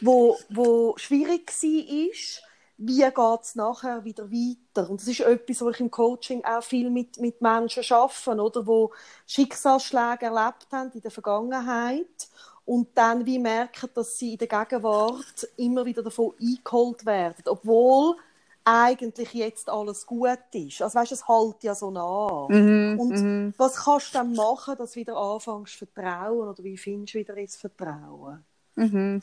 wo, 0.00 0.38
wo 0.48 0.94
schwierig 0.96 1.52
war, 1.52 2.42
wie 2.78 3.02
geht 3.02 3.40
es 3.42 3.54
nachher 3.54 4.04
wieder 4.04 4.30
weiter? 4.30 4.90
Und 4.90 5.00
das 5.00 5.08
ist 5.08 5.20
etwas, 5.20 5.60
wo 5.62 5.70
ich 5.70 5.80
im 5.80 5.90
Coaching 5.90 6.44
auch 6.44 6.62
viel 6.62 6.90
mit, 6.90 7.18
mit 7.20 7.40
Menschen 7.40 7.84
arbeite, 7.90 8.42
oder? 8.42 8.66
wo 8.66 8.92
Schicksalsschläge 9.26 10.26
erlebt 10.26 10.66
haben 10.72 10.90
in 10.92 11.00
der 11.00 11.10
Vergangenheit 11.10 12.28
und 12.64 12.88
dann 12.96 13.26
wie 13.26 13.38
merken, 13.38 13.90
dass 13.94 14.18
sie 14.18 14.32
in 14.32 14.38
der 14.38 14.48
Gegenwart 14.48 15.48
immer 15.56 15.84
wieder 15.84 16.02
davon 16.02 16.34
eingeholt 16.40 17.04
werden, 17.06 17.44
obwohl 17.46 18.16
eigentlich 18.64 19.32
jetzt 19.32 19.68
alles 19.68 20.06
gut 20.06 20.38
ist. 20.52 20.82
Also 20.82 20.98
weißt, 20.98 21.12
es 21.12 21.28
hält 21.28 21.62
ja 21.64 21.74
so 21.74 21.90
nah. 21.90 22.50
Mm 22.50 22.98
und 22.98 23.20
mm 23.20 23.54
was 23.58 23.76
kannst 23.84 24.14
du 24.14 24.18
dann 24.18 24.34
machen, 24.34 24.76
dass 24.76 24.92
du 24.92 25.00
wieder 25.00 25.16
anfängst 25.16 25.78
zu 25.78 25.86
vertrauen 25.86 26.48
oder 26.48 26.62
wie 26.64 26.76
findest 26.76 27.14
du 27.14 27.18
wieder 27.18 27.36
ins 27.36 27.56
Vertrauen? 27.56 28.44
Mhm. 28.74 29.22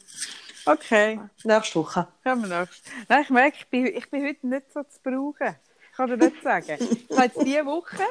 Okay, 0.66 1.20
Nächste 1.44 1.80
Woche. 1.80 2.08
kommen 2.24 2.50
wir 2.50 2.62
noch. 2.62 2.68
Nein, 3.08 3.24
ich 3.24 3.30
merke, 3.30 3.58
ich 3.60 3.68
bin, 3.68 3.86
ich 3.88 4.10
bin 4.10 4.26
heute 4.26 4.48
nicht 4.48 4.72
so 4.72 4.84
zu 4.84 5.00
brauchen. 5.02 5.56
Ich 5.92 5.98
kann 5.98 6.10
dir 6.10 6.18
nicht 6.18 6.44
sagen. 6.44 6.78
Ich 6.80 7.18
habe 7.18 7.24
jetzt 7.24 7.42
diese 7.44 7.66
Woche, 7.66 8.04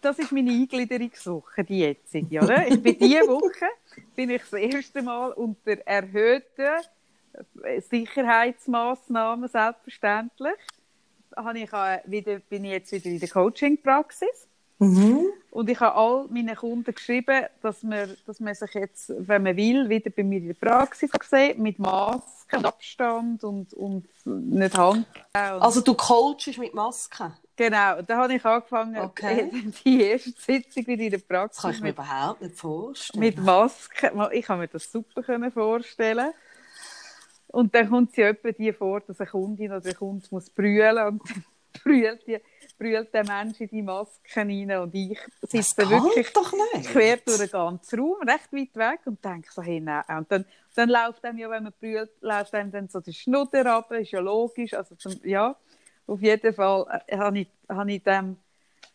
das 0.00 0.18
ist 0.18 0.32
meine 0.32 0.50
Eingliederungswoche, 0.50 1.64
die 1.64 1.80
jetzige, 1.80 2.40
oder? 2.40 2.66
Ich 2.66 2.82
bin 2.82 2.98
diese 2.98 3.26
Woche, 3.28 3.66
bin 4.16 4.30
ich 4.30 4.42
das 4.42 4.52
erste 4.54 5.02
Mal 5.02 5.32
unter 5.32 5.72
erhöhten 5.86 6.80
Sicherheitsmaßnahmen, 7.90 9.48
selbstverständlich. 9.48 10.54
Habe 11.36 11.58
ich 11.60 11.72
äh, 11.72 12.00
wieder, 12.06 12.38
bin 12.40 12.64
ich 12.64 12.72
jetzt 12.72 12.92
wieder 12.92 13.06
in 13.06 13.20
der 13.20 13.28
Coaching-Praxis. 13.28 14.47
Mhm. 14.78 15.26
Und 15.50 15.70
ich 15.70 15.80
habe 15.80 15.96
all 15.96 16.28
meinen 16.28 16.54
Kunden 16.54 16.94
geschrieben, 16.94 17.46
dass 17.62 17.82
man, 17.82 18.16
dass 18.26 18.38
man 18.38 18.54
sich 18.54 18.74
jetzt, 18.74 19.12
wenn 19.18 19.42
man 19.42 19.56
will, 19.56 19.88
wieder 19.88 20.10
bei 20.10 20.22
mir 20.22 20.38
in 20.38 20.48
der 20.48 20.54
Praxis 20.54 21.10
sieht, 21.28 21.58
mit 21.58 21.78
Maske, 21.78 22.58
Abstand 22.64 23.42
und, 23.44 23.72
und 23.74 24.06
nicht 24.24 24.76
Hand. 24.76 25.06
Also 25.32 25.80
du 25.80 25.94
coachst 25.94 26.58
mit 26.58 26.74
Masken? 26.74 27.32
genau, 27.56 28.02
da 28.02 28.16
habe 28.18 28.34
ich 28.34 28.44
angefangen, 28.44 28.96
Okay. 28.98 29.50
die 29.84 30.02
erste 30.02 30.30
Sitzung 30.30 30.86
wieder 30.86 31.02
in 31.04 31.10
der 31.10 31.20
Das 31.20 31.26
Praxis 31.26 31.62
kann 31.62 31.72
ich 31.72 31.80
mir 31.80 31.88
mit, 31.88 31.94
überhaupt 31.94 32.42
nicht 32.42 32.56
vorstellen. 32.56 33.20
mit 33.20 33.38
Maske. 33.38 34.12
Ich 34.32 34.44
kann 34.46 34.60
mir 34.60 34.68
das 34.68 34.90
super 34.92 35.22
können 35.22 35.50
vorstellen. 35.50 36.32
Und 37.48 37.74
dann 37.74 37.88
kommt 37.88 38.14
sie 38.14 38.22
etwa 38.22 38.52
die 38.52 38.72
vor, 38.72 39.00
dass 39.00 39.20
eine 39.20 39.28
Kundin 39.30 39.72
oder 39.72 39.86
ein 39.86 39.96
Kunde 39.96 40.26
muss 40.30 40.50
brüllen 40.50 41.06
und 41.06 41.22
brüllt, 41.82 42.26
die, 42.26 42.38
brüllt 42.78 43.12
der 43.12 43.24
Mensch 43.26 43.60
in 43.60 43.68
die 43.68 43.82
Maske 43.82 44.20
rein 44.36 44.70
und 44.78 44.94
ich 44.94 45.18
sitze 45.42 45.88
wirklich 45.90 46.32
quer 46.86 47.16
durch 47.16 47.38
den 47.38 47.50
ganzen 47.50 48.00
Raum, 48.00 48.16
recht 48.22 48.52
weit 48.52 48.76
weg 48.76 49.00
und 49.04 49.24
denke 49.24 49.48
so, 49.52 49.62
hey, 49.62 49.80
nein. 49.80 50.04
Und 50.08 50.30
dann, 50.30 50.44
dann 50.74 50.88
läuft 50.88 51.24
einem 51.24 51.38
ja, 51.38 51.50
wenn 51.50 51.64
man 51.64 51.72
brüllt, 51.78 52.10
läuft 52.20 52.54
einem 52.54 52.70
dann 52.70 52.88
so 52.88 53.00
der 53.00 53.12
Schnudder 53.12 53.66
ab, 53.66 53.90
ist 53.92 54.12
ja 54.12 54.20
logisch, 54.20 54.74
also 54.74 54.94
zum, 54.94 55.14
ja, 55.24 55.56
auf 56.06 56.22
jeden 56.22 56.54
Fall 56.54 57.02
äh, 57.06 57.18
habe 57.18 57.40
ich, 57.40 57.48
habe 57.68 57.92
ich 57.92 58.02
dem, 58.02 58.36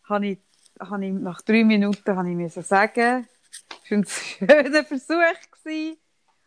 habe 0.04 0.26
ich, 0.26 0.38
habe 0.80 1.06
ich 1.06 1.12
nach 1.12 1.42
drei 1.42 1.64
Minuten 1.64 2.16
habe 2.16 2.30
ich 2.30 2.36
müssen 2.36 2.62
sagen, 2.62 3.28
es 3.84 3.90
war 3.90 3.98
ein 3.98 4.04
schöner 4.06 4.84
Versuch 4.84 5.50
gewesen. 5.62 5.98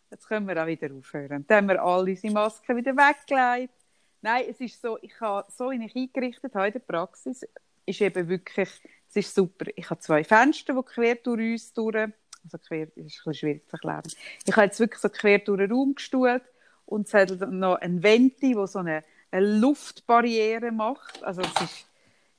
Jetzt 0.09 0.27
können 0.27 0.47
wir 0.47 0.61
auch 0.61 0.67
wieder 0.67 0.89
aufhören. 0.93 1.45
Dann 1.47 1.57
haben 1.57 1.67
wir 1.67 1.83
alle 1.83 2.11
unsere 2.11 2.33
Masken 2.33 2.77
wieder 2.77 2.95
weggelegt. 2.95 3.73
Nein, 4.21 4.45
es 4.49 4.59
ist 4.59 4.81
so, 4.81 4.97
ich 5.01 5.19
habe, 5.21 5.49
so 5.51 5.71
wie 5.71 5.85
ich 5.85 5.95
eingerichtet 5.95 6.55
habe 6.55 6.67
in 6.67 6.73
der 6.73 6.79
Praxis, 6.79 7.45
ist 7.85 8.01
eben 8.01 8.27
wirklich, 8.27 8.69
es 9.09 9.15
ist 9.15 9.33
super. 9.33 9.65
Ich 9.75 9.89
habe 9.89 9.99
zwei 9.99 10.23
Fenster, 10.23 10.73
die 10.73 10.83
quer 10.83 11.15
durch 11.15 11.39
uns 11.39 11.73
durch, 11.73 11.95
also 11.95 12.57
quer, 12.67 12.87
das 12.87 12.97
ist 12.97 12.97
ein 12.97 13.05
bisschen 13.05 13.33
schwierig 13.33 13.67
zu 13.67 13.73
erklären. 13.73 14.03
Ich 14.45 14.55
habe 14.55 14.65
jetzt 14.65 14.79
wirklich 14.79 15.01
so 15.01 15.09
quer 15.09 15.39
durch 15.39 15.59
den 15.59 15.71
Raum 15.71 15.95
gestuhlt 15.95 16.43
und 16.85 17.07
es 17.07 17.13
hat 17.13 17.29
noch 17.51 17.75
ein 17.75 18.01
Venti, 18.01 18.55
wo 18.55 18.65
so 18.65 18.79
eine, 18.79 19.03
eine 19.31 19.59
Luftbarriere 19.59 20.71
macht. 20.71 21.23
Also 21.23 21.41
es 21.41 21.61
ist, 21.61 21.85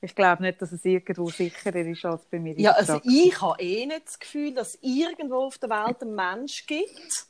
ich 0.01 0.15
glaube 0.15 0.43
nicht, 0.43 0.61
dass 0.61 0.71
es 0.71 0.83
irgendwo 0.85 1.29
sicherer 1.29 1.85
ist 1.85 2.05
als 2.05 2.25
bei 2.25 2.39
mir 2.39 2.59
Ja, 2.59 2.71
also 2.71 3.01
ich 3.03 3.41
habe 3.41 3.61
eh 3.61 3.85
nicht 3.85 4.07
das 4.07 4.19
Gefühl, 4.19 4.53
dass 4.53 4.75
es 4.75 4.79
irgendwo 4.81 5.37
auf 5.37 5.57
der 5.57 5.69
Welt 5.69 6.01
einen 6.01 6.15
Mensch 6.15 6.65
gibt, 6.65 7.27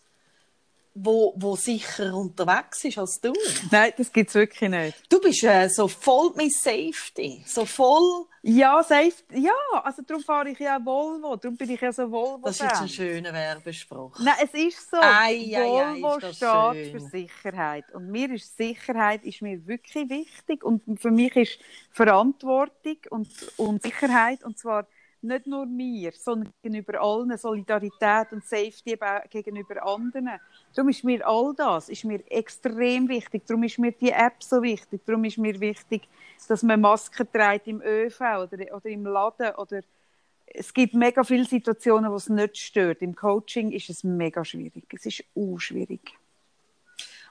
wo, 1.01 1.33
wo 1.37 1.55
sicher 1.55 2.13
unterwegs 2.13 2.83
ist 2.83 2.97
als 2.97 3.19
du. 3.21 3.33
Nein, 3.71 3.93
das 3.97 4.11
gibt 4.11 4.29
es 4.29 4.35
wirklich 4.35 4.69
nicht. 4.69 5.03
Du 5.09 5.19
bist 5.21 5.43
äh, 5.43 5.67
so 5.69 5.87
voll 5.87 6.31
mit 6.35 6.53
Safety, 6.53 7.43
so 7.45 7.65
voll. 7.65 8.25
Ja, 8.41 8.81
safe. 8.83 9.13
Ja, 9.33 9.51
also 9.83 10.01
darum 10.01 10.23
fahre 10.23 10.49
ich 10.49 10.59
ja 10.59 10.79
Volvo. 10.83 11.35
Darum 11.35 11.57
bin 11.57 11.69
ich 11.69 11.81
ja 11.81 11.91
so 11.91 12.09
volvo 12.09 12.45
Das 12.45 12.55
ist 12.55 12.61
jetzt 12.61 12.81
ein 12.81 12.89
schöner 12.89 13.33
Werbespruch. 13.33 14.17
Nein, 14.19 14.35
es 14.41 14.53
ist 14.53 14.89
so. 14.89 14.97
Ei, 14.97 15.55
ei, 15.55 15.57
ei, 15.57 16.01
Volvo 16.01 16.19
das 16.19 16.37
steht 16.37 16.49
schön. 16.49 16.91
für 16.91 16.99
Sicherheit. 17.01 17.85
Und 17.93 18.09
mir 18.09 18.31
ist 18.31 18.55
Sicherheit 18.55 19.23
ist 19.25 19.41
mir 19.41 19.65
wirklich 19.67 20.09
wichtig. 20.09 20.63
Und 20.63 20.83
für 21.01 21.11
mich 21.11 21.35
ist 21.35 21.59
Verantwortung 21.91 22.97
und, 23.09 23.27
und 23.57 23.83
Sicherheit, 23.83 24.43
und 24.43 24.57
zwar 24.57 24.87
nicht 25.21 25.47
nur 25.47 25.65
mir, 25.65 26.11
sondern 26.13 26.53
gegenüber 26.61 27.01
allen, 27.01 27.37
Solidarität 27.37 28.31
und 28.31 28.43
Safety 28.45 28.97
gegenüber 29.29 29.85
anderen. 29.85 30.29
Darum 30.75 30.89
ist 30.89 31.03
mir 31.03 31.25
all 31.27 31.53
das 31.55 31.89
ist 31.89 32.05
mir 32.05 32.21
extrem 32.31 33.07
wichtig. 33.07 33.45
Darum 33.45 33.63
ist 33.63 33.79
mir 33.79 33.91
die 33.91 34.11
App 34.11 34.41
so 34.41 34.61
wichtig. 34.61 35.01
Darum 35.05 35.23
ist 35.23 35.37
mir 35.37 35.59
wichtig, 35.59 36.07
dass 36.47 36.63
man 36.63 36.81
Masken 36.81 37.27
trägt 37.31 37.67
im 37.67 37.81
ÖV 37.81 38.19
oder, 38.19 38.75
oder 38.75 38.85
im 38.85 39.05
Laden 39.05 39.55
oder 39.55 39.81
es 40.51 40.73
gibt 40.73 40.93
mega 40.93 41.23
viele 41.23 41.45
Situationen, 41.45 42.11
wo 42.11 42.15
es 42.15 42.29
nicht 42.29 42.57
stört. 42.57 43.01
Im 43.01 43.15
Coaching 43.15 43.71
ist 43.71 43.89
es 43.89 44.03
mega 44.03 44.43
schwierig. 44.43 44.85
Es 44.93 45.05
ist 45.05 45.23
auch 45.35 45.59
schwierig. 45.59 46.17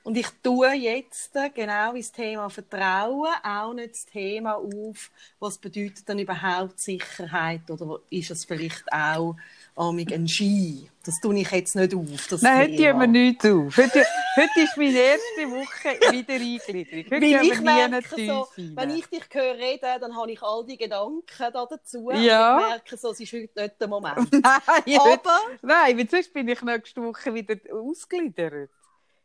Und 0.03 0.17
ich 0.17 0.27
tue 0.43 0.73
jetzt 0.73 1.35
äh, 1.37 1.51
genau 1.51 1.93
ins 1.93 2.13
Thema 2.13 2.49
Vertrauen 2.49 3.29
auch 3.43 3.75
nicht 3.75 3.93
das 3.93 4.07
Thema 4.07 4.55
auf, 4.55 5.11
was 5.39 5.59
bedeutet 5.59 6.09
denn 6.09 6.19
überhaupt 6.21 6.81
Sicherheit 6.81 7.71
oder 7.71 8.01
ist 8.11 8.31
es 8.31 8.45
vielleicht 8.45 8.91
auch 8.93 9.37
ein 9.77 10.29
Ski? 10.29 10.89
Das 11.05 11.21
tue 11.21 11.39
ich 11.39 11.51
jetzt 11.51 11.77
nicht 11.77 11.95
auf. 11.95 12.27
Das 12.29 12.43
Nein, 12.43 12.73
heute 12.73 12.77
tun 12.77 13.01
wir 13.01 13.07
nichts 13.07 13.45
auf. 13.45 13.77
Heute, 13.77 14.05
heute 14.37 14.61
ist 14.61 14.77
meine 14.77 14.99
erste 14.99 15.51
Woche 15.51 16.13
wieder 16.13 16.35
Eingliederung. 16.35 17.05
Heute 17.05 17.11
Weil 17.11 17.21
gehen 17.21 17.43
ich 17.45 17.61
merke, 17.61 18.27
so, 18.27 18.49
wenn 18.75 18.91
ich 18.91 19.07
dich 19.07 19.25
höre 19.33 19.55
reden, 19.57 20.01
dann 20.01 20.17
habe 20.17 20.33
ich 20.33 20.43
all 20.43 20.65
die 20.67 20.77
Gedanken 20.77 21.23
da 21.39 21.67
dazu. 21.67 22.11
Ja. 22.11 22.57
Und 22.57 22.63
ich 22.63 22.69
merke, 22.69 22.97
so, 22.97 23.11
es 23.11 23.21
ist 23.21 23.33
heute 23.33 23.63
nicht 23.63 23.81
der 23.81 23.89
Moment. 23.89 24.33
Nein, 24.33 25.01
Aber 25.01 25.41
nein, 25.63 25.99
weil 25.99 26.11
sonst 26.11 26.33
bin 26.33 26.49
ich 26.49 26.61
nächste 26.63 27.03
Woche 27.03 27.33
wieder 27.33 27.57
ausgegliedert. 27.73 28.71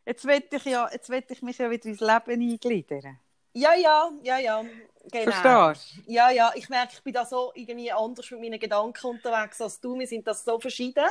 Jetzt 0.05 0.25
will 0.25 0.43
ich, 0.51 0.65
ja, 0.65 0.89
jetzt 0.91 1.09
will 1.09 1.23
ich 1.27 1.41
mich 1.41 1.57
ja 1.57 1.69
wieder 1.69 1.85
ins 1.85 1.99
Leben 1.99 2.51
eingliedern. 2.51 3.19
ja, 3.53 3.73
ja, 3.75 4.09
ja, 4.23 4.37
ja. 4.39 4.63
Genau. 5.11 5.31
Verstehst 5.31 5.97
du? 6.07 6.11
Ja, 6.11 6.29
ja, 6.29 6.51
ich 6.55 6.69
merke, 6.69 6.93
ich 6.93 7.03
bin 7.03 7.13
da 7.13 7.25
so 7.25 7.51
irgendwie 7.55 7.91
anders 7.91 8.31
mit 8.31 8.39
meinen 8.39 8.59
Gedanken 8.59 9.05
unterwegs 9.07 9.59
als 9.61 9.79
du. 9.81 9.99
Wir 9.99 10.07
sind 10.07 10.25
das 10.25 10.43
so 10.45 10.59
verschieden. 10.59 11.05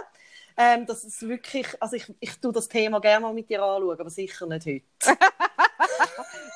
Ähm, 0.56 0.84
dass 0.84 1.02
es 1.04 1.22
wirklich, 1.22 1.66
also 1.80 1.96
ich, 1.96 2.12
ich 2.20 2.38
tue 2.38 2.52
das 2.52 2.68
Thema 2.68 3.00
gerne 3.00 3.20
mal 3.24 3.32
mit 3.32 3.48
dir 3.48 3.62
anschauen, 3.62 3.98
aber 3.98 4.10
sicher 4.10 4.46
nicht 4.46 4.66
heute. 4.66 5.16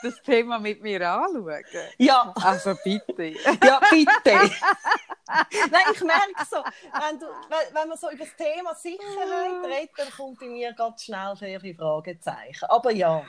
Das 0.02 0.22
Thema 0.22 0.58
mit 0.58 0.82
mir 0.82 1.00
anschauen. 1.10 1.64
Ja, 1.98 2.32
Also 2.36 2.74
bitte. 2.84 3.34
ja, 3.64 3.80
bitte. 3.90 4.50
Nein, 5.70 5.82
ich 5.92 6.00
merke 6.02 6.44
so, 6.48 6.56
wenn, 6.56 7.18
du, 7.18 7.26
wenn, 7.72 7.88
man 7.88 7.98
so 7.98 8.10
über 8.10 8.24
das 8.24 8.36
Thema 8.36 8.74
Sicherheit 8.74 9.64
redet, 9.64 9.90
dann 9.96 10.10
kommt 10.10 10.38
bei 10.38 10.46
mir 10.46 10.72
ganz 10.72 11.04
schnell 11.04 11.34
sehr 11.36 11.60
viele 11.60 11.74
Fragezeichen. 11.74 12.64
Aber 12.66 12.92
ja, 12.92 13.24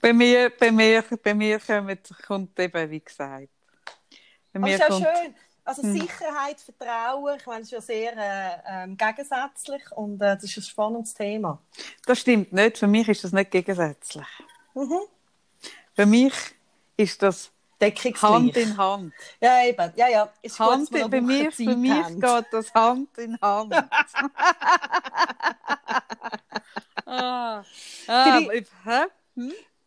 Bei 0.00 0.12
mir, 0.12 0.50
bei 0.50 0.70
mir, 0.70 1.04
bei 1.22 1.34
mir 1.34 1.58
kommt, 1.58 2.14
kommt 2.26 2.58
eben, 2.58 2.90
wie 2.90 3.00
gesagt. 3.00 3.48
Bei 4.52 4.58
aber 4.58 4.66
mir 4.66 4.74
es 4.74 4.80
ist 4.80 4.88
ja 4.88 5.14
schön. 5.14 5.34
Also 5.62 5.82
Sicherheit, 5.82 6.60
Vertrauen, 6.60 7.36
ich 7.38 7.46
meine, 7.46 7.60
das 7.60 7.66
ist 7.66 7.72
ja 7.72 7.80
sehr 7.80 8.16
äh, 8.16 8.84
ähm, 8.84 8.96
gegensätzlich 8.96 9.82
und 9.92 10.20
äh, 10.20 10.34
das 10.34 10.44
ist 10.44 10.56
ein 10.56 10.62
spannendes 10.62 11.14
Thema. 11.14 11.62
das 12.06 12.18
stimmt 12.18 12.52
nicht. 12.52 12.78
Für 12.78 12.86
mich 12.86 13.08
ist 13.08 13.22
das 13.22 13.32
nicht 13.32 13.50
gegensätzlich. 13.50 14.26
Mhm. 14.74 15.00
Für 15.94 16.06
mich 16.06 16.32
ist 16.96 17.22
das 17.22 17.52
Deckungsgleich. 17.80 18.22
Hand 18.32 18.56
in 18.56 18.76
Hand. 18.76 19.12
Ja, 19.40 19.64
eben. 19.64 19.92
Ja, 19.96 20.08
ja. 20.08 20.28
Ist 20.42 20.58
gut, 20.58 20.66
Hand 20.68 20.92
wir 20.92 21.04
in, 21.04 21.10
bei, 21.10 21.20
mir, 21.20 21.50
Zeit 21.50 21.66
bei 21.66 21.76
mir 21.76 22.04
geht 22.10 22.46
das 22.52 22.74
Hand 22.74 23.16
in 23.18 23.40
Hand. 23.40 23.74
ah, 27.06 27.62
ah, 28.06 28.24
Vielleicht- 28.24 28.70
hä? 28.84 29.00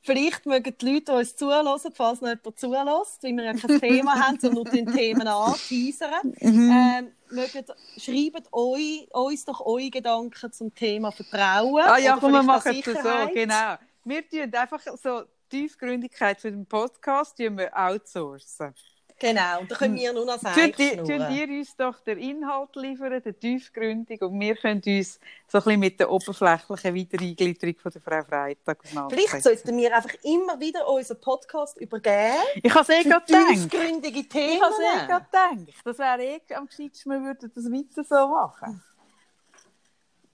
Vielleicht 0.05 0.45
mögen 0.45 0.75
die 0.81 0.85
Leute, 0.85 1.05
die 1.05 1.11
uns 1.17 1.33
zuhören, 1.37 1.65
falls 1.93 2.19
noch 2.19 2.27
jemand 2.27 2.59
zulässt, 2.59 3.23
weil 3.23 3.31
wir 3.37 3.43
ja 3.45 3.53
kein 3.53 3.79
Thema 3.79 4.15
haben, 4.27 4.37
sondern 4.37 4.63
nur 4.63 4.65
die 4.65 4.83
Themen 4.85 5.25
anteasern, 5.25 6.33
Mhm. 6.41 6.71
ähm, 6.71 7.11
mögen, 7.29 7.63
schreibt 7.97 8.47
eu, 8.51 8.75
uns 9.13 9.45
doch 9.45 9.61
eure 9.65 9.89
Gedanken 9.89 10.51
zum 10.51 10.75
Thema 10.75 11.11
Vertrauen. 11.13 11.83
Ah 11.85 11.97
ja, 11.97 12.17
komm, 12.19 12.33
wir 12.33 12.43
machen 12.43 12.75
es 12.77 12.83
so, 12.85 13.29
genau. 13.33 13.75
Wir 14.03 14.27
tun 14.29 14.53
einfach 14.53 14.81
so 15.01 15.23
Tiefgründigkeit 15.53 16.41
für 16.41 16.51
den 16.51 16.65
Podcast 16.65 17.37
tun 17.37 17.57
wir 17.57 17.69
outsourcen. 17.77 18.73
Genau, 19.19 19.59
und 19.61 19.69
dann 19.71 19.77
können 19.77 19.95
wir 19.95 20.11
nur 20.11 20.25
noch 20.25 20.39
Tun 20.39 20.51
sagen. 20.53 20.73
die- 20.77 20.97
tun 20.97 21.31
ihr 21.31 21.47
uns 21.47 21.75
doch 21.77 21.99
den 22.01 22.17
Inhalt 22.17 22.75
liefern, 22.75 23.21
den 23.21 23.39
tiefgründig, 23.39 24.21
und 24.21 24.37
wir 24.39 24.55
können 24.55 24.81
uns 24.85 25.19
so 25.47 25.59
ein 25.59 25.63
bisschen 25.63 25.79
mit 25.79 25.99
der 25.99 26.09
oberflächlichen 26.11 26.93
Wiedereingliederung 26.95 27.75
von 27.77 27.91
der 27.91 28.01
Frau 28.01 28.23
Freitag 28.23 28.79
Vielleicht 28.81 28.85
auseinandersetzen. 28.85 29.41
sollten 29.41 29.77
wir 29.77 29.95
einfach 29.95 30.15
immer 30.23 30.59
wieder 30.59 30.89
unseren 30.89 31.21
Podcast 31.21 31.77
übergeben. 31.77 32.33
Ich 32.63 32.73
habe 32.73 32.81
es 32.81 32.89
eh 32.89 33.03
gerade 33.07 33.25
gedacht. 33.25 33.47
tiefgründige 33.53 34.19
Ich 34.19 34.29
Themen. 34.29 34.61
habe 34.61 34.73
es 34.73 34.79
eh 34.79 35.07
gerade 35.07 35.25
gedacht. 35.25 35.77
Das 35.85 35.97
wäre 35.99 36.23
eh 36.23 36.41
am 36.55 36.65
gescheitsten, 36.65 37.11
wir 37.11 37.21
würden 37.21 37.51
das 37.53 37.65
weiter 37.65 38.03
so 38.03 38.27
machen. 38.27 38.83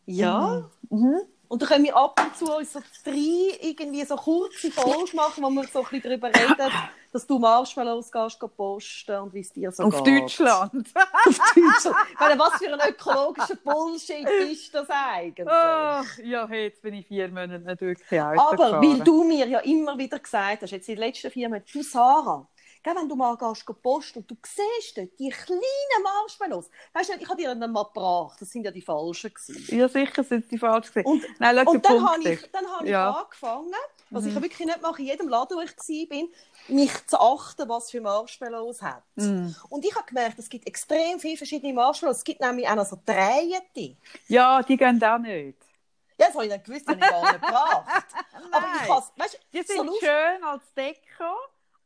Ja, 0.05 0.69
Mhm. 0.89 1.21
Und 1.49 1.63
dann 1.63 1.69
können 1.69 1.85
wir 1.85 1.97
ab 1.97 2.21
und 2.23 2.37
zu 2.37 2.55
uns 2.55 2.73
so 2.73 2.79
drei 3.03 3.57
irgendwie 3.59 4.05
so 4.05 4.15
kurze 4.15 4.69
Folgen 4.71 5.15
machen, 5.15 5.43
wo 5.43 5.49
wir 5.49 5.63
so 5.63 5.79
ein 5.79 5.85
bisschen 5.89 6.03
darüber 6.03 6.27
reden, 6.27 6.71
dass 7.11 7.25
du 7.25 7.39
Marshmallows 7.39 8.11
gehst, 8.11 8.39
gehst 8.39 8.55
posten 8.55 9.19
und 9.19 9.33
wie 9.33 9.39
es 9.39 9.51
dir 9.51 9.71
so 9.71 9.83
Auf 9.83 10.03
geht. 10.03 10.21
Deutschland. 10.21 10.89
Auf 10.95 11.39
Deutschland. 11.55 11.95
Ich 12.13 12.19
meine, 12.19 12.39
was 12.39 12.53
für 12.53 12.71
ein 12.71 12.89
ökologischer 12.91 13.55
Bullshit 13.63 14.29
ist 14.29 14.75
das 14.75 14.87
eigentlich? 14.91 15.47
Ach, 15.49 16.17
ja, 16.19 16.47
hey, 16.47 16.65
jetzt 16.65 16.83
bin 16.83 16.93
ich 16.93 17.07
vier 17.07 17.27
Monate 17.29 17.57
nicht 17.57 17.81
wirklich 17.81 18.21
Aber 18.21 18.79
weil 18.79 18.99
du 18.99 19.23
mir 19.23 19.47
ja 19.47 19.59
immer 19.61 19.97
wieder 19.97 20.19
gesagt 20.19 20.61
hast, 20.61 20.69
jetzt 20.69 20.87
in 20.87 20.97
den 20.97 21.05
letzten 21.07 21.31
vier 21.31 21.49
Monaten, 21.49 21.67
du 21.73 21.81
Sarah, 21.81 22.47
gell, 22.83 22.95
wenn 22.95 23.09
du 23.09 23.15
mal 23.15 23.35
gehst, 23.37 23.65
posten 23.81 24.19
und 24.19 24.31
du 24.31 24.35
siehst 24.45 24.97
dort 24.97 25.19
die 25.19 25.29
kleinen 25.29 26.03
Marshmallows, 26.03 26.69
weißt 26.93 27.09
du, 27.09 27.13
ich 27.19 27.27
habe 27.29 27.41
dir 27.41 27.53
dann 27.55 27.71
mal 27.71 27.83
gebracht, 27.83 28.39
das 28.41 28.49
sind 28.49 28.63
ja 28.63 28.71
die 28.71 28.81
falschen 28.81 29.33
gewesen. 29.33 29.77
Ja, 29.77 29.87
sicher 29.87 30.23
sind 30.23 30.49
die 30.51 30.57
falsch 30.57 30.89
gewesen. 30.93 31.05
Und, 31.07 31.23
Nein, 31.39 31.59
schau, 31.63 31.71
und 31.71 31.85
dann 31.85 32.09
habe 32.09 32.29
ich, 32.29 32.51
dann 32.51 32.67
habe 32.67 32.85
ich 32.85 32.91
Ja. 32.91 33.11
Mhm. 33.11 33.17
angefangen, 33.17 33.73
was 34.11 34.25
ich 34.25 34.33
ja 34.33 34.41
wirklich 34.41 34.65
nicht 34.67 34.81
mache, 34.81 35.01
in 35.01 35.07
jedem 35.07 35.27
Laden, 35.27 35.57
wo 35.57 35.61
ich 35.61 35.77
war, 35.77 36.27
mich 36.67 37.07
zu 37.07 37.19
achten, 37.19 37.67
was 37.69 37.91
für 37.91 38.01
Marshmallows 38.01 38.81
hat. 38.81 39.03
Mhm. 39.15 39.55
Und 39.69 39.85
ich 39.85 39.93
habe 39.95 40.05
gemerkt, 40.05 40.39
es 40.39 40.49
gibt 40.49 40.67
extrem 40.67 41.19
viele 41.19 41.37
verschiedene 41.37 41.73
Marshmallows. 41.73 42.17
Es 42.17 42.23
gibt 42.23 42.41
nämlich 42.41 42.67
auch 42.67 42.75
noch 42.75 42.85
so 42.85 42.97
Dreierte. 43.05 43.97
Ja, 44.27 44.61
die 44.63 44.77
gehen 44.77 45.03
auch 45.03 45.17
nicht. 45.19 45.57
Ja, 46.19 46.25
das 46.27 46.33
habe 46.35 46.45
ich 46.47 46.51
nicht 46.51 46.65
gewusst, 46.65 46.87
habe 46.87 46.99
ich 46.99 47.07
gar 47.09 47.21
nicht 47.21 47.41
gebracht. 47.41 48.05
Aber 48.51 48.65
ich 48.73 48.79
Nein. 48.81 48.89
habe 48.89 49.05
weißt, 49.15 49.33
du, 49.35 49.37
Die 49.57 49.61
so 49.67 49.73
sind 49.73 49.85
lustig- 49.87 50.09
schön 50.09 50.43
als 50.43 50.73
Deko, 50.75 51.33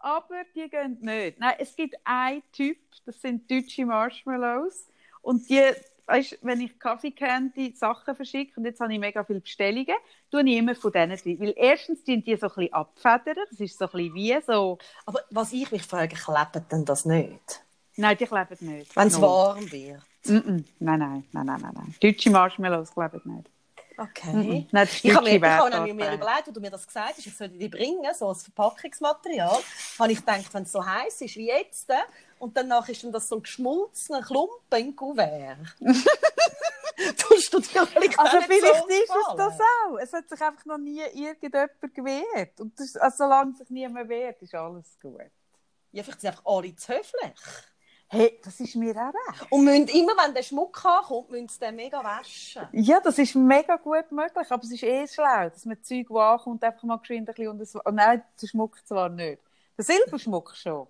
aber 0.04 0.44
die 0.54 0.70
gehen 0.70 0.98
nicht. 1.00 1.40
Nein, 1.40 1.56
es 1.60 1.76
gibt 1.76 1.96
einen 2.04 2.44
Typ, 2.52 2.78
das 3.06 3.22
sind 3.22 3.50
deutsche 3.50 3.86
Marshmallows. 3.86 4.88
Und 5.22 5.50
die, 5.50 5.62
weißt, 6.08 6.40
wenn 6.42 6.60
ich 6.60 6.78
Kaffee 6.78 7.12
Candy 7.12 7.74
Sachen 7.74 8.14
verschicke, 8.14 8.60
und 8.60 8.66
jetzt 8.66 8.82
habe 8.82 8.94
ich 8.94 9.00
mega 9.00 9.24
viele 9.24 9.40
Bestellungen, 9.40 9.96
tue 10.30 10.44
ich 10.44 10.58
immer 10.58 10.76
von 10.76 10.92
denen 10.92 11.18
drin. 11.18 11.40
Weil 11.40 11.54
erstens 11.56 12.04
die 12.04 12.22
die 12.22 12.36
so 12.36 12.48
ein 12.48 12.54
bisschen 12.54 12.74
abfedern, 12.74 13.46
das 13.50 13.60
ist 13.62 13.80
so 13.80 13.86
ein 13.86 13.92
bisschen 13.92 14.14
wie 14.14 14.42
so... 14.46 14.78
Aber 15.06 15.22
was 15.30 15.54
ich 15.54 15.72
mich 15.72 15.84
frage, 15.84 16.16
klebt 16.16 16.72
denn 16.72 16.84
das 16.84 17.06
nicht? 17.06 17.64
Nein, 17.96 18.18
die 18.18 18.26
kleben 18.26 18.58
nicht. 18.60 18.96
Wenn 18.96 19.08
es 19.08 19.22
warm 19.22 19.72
wird. 19.72 20.02
Mm 20.26 20.36
-mm. 20.36 20.64
Nein, 20.80 21.00
nein, 21.00 21.24
nein, 21.32 21.46
nein, 21.46 21.62
nein, 21.62 21.74
nein. 21.76 21.96
Deutsche 22.02 22.30
Marshmallows 22.30 22.92
kleben 22.92 23.22
nicht. 23.24 23.53
Okay. 23.98 24.34
Mhm. 24.34 24.68
Nein, 24.72 24.90
Ich 24.92 25.14
habe 25.16 25.24
mir, 25.24 25.36
ich 25.36 25.44
habe 25.44 25.94
mir 25.94 26.14
überlegt, 26.14 26.48
wo 26.48 26.52
du 26.52 26.60
mir 26.60 26.72
das 26.72 26.88
gesagt 26.88 27.18
hast, 27.18 27.26
ich 27.26 27.36
soll 27.36 27.50
die 27.50 27.70
bringen, 27.70 28.14
so 28.18 28.30
als 28.30 28.44
Verpackungsmaterial, 28.44 29.60
habe 30.00 30.12
ich 30.12 30.20
gedacht, 30.20 30.54
wenn 30.54 30.64
es 30.64 30.72
so 30.72 30.86
heiß 30.86 31.22
ist 31.22 31.36
wie 31.36 31.48
jetzt, 31.48 31.90
äh, 31.90 31.96
und 32.40 32.58
danach 32.58 32.88
ist 32.90 33.04
dann 33.04 33.12
das 33.12 33.30
so 33.30 33.38
ein 33.38 33.44
geschmolzener 33.44 34.22
Klumpen 34.22 34.80
im 34.80 34.96
Kuvert. 34.96 35.58
Tust 37.18 37.54
du 37.54 37.60
dir 37.60 37.82
Also 38.18 38.42
vielleicht 38.42 38.84
so 38.84 38.88
ist 38.88 39.10
es 39.10 39.36
das 39.38 39.60
auch. 39.60 39.98
Es 40.00 40.14
hat 40.14 40.30
sich 40.30 40.42
einfach 40.42 40.66
noch 40.66 40.78
nie 40.78 41.02
irgendjemand 41.14 41.72
gewehrt. 41.94 42.60
Und 42.60 42.78
das, 42.80 42.96
also, 42.98 43.18
solange 43.18 43.56
sich 43.56 43.70
niemand 43.70 44.10
wehrt, 44.10 44.42
ist 44.42 44.54
alles 44.54 44.98
gut. 45.02 45.22
Ja, 45.92 46.04
vielleicht 46.04 46.22
sind 46.22 46.32
einfach 46.32 46.46
alle 46.46 46.76
zu 46.76 46.94
höflich. 46.94 47.34
Hey, 48.14 48.40
das 48.44 48.60
ist 48.60 48.76
mir 48.76 48.96
auch 48.96 49.12
recht. 49.32 49.52
Und 49.52 49.64
müssen 49.66 49.88
immer, 49.88 50.12
wenn 50.24 50.36
der 50.36 50.44
Schmuck 50.44 50.86
ankommt, 50.86 51.32
müssen 51.32 51.50
sie 51.50 51.60
den 51.60 51.76
mega 51.76 52.04
waschen. 52.04 52.68
Ja, 52.72 53.00
das 53.00 53.18
ist 53.18 53.34
mega 53.34 53.76
gut 53.78 54.12
möglich, 54.12 54.52
aber 54.52 54.64
es 54.64 54.72
ist 54.72 54.84
eh 54.84 55.08
schlau, 55.08 55.50
dass 55.50 55.66
man 55.66 55.82
Zeug, 55.82 56.12
ankommt, 56.12 56.64
einfach 56.64 56.84
mal 56.84 56.98
geschwind 56.98 57.28
ein 57.28 57.34
bisschen 57.34 57.48
unter 57.50 57.64
das... 57.64 57.76
Oh 57.76 57.90
nein, 57.92 58.24
der 58.40 58.48
Schmuck 58.48 58.86
zwar 58.86 59.10
nicht. 59.10 59.42
Der 59.76 59.84
Silberschmuck 59.84 60.56
schon. 60.56 60.88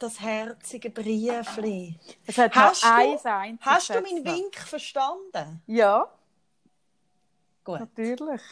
Das 0.00 0.20
herzige 0.20 0.90
Briefli. 0.90 1.98
Es 2.26 2.36
hat 2.38 2.54
Hast 2.56 2.82
du- 2.82 2.88
eins 2.92 3.24
einziges 3.24 3.66
Hast 3.66 3.90
du 3.90 4.00
meinen. 4.00 4.24
Wink 4.24 4.56
verstanden? 4.56 5.62
Ja, 5.66 6.08
Gut. 7.64 7.80
natürlich. 7.80 8.42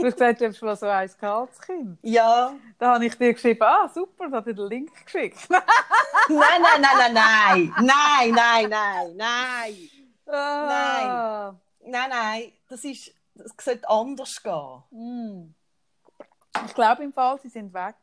Du 0.00 0.06
hast 0.06 0.14
gesagt, 0.14 0.40
du 0.40 0.46
hast 0.46 0.62
mal 0.62 0.76
so 0.76 0.86
eins 0.86 1.18
gehabt, 1.18 1.60
Kind. 1.62 1.98
Ja. 2.02 2.54
Da 2.78 2.94
habe 2.94 3.06
ich 3.06 3.16
dir 3.16 3.32
geschrieben, 3.32 3.62
ah, 3.62 3.88
super, 3.88 4.28
da 4.28 4.36
hat 4.38 4.46
dir 4.46 4.54
den 4.54 4.68
Link 4.68 5.04
geschickt. 5.04 5.38
Nein, 5.50 6.62
nein, 6.62 6.80
nein, 6.80 7.14
nein, 7.14 7.14
nein. 7.14 7.74
Nein, 7.80 8.30
nein, 8.34 8.68
nein, 8.68 9.16
nein. 9.16 9.90
Ah. 10.26 11.54
Nein, 11.80 12.10
nein. 12.10 12.52
Das 12.68 12.84
ist, 12.84 13.12
das 13.34 13.52
sollte 13.60 13.88
anders 13.88 14.42
gehen. 14.42 14.82
Mm. 14.90 15.54
Ich 16.66 16.74
glaube 16.74 17.02
im 17.02 17.12
Fall, 17.12 17.40
sie 17.40 17.48
sind 17.48 17.72
weg. 17.72 17.94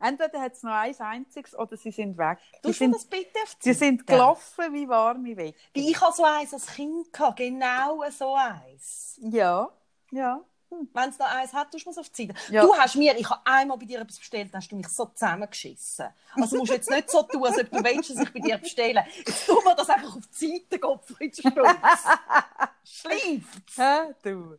Entweder 0.00 0.40
hat 0.40 0.52
es 0.52 0.62
noch 0.62 0.72
eins 0.72 1.00
einziges 1.00 1.56
oder 1.58 1.76
sie 1.76 1.90
sind 1.90 2.18
weg. 2.18 2.38
Du 2.62 2.72
sind, 2.72 2.94
das 2.94 3.06
bitte 3.06 3.38
auf 3.42 3.56
sie 3.58 3.72
sind 3.72 4.06
gelaufen 4.06 4.72
wie 4.72 4.88
warme 4.88 5.36
weg. 5.36 5.56
Ich 5.72 6.00
hatte 6.00 6.16
so 6.16 6.24
eins 6.24 6.52
als 6.52 6.66
Kind, 6.66 7.12
gehabt, 7.12 7.38
genau 7.38 8.04
so 8.10 8.34
eins. 8.34 9.18
Ja, 9.22 9.70
ja. 10.10 10.44
Wenn 10.70 11.10
es 11.10 11.16
da 11.18 11.26
eins 11.26 11.52
hat, 11.52 11.70
tust 11.70 11.86
du 11.86 11.90
es 11.90 11.98
auf 11.98 12.08
die 12.10 12.26
Seite. 12.26 12.38
Ja. 12.50 12.62
Du 12.62 12.74
hast 12.74 12.96
mir, 12.96 13.16
ich 13.16 13.28
habe 13.30 13.40
einmal 13.44 13.78
bei 13.78 13.84
dir 13.86 14.00
etwas 14.00 14.18
bestellt, 14.18 14.52
dann 14.52 14.60
hast 14.60 14.70
du 14.72 14.76
mich 14.76 14.88
so 14.88 15.04
zusammengeschissen. 15.06 16.06
Also 16.34 16.56
musst 16.56 16.70
du 16.70 16.74
jetzt 16.74 16.90
nicht 16.90 17.10
so 17.10 17.22
tun, 17.22 17.44
als 17.46 17.58
ob 17.58 17.70
du 17.70 17.84
willst, 17.84 18.10
dass 18.10 18.18
ich 18.20 18.32
bei 18.32 18.40
dir 18.40 18.58
bestelle. 18.58 19.04
Jetzt 19.24 19.46
tun 19.46 19.58
wir 19.64 19.74
das 19.76 19.88
einfach 19.88 20.16
auf 20.16 20.24
die 20.26 20.48
Seite, 20.58 20.78
Gottfried 20.80 21.36
Stutz. 21.36 21.54
Schleift's. 22.84 23.76
Hä, 23.76 24.14
du. 24.22 24.58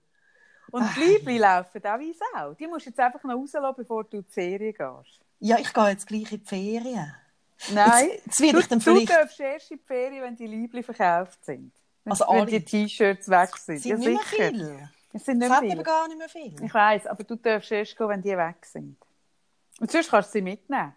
Und 0.71 0.89
die 0.95 0.99
Liebli 1.01 1.37
laufen 1.37 1.85
auch 1.85 1.99
wie 1.99 2.13
Sau. 2.13 2.53
Die 2.53 2.67
musst 2.67 2.85
du 2.85 2.89
jetzt 2.89 2.99
einfach 2.99 3.23
noch 3.23 3.35
rauslassen, 3.35 3.75
bevor 3.77 4.03
du 4.05 4.17
in 4.17 4.25
die 4.25 4.31
Ferien 4.31 4.73
gehst. 4.73 5.19
Ja, 5.39 5.57
ich 5.59 5.73
gehe 5.73 5.87
jetzt 5.89 6.07
gleich 6.07 6.31
in 6.31 6.39
die 6.39 6.45
Ferien. 6.45 7.13
Nein, 7.73 8.09
Jetzt, 8.25 8.39
jetzt 8.39 8.53
du, 8.53 8.59
ich 8.59 8.67
dann 8.67 8.79
du 8.79 8.83
vielleicht... 8.83 9.09
darfst 9.09 9.39
erst 9.39 9.71
in 9.71 9.77
die 9.77 9.83
Ferien, 9.85 10.23
wenn 10.23 10.35
die 10.35 10.47
Liebli 10.47 10.83
verkauft 10.83 11.43
sind. 11.45 11.71
Wenn, 12.03 12.11
Also 12.11 12.25
wenn 12.27 12.41
alle? 12.41 12.45
die 12.47 12.63
T-Shirts 12.65 13.29
weg 13.29 13.55
sind. 13.57 13.79
sind 13.79 14.01
ja, 14.03 14.11
sicher. 14.19 14.49
viel. 14.49 14.89
Es 15.15 15.23
sind 15.25 15.37
nicht 15.37 15.49
hat 15.49 15.61
viele. 15.61 15.81
gar 15.81 16.07
nicht 16.09 16.17
mehr 16.17 16.27
viel. 16.29 16.61
Ich 16.61 16.73
weiss, 16.73 17.07
aber 17.07 17.23
du 17.23 17.35
darfst 17.37 17.71
erst 17.71 17.97
gehen, 17.97 18.09
wenn 18.09 18.21
die 18.21 18.35
weg 18.37 18.65
sind. 18.65 18.97
Und 19.79 19.89
sonst 19.89 20.09
kannst 20.09 20.29
du 20.29 20.33
sie 20.33 20.41
mitnehmen. 20.41 20.93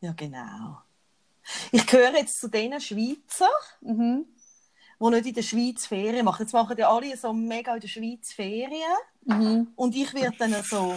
Ja, 0.00 0.12
genau. 0.12 0.78
Ich 1.70 1.86
gehöre 1.86 2.16
jetzt 2.16 2.40
zu 2.40 2.48
den 2.48 2.80
Schweizer, 2.80 3.48
Mhm. 3.80 4.26
die 5.00 5.10
nicht 5.10 5.26
in 5.26 5.34
der 5.34 5.42
Schweiz 5.42 5.86
Ferien 5.86 6.24
machen. 6.24 6.42
Jetzt 6.42 6.52
machen 6.52 6.76
ja 6.76 6.88
alle 6.90 7.16
so 7.16 7.32
mega 7.32 7.74
in 7.74 7.80
der 7.80 7.88
Schweiz 7.88 8.32
Ferien. 8.32 8.98
Mhm. 9.24 9.68
Und 9.76 9.94
ich 9.94 10.12
werde 10.14 10.36
dann 10.38 10.54
so, 10.64 10.94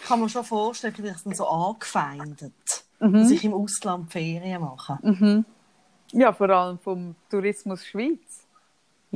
kann 0.08 0.20
mir 0.20 0.28
schon 0.30 0.44
vorstellen, 0.44 0.94
ich 0.96 1.02
werde 1.02 1.20
dann 1.24 1.34
so 1.34 1.46
angefeindet, 1.46 2.84
Mhm. 3.00 3.12
dass 3.12 3.30
ich 3.30 3.44
im 3.44 3.52
Ausland 3.52 4.10
Ferien 4.10 4.62
mache. 4.62 5.44
Ja, 6.12 6.32
vor 6.32 6.48
allem 6.48 6.78
vom 6.78 7.14
Tourismus 7.28 7.84
Schweiz. 7.84 8.45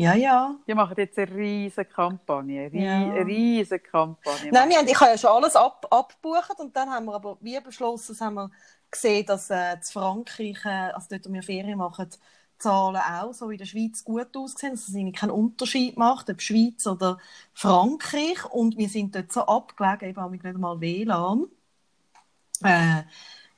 Ja, 0.00 0.14
ja. 0.14 0.56
Die 0.66 0.74
machen 0.74 0.94
jetzt 0.96 1.18
eine 1.18 1.34
riesige 1.34 1.84
Kampagne. 1.84 2.72
Rie 2.72 2.84
Ja. 2.84 3.12
Eine 3.12 3.26
riesige 3.26 3.80
Kampagne. 3.80 4.50
Nein, 4.50 4.68
wir 4.68 4.78
haben, 4.78 4.88
ich 4.88 5.00
habe 5.00 5.10
ja 5.10 5.18
schon 5.18 5.30
alles 5.30 5.56
ab, 5.56 5.86
abgebucht 5.90 6.58
und 6.58 6.74
dann 6.74 6.90
haben 6.90 7.06
wir 7.06 7.14
aber 7.14 7.36
wie 7.40 7.60
beschlossen, 7.60 8.18
haben 8.20 8.34
wir 8.34 8.50
gesehen, 8.90 9.26
dass 9.26 9.50
äh, 9.50 9.74
in 9.74 9.82
Frankreich, 9.82 10.64
äh, 10.64 10.92
also 10.92 11.06
dort, 11.10 11.28
wo 11.28 11.32
wir 11.32 11.42
Ferien 11.42 11.78
machen, 11.78 12.08
die 12.10 12.18
Zahlen 12.58 12.96
auch 12.96 13.32
so 13.32 13.48
wie 13.50 13.54
in 13.54 13.58
der 13.58 13.66
Schweiz 13.66 14.04
gut 14.04 14.36
aussehen, 14.36 14.72
dass 14.72 14.88
es 14.88 14.94
irgendwie 14.94 15.12
keinen 15.12 15.30
Unterschied 15.30 15.96
macht, 15.96 16.30
ob 16.30 16.40
Schweiz 16.40 16.86
oder 16.86 17.18
Frankreich. 17.54 18.44
Und 18.46 18.78
wir 18.78 18.88
sind 18.88 19.14
dort 19.14 19.32
so 19.32 19.42
abgelegen, 19.42 20.10
eben 20.10 20.20
haben 20.20 20.32
wir 20.32 20.42
nicht 20.42 20.54
einmal 20.54 20.80
WLAN, 20.80 21.46
äh, 22.62 23.02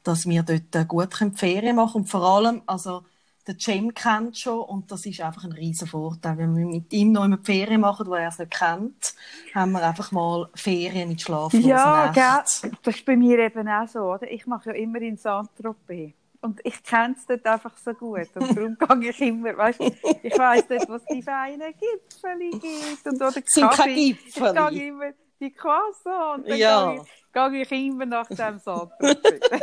dass 0.03 0.27
wir 0.27 0.43
dort 0.43 0.75
äh, 0.75 0.85
gut 0.87 1.11
können 1.13 1.37
Ferien 1.37 1.77
machen 1.77 2.03
Und 2.03 2.09
vor 2.09 2.23
allem, 2.23 2.63
also 2.67 3.05
der 3.47 3.57
Cem 3.59 3.93
kennt 3.93 4.39
schon 4.39 4.61
und 4.61 4.91
das 4.91 5.05
ist 5.07 5.21
einfach 5.21 5.45
ein 5.45 5.53
riesen 5.53 5.89
Vorteil. 5.89 6.39
Wenn 6.39 6.57
wir 6.57 6.67
mit 6.67 6.93
ihm 6.93 7.13
noch 7.13 7.25
immer 7.25 7.39
die 7.39 7.45
Ferien 7.45 7.81
machen, 7.81 8.07
wo 8.07 8.15
er 8.15 8.29
es 8.29 8.39
nicht 8.39 8.53
kennt, 8.53 9.15
haben 9.55 9.73
wir 9.73 9.87
einfach 9.87 10.13
mal 10.13 10.49
Ferien 10.55 11.09
mit 11.09 11.21
schlaflosen 11.21 11.69
Ja, 11.69 12.13
gell? 12.13 12.71
das 12.83 12.97
ist 12.97 13.05
bei 13.05 13.17
mir 13.17 13.39
eben 13.39 13.69
auch 13.69 13.89
so. 13.89 14.01
Oder? 14.01 14.31
Ich 14.31 14.47
mache 14.47 14.71
ja 14.71 14.77
immer 14.77 15.01
in 15.01 15.17
Saint-Tropez. 15.17 16.15
Und 16.41 16.61
ich 16.65 16.83
kenne 16.83 17.15
es 17.17 17.25
dort 17.25 17.47
einfach 17.47 17.77
so 17.77 17.95
gut. 17.95 18.29
Und 18.35 18.57
darum 18.57 18.77
gehe 19.01 19.11
ich 19.11 19.21
immer, 19.21 19.57
weißt 19.57 19.81
du, 19.81 19.93
ich 20.23 20.39
weiss 20.39 20.67
dort, 20.67 20.89
was 20.89 21.05
die 21.05 21.23
feinen 21.23 21.73
Gipfeli 21.73 22.51
gibt. 22.51 23.07
Und 23.07 23.17
oder 23.17 23.33
Sind 23.47 23.71
keine. 23.71 23.95
Gipfeli. 23.95 24.59
Ich 24.59 24.71
gehe 24.71 24.89
immer 24.89 25.13
die 25.41 25.53
Croissant. 25.53 26.47
Ja. 26.49 26.95
ich, 26.95 27.22
gehe 27.33 27.63
ich 27.63 27.73
immer 27.73 28.07
nach 28.07 28.27
dem 28.27 28.37
Saint-Tropez. 28.37 29.19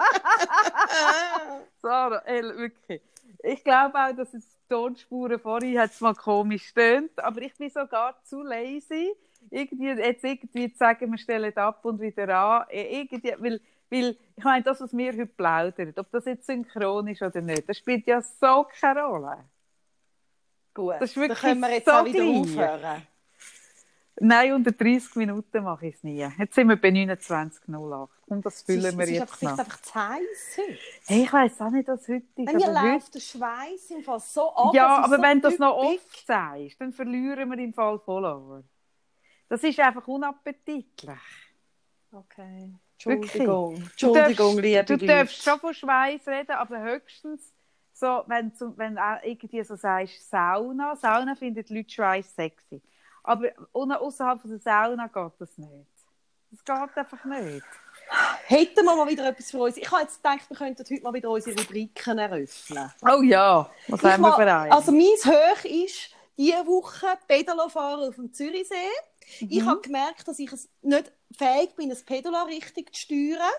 Sarah, 1.82 2.22
ey, 2.26 2.42
wirklich. 2.42 3.02
Ich 3.42 3.64
glaube 3.64 3.98
auch, 3.98 4.14
dass 4.14 4.34
es 4.34 4.44
die 4.46 4.68
Tonspuren 4.68 5.38
vorhin 5.40 5.78
hat 5.78 5.90
es 5.90 6.00
mal 6.00 6.14
komisch 6.14 6.68
stöhnt, 6.68 7.18
aber 7.18 7.40
ich 7.42 7.54
bin 7.56 7.70
sogar 7.70 8.22
zu 8.24 8.42
lazy, 8.42 9.12
irgendwie, 9.50 9.88
jetzt 9.88 10.24
irgendwie 10.24 10.70
zu 10.72 10.78
sagen, 10.78 11.10
wir 11.10 11.18
stellen 11.18 11.56
ab 11.56 11.84
und 11.84 12.00
wieder 12.00 12.28
an. 12.36 12.66
Eh, 12.68 13.00
Irgendwie, 13.00 13.34
weil, 13.38 13.60
weil, 13.90 14.16
ich 14.36 14.44
meine, 14.44 14.62
das, 14.62 14.80
was 14.80 14.96
wir 14.96 15.12
heute 15.12 15.26
plaudern, 15.26 15.94
ob 15.96 16.10
das 16.10 16.26
jetzt 16.26 16.46
synchron 16.46 17.08
ist 17.08 17.22
oder 17.22 17.40
nicht, 17.40 17.68
das 17.68 17.78
spielt 17.78 18.06
ja 18.06 18.20
so 18.22 18.66
keine 18.78 19.02
Rolle. 19.04 19.44
Gut, 20.74 21.00
Das 21.00 21.10
ist 21.10 21.16
dann 21.16 21.30
wirklich 21.30 21.40
können 21.40 21.60
wir 21.60 21.70
jetzt 21.70 21.86
so 21.86 21.92
auch 21.92 22.04
wieder 22.04 22.24
gleich. 22.24 22.36
aufhören. 22.36 23.06
Nein, 24.22 24.52
unter 24.52 24.72
30 24.72 25.16
Minuten 25.16 25.64
mache 25.64 25.86
ich 25.86 25.94
es 25.94 26.02
nie. 26.02 26.18
Jetzt 26.38 26.54
sind 26.54 26.68
wir 26.68 26.76
bei 26.76 26.90
29,08. 26.90 28.08
Und 28.26 28.44
das 28.44 28.62
füllen 28.62 28.98
wir 28.98 29.04
es 29.04 29.10
ist 29.10 29.16
jetzt 29.16 29.32
einfach, 29.32 29.42
noch. 29.42 29.58
einfach 29.58 29.80
zu 29.80 29.94
heiß 29.94 30.58
heute. 30.58 30.78
Hey, 31.06 31.22
ich 31.22 31.32
weiss 31.32 31.60
auch 31.60 31.70
nicht, 31.70 31.88
was 31.88 32.06
heute 32.06 32.24
ist. 32.36 32.52
Mir 32.52 32.92
läuft 32.92 33.14
der 33.14 33.20
Schweiß 33.20 33.90
im 33.90 34.04
Fall 34.04 34.20
so 34.20 34.54
ab. 34.54 34.74
Ja, 34.74 34.92
es 34.92 34.98
ist 34.98 35.04
aber 35.06 35.16
so 35.16 35.22
wenn 35.22 35.40
du 35.40 35.48
das 35.48 35.58
noch 35.58 35.74
oft 35.74 36.26
sagst, 36.26 36.80
dann 36.80 36.92
verlieren 36.92 37.50
wir 37.50 37.58
im 37.58 37.72
Fall 37.72 37.98
Follower. 37.98 38.62
Das 39.48 39.64
ist 39.64 39.80
einfach 39.80 40.06
unappetitlich. 40.06 41.18
Okay. 42.12 42.74
Wirklich. 43.02 43.34
Entschuldigung. 43.34 43.74
Du 43.76 44.14
Entschuldigung, 44.14 44.56
darfst, 44.56 44.62
liebe 44.62 44.98
Du 44.98 45.06
darfst 45.06 45.42
schon 45.42 45.58
von 45.60 45.72
Schweiß 45.72 46.28
reden, 46.28 46.52
aber 46.52 46.78
höchstens 46.82 47.54
so, 47.94 48.22
wenn 48.26 48.52
du 48.58 48.76
wenn 48.76 48.98
irgendwie 49.22 49.62
so 49.64 49.76
sagst, 49.76 50.28
Sauna. 50.28 50.94
Sauna 50.96 51.34
finden 51.34 51.64
die 51.64 51.74
Leute 51.74 51.90
Schweiß 51.90 52.34
sexy. 52.34 52.82
Aber 53.22 53.48
außerhalb 53.72 54.40
von 54.40 54.50
der 54.50 54.60
Sauna 54.60 55.06
geht 55.06 55.32
das 55.38 55.58
nicht. 55.58 55.86
Das 56.50 56.64
geht 56.64 56.96
einfach 56.96 57.24
nicht. 57.24 57.64
Hätten 58.46 58.84
wir 58.84 58.96
mal 58.96 59.08
wieder 59.08 59.28
etwas 59.28 59.50
für 59.50 59.58
uns. 59.58 59.76
Ich 59.76 59.88
habe 59.90 60.02
jetzt 60.02 60.22
gedacht, 60.22 60.50
wir 60.50 60.56
könnten 60.56 60.82
heute 60.82 61.02
mal 61.02 61.14
wieder 61.14 61.30
unsere 61.30 61.60
Rubriken 61.60 62.18
eröffnen. 62.18 62.92
Oh 63.02 63.22
ja, 63.22 63.70
was 63.86 64.02
Ich 64.02 64.06
haben 64.06 64.22
wir 64.22 64.34
für 64.34 64.52
einen? 64.52 64.72
Also 64.72 64.90
mein 64.90 65.04
Hoch 65.04 65.64
ist 65.64 66.10
diese 66.36 66.66
Woche 66.66 67.06
Pedalo 67.28 67.68
fahren 67.68 68.08
auf 68.08 68.16
dem 68.16 68.32
Zürichsee. 68.32 68.74
Mhm. 69.40 69.48
Ich 69.48 69.64
habe 69.64 69.80
gemerkt, 69.80 70.26
dass 70.26 70.38
ich 70.40 70.50
es 70.50 70.68
nicht 70.82 71.12
fähig 71.36 71.76
bin, 71.76 71.90
das 71.90 72.02
Pedalo 72.02 72.42
richtig 72.44 72.94
zu 72.94 73.02
steuern, 73.02 73.52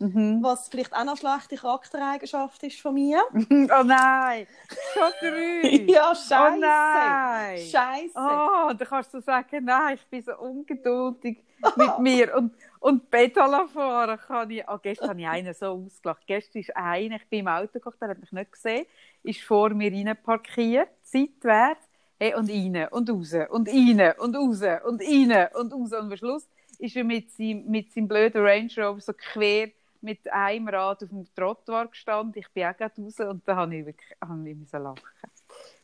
Mhm. 0.00 0.40
was 0.42 0.68
vielleicht 0.68 0.92
auch 0.92 0.98
eine 0.98 1.16
schlechte 1.16 1.56
Charaktereigenschaft 1.56 2.62
ist 2.62 2.80
von 2.80 2.94
mir. 2.94 3.20
oh 3.34 3.82
nein, 3.84 4.46
schon 4.94 5.12
drei. 5.20 5.86
ja, 5.88 6.14
scheiße. 6.14 6.54
Oh 6.54 6.60
nein. 6.60 7.58
Scheiße. 7.58 8.12
Oh, 8.14 8.72
dann 8.74 8.88
kannst 8.88 9.12
du 9.12 9.20
sagen, 9.20 9.64
nein, 9.64 9.96
ich 9.96 10.06
bin 10.06 10.22
so 10.22 10.36
ungeduldig 10.38 11.42
mit 11.76 11.98
mir. 11.98 12.36
Und, 12.36 12.54
und 12.78 13.10
Pedalo 13.10 13.66
fahren 13.66 14.18
kann 14.24 14.48
ich. 14.50 14.62
Oh, 14.68 14.78
gestern 14.80 15.08
habe 15.08 15.20
ich 15.20 15.26
einen 15.26 15.52
so 15.52 15.66
ausgelacht. 15.66 16.24
Gestern 16.28 16.60
ist 16.60 16.76
einer, 16.76 17.16
ich 17.16 17.28
bin 17.28 17.40
im 17.40 17.48
Auto 17.48 17.72
gekocht, 17.72 18.00
der 18.00 18.10
hat 18.10 18.20
mich 18.20 18.30
nicht 18.30 18.52
gesehen, 18.52 18.86
ist 19.24 19.40
vor 19.40 19.70
mir 19.70 19.92
rein 19.92 20.16
parkiert, 20.22 20.90
seitwärts. 21.02 21.88
Hey, 22.20 22.34
und 22.34 22.50
rein 22.50 22.88
und 22.90 23.10
raus 23.10 23.32
und 23.48 23.68
rein 23.68 24.12
und 24.18 24.36
raus 24.36 24.62
und 24.84 25.00
rein 25.00 25.48
und 25.54 25.72
raus. 25.72 25.92
Und 25.92 25.94
am 25.94 26.16
Schluss 26.16 26.48
ist 26.78 26.96
er 26.96 27.04
mit 27.04 27.30
seinem, 27.32 27.64
mit 27.66 27.92
seinem 27.92 28.08
blöden 28.08 28.42
Range 28.42 28.70
Rover 28.76 29.00
so 29.00 29.12
quer 29.12 29.70
mit 30.00 30.30
einem 30.32 30.68
Rad 30.68 31.02
auf 31.02 31.08
dem 31.08 31.26
Trottoir 31.34 31.86
gestanden. 31.86 32.40
Ich 32.40 32.50
bin 32.52 32.64
auch 32.64 32.76
gerade 32.76 33.02
raus 33.02 33.20
und 33.20 33.46
da 33.46 33.56
habe 33.56 33.76
ich 33.76 33.86
wirklich 33.86 34.16
habe 34.20 34.48
ich 34.48 34.56
müssen 34.56 34.82
lachen. 34.82 35.02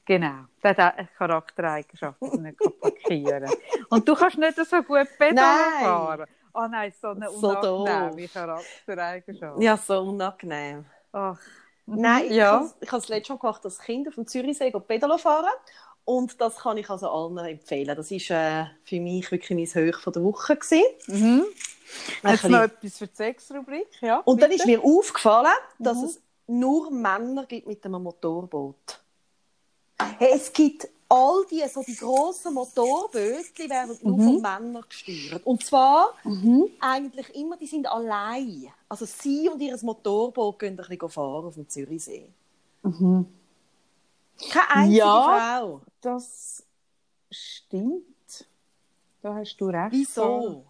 Genau, 0.07 0.45
der 0.63 0.77
hat 0.77 0.99
eine 0.99 1.09
Charaktereigenschaft, 1.17 2.21
dass 2.21 2.33
er 2.33 2.41
nicht 2.41 2.59
kann 2.59 2.73
parkieren 2.81 3.51
Und 3.89 4.07
du 4.07 4.15
kannst 4.15 4.37
nicht 4.37 4.57
so 4.57 4.83
gut 4.83 5.09
Pedal 5.19 5.35
Nein. 5.35 5.85
fahren. 5.85 6.27
Oh 6.53 6.67
nein, 6.71 6.93
so 7.01 7.09
eine 7.09 7.31
unangenehme. 7.31 8.29
Charaktereigenschaft. 8.29 9.61
Ja, 9.61 9.77
so 9.77 10.01
unangenehm. 10.01 10.85
Ach. 11.13 11.39
Mhm. 11.87 12.01
Nein, 12.01 12.33
ja. 12.33 12.71
ich 12.81 12.93
habe 12.93 13.03
es 13.03 13.09
letztes 13.09 13.31
Mal 13.31 13.39
gemacht, 13.39 13.65
als 13.65 13.79
Kind 13.79 14.09
auf 14.09 14.15
dem 14.15 14.27
Zürichsee 14.27 14.71
go 14.71 14.81
Pedalo 14.81 15.19
fahren. 15.19 15.53
Und 16.05 16.39
das 16.41 16.57
kann 16.59 16.77
ich 16.77 16.89
also 16.91 17.09
allen 17.09 17.39
empfehlen. 17.39 17.97
Das 17.97 18.11
war 18.11 18.63
äh, 18.63 18.67
für 18.85 19.01
mich 19.01 19.31
wirklich 19.31 19.75
mein 19.75 19.93
von 19.95 20.13
der 20.13 20.23
Woche. 20.23 20.57
Gewesen. 20.57 20.83
Mhm. 21.07 21.45
Jetzt 22.23 22.45
noch 22.49 22.61
etwas 22.63 22.99
für 22.99 23.07
die 23.07 23.15
Sexrubrik. 23.17 23.89
Ja, 24.01 24.19
Und 24.21 24.41
dann 24.43 24.51
bitte. 24.51 24.63
ist 24.63 24.67
mir 24.67 24.83
aufgefallen, 24.83 25.53
dass 25.79 25.99
Mhm. 25.99 26.05
es 26.05 26.21
nur 26.47 26.91
Männer 26.91 27.47
gibt 27.47 27.67
mit 27.67 27.85
einem 27.85 28.03
Motorboot. 28.03 29.01
Hey, 30.19 30.33
es 30.35 30.53
gibt 30.53 30.89
all 31.09 31.45
die, 31.51 31.63
so 31.69 31.83
die 31.83 31.95
grossen 31.95 32.55
Motorbötchen 32.55 33.71
werden 33.71 33.97
nur 34.03 34.17
Mhm. 34.17 34.23
von 34.25 34.43
Männern 34.43 34.85
gesteuert. 34.89 35.47
Und 35.47 35.65
zwar 35.65 36.15
eigentlich 36.81 37.35
immer, 37.35 37.57
die 37.57 37.67
sind 37.67 37.87
allein. 37.87 38.69
Also 38.89 39.05
sie 39.05 39.49
und 39.49 39.61
ihr 39.61 39.79
Motorboot 39.83 40.59
gehen 40.59 40.79
ein 40.81 40.87
bisschen 40.89 41.09
fahren 41.11 41.45
auf 41.47 41.55
dem 41.55 41.69
Zürichsee. 41.69 42.29
Mhm. 42.83 43.27
Keine 44.51 44.71
einzige 44.71 44.97
Ja. 44.99 45.59
Frau. 45.61 45.81
Das 46.01 46.65
stimmt. 47.31 48.05
Da 49.23 49.35
hast 49.35 49.57
du 49.57 49.67
recht. 49.69 49.93
Wieso? 49.93 50.65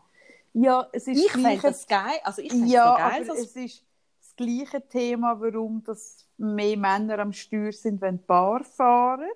Ja, 0.55 0.87
es 0.93 1.07
ist 1.09 1.25
Ich 1.27 1.33
gleiche- 1.33 1.63
das 1.69 1.87
geil. 1.87 2.19
Also 2.23 2.41
ich 2.43 2.53
Ja, 2.53 2.97
geil. 2.97 3.23
aber 3.23 3.25
dass- 3.35 3.39
es 3.39 3.57
ist 3.57 3.85
das 4.21 4.37
gleiche 4.37 4.87
Thema, 4.89 5.39
warum 5.41 5.83
das 5.85 6.27
mehr 6.39 6.77
Männer 6.77 7.19
am 7.19 7.33
Steuer 7.33 7.73
sind, 7.73 8.01
wenn 8.01 8.19
die 8.19 8.25
Bar 8.25 8.65
fahren. 8.65 9.29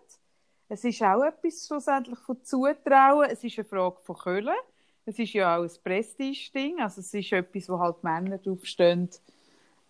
Es 0.68 0.85
ist 0.85 1.02
auch 1.02 1.22
etwas 1.24 1.66
schlussendlich 1.66 2.18
von 2.20 2.42
Zutrauen. 2.44 3.28
Es 3.31 3.42
ist 3.42 3.59
eine 3.59 3.64
Frage 3.64 3.96
von 4.04 4.16
Köln. 4.16 4.48
Es 5.07 5.18
ist 5.18 5.33
ja 5.33 5.57
auch 5.57 5.62
ein 5.62 5.70
Prestige-Ding. 5.83 6.81
Also 6.81 7.00
es 7.00 7.12
ist 7.14 7.33
etwas, 7.33 7.68
wo 7.68 7.78
halt 7.78 8.02
Männer 8.04 8.38
draufstehen. 8.38 9.09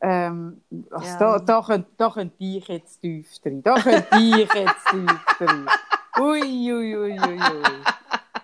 Ähm, 0.00 0.62
also 0.90 1.06
Ja. 1.08 1.18
da, 1.18 1.38
da, 1.40 1.62
könnte, 1.62 1.90
da 1.96 2.10
könnte 2.10 2.36
ich 2.38 2.68
jetzt 2.68 3.00
tief 3.00 3.38
drin. 3.40 3.62
Da 3.62 3.74
könnte 3.74 4.16
ich 4.16 4.36
jetzt 4.54 4.86
tief 4.88 5.24
drin. 5.38 5.66
Ui, 6.20 6.72
ui, 6.72 6.96
ui, 6.96 7.18
ui, 7.20 7.38
ui. 7.38 7.62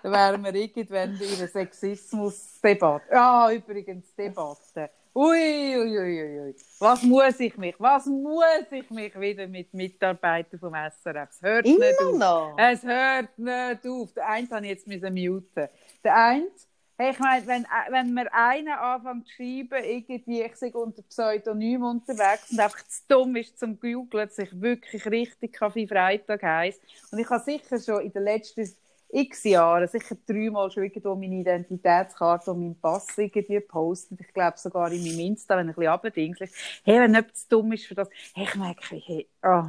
Da 0.05 0.11
wären 0.11 0.43
wir 0.43 0.53
irgendwann 0.53 1.19
in 1.19 1.35
einer 1.35 1.47
Sexismus-Debatte. 1.47 3.05
Ja, 3.11 3.51
übrigens 3.51 4.13
Debatte. 4.13 4.91
Ui, 5.15 5.75
ui, 5.79 5.97
ui, 5.97 6.21
ui, 6.21 6.39
ui. 6.41 6.55
Was 6.77 7.01
muss 7.01 7.39
ich 7.39 7.57
mich, 7.57 7.73
was 7.79 8.05
muss 8.05 8.69
ich 8.69 8.87
mich 8.91 9.19
wieder 9.19 9.47
mit 9.47 9.73
Mitarbeitern 9.73 10.59
vom 10.59 10.75
SRF? 10.75 11.29
Es 11.31 11.41
hört 11.41 11.65
nicht 11.65 11.79
Immer 11.79 12.07
auf. 12.07 12.17
noch. 12.19 12.55
Es 12.55 12.83
hört 12.83 13.39
nicht 13.39 13.87
auf. 13.87 14.13
Der 14.13 14.29
eine 14.29 14.47
habe 14.51 14.67
ich 14.67 14.71
jetzt 14.73 14.87
muten. 14.87 15.69
Der 16.03 16.15
eine, 16.15 16.51
hey, 16.99 17.09
ich 17.09 17.19
meine, 17.19 17.47
wenn, 17.47 17.65
wenn 17.89 18.13
mir 18.13 18.31
einer 18.31 18.79
anfängt 18.79 19.27
zu 19.27 19.33
schreiben, 19.33 19.83
irgendwie, 19.83 20.43
ich 20.43 20.55
sei 20.55 20.71
unter 20.71 21.01
Pseudonym 21.01 21.81
unterwegs 21.81 22.51
und 22.51 22.59
einfach 22.59 22.85
zu 22.87 23.01
dumm 23.07 23.35
ist 23.37 23.57
zum 23.57 23.79
Googlen, 23.79 24.27
dass 24.27 24.37
ich 24.37 24.61
wirklich 24.61 25.03
richtig 25.07 25.53
Kaffee 25.53 25.87
Freitag 25.87 26.43
heisst. 26.43 26.79
Und 27.11 27.17
ich 27.17 27.27
habe 27.27 27.43
sicher 27.43 27.79
schon 27.79 28.01
in 28.01 28.11
den 28.11 28.21
letzten 28.21 28.69
x 29.09 29.43
Jahren 29.43 29.87
sicher 29.87 30.15
dreimal 30.27 30.69
schon 30.71 30.83
irgendwo 30.83 31.15
meine 31.15 31.35
Identitätskarte 31.35 32.51
und 32.51 32.59
meinen 32.59 32.79
Pass 32.79 33.17
irgendwie 33.17 33.53
gepostet. 33.53 34.19
Ich 34.19 34.33
glaube 34.33 34.57
sogar 34.57 34.91
in 34.91 35.03
meinem 35.03 35.19
Insta, 35.19 35.57
wenn 35.57 35.69
ich 35.69 35.77
ein 35.77 35.79
bisschen 35.79 35.91
abdingselt. 35.91 36.51
Hey, 36.83 36.99
wenn 36.99 37.13
zu 37.33 37.49
dumm 37.49 37.71
ist 37.71 37.85
für 37.85 37.95
das, 37.95 38.09
hey, 38.33 38.45
ich 38.45 38.55
merke, 38.55 38.95
hey, 38.95 39.29
oh, 39.43 39.63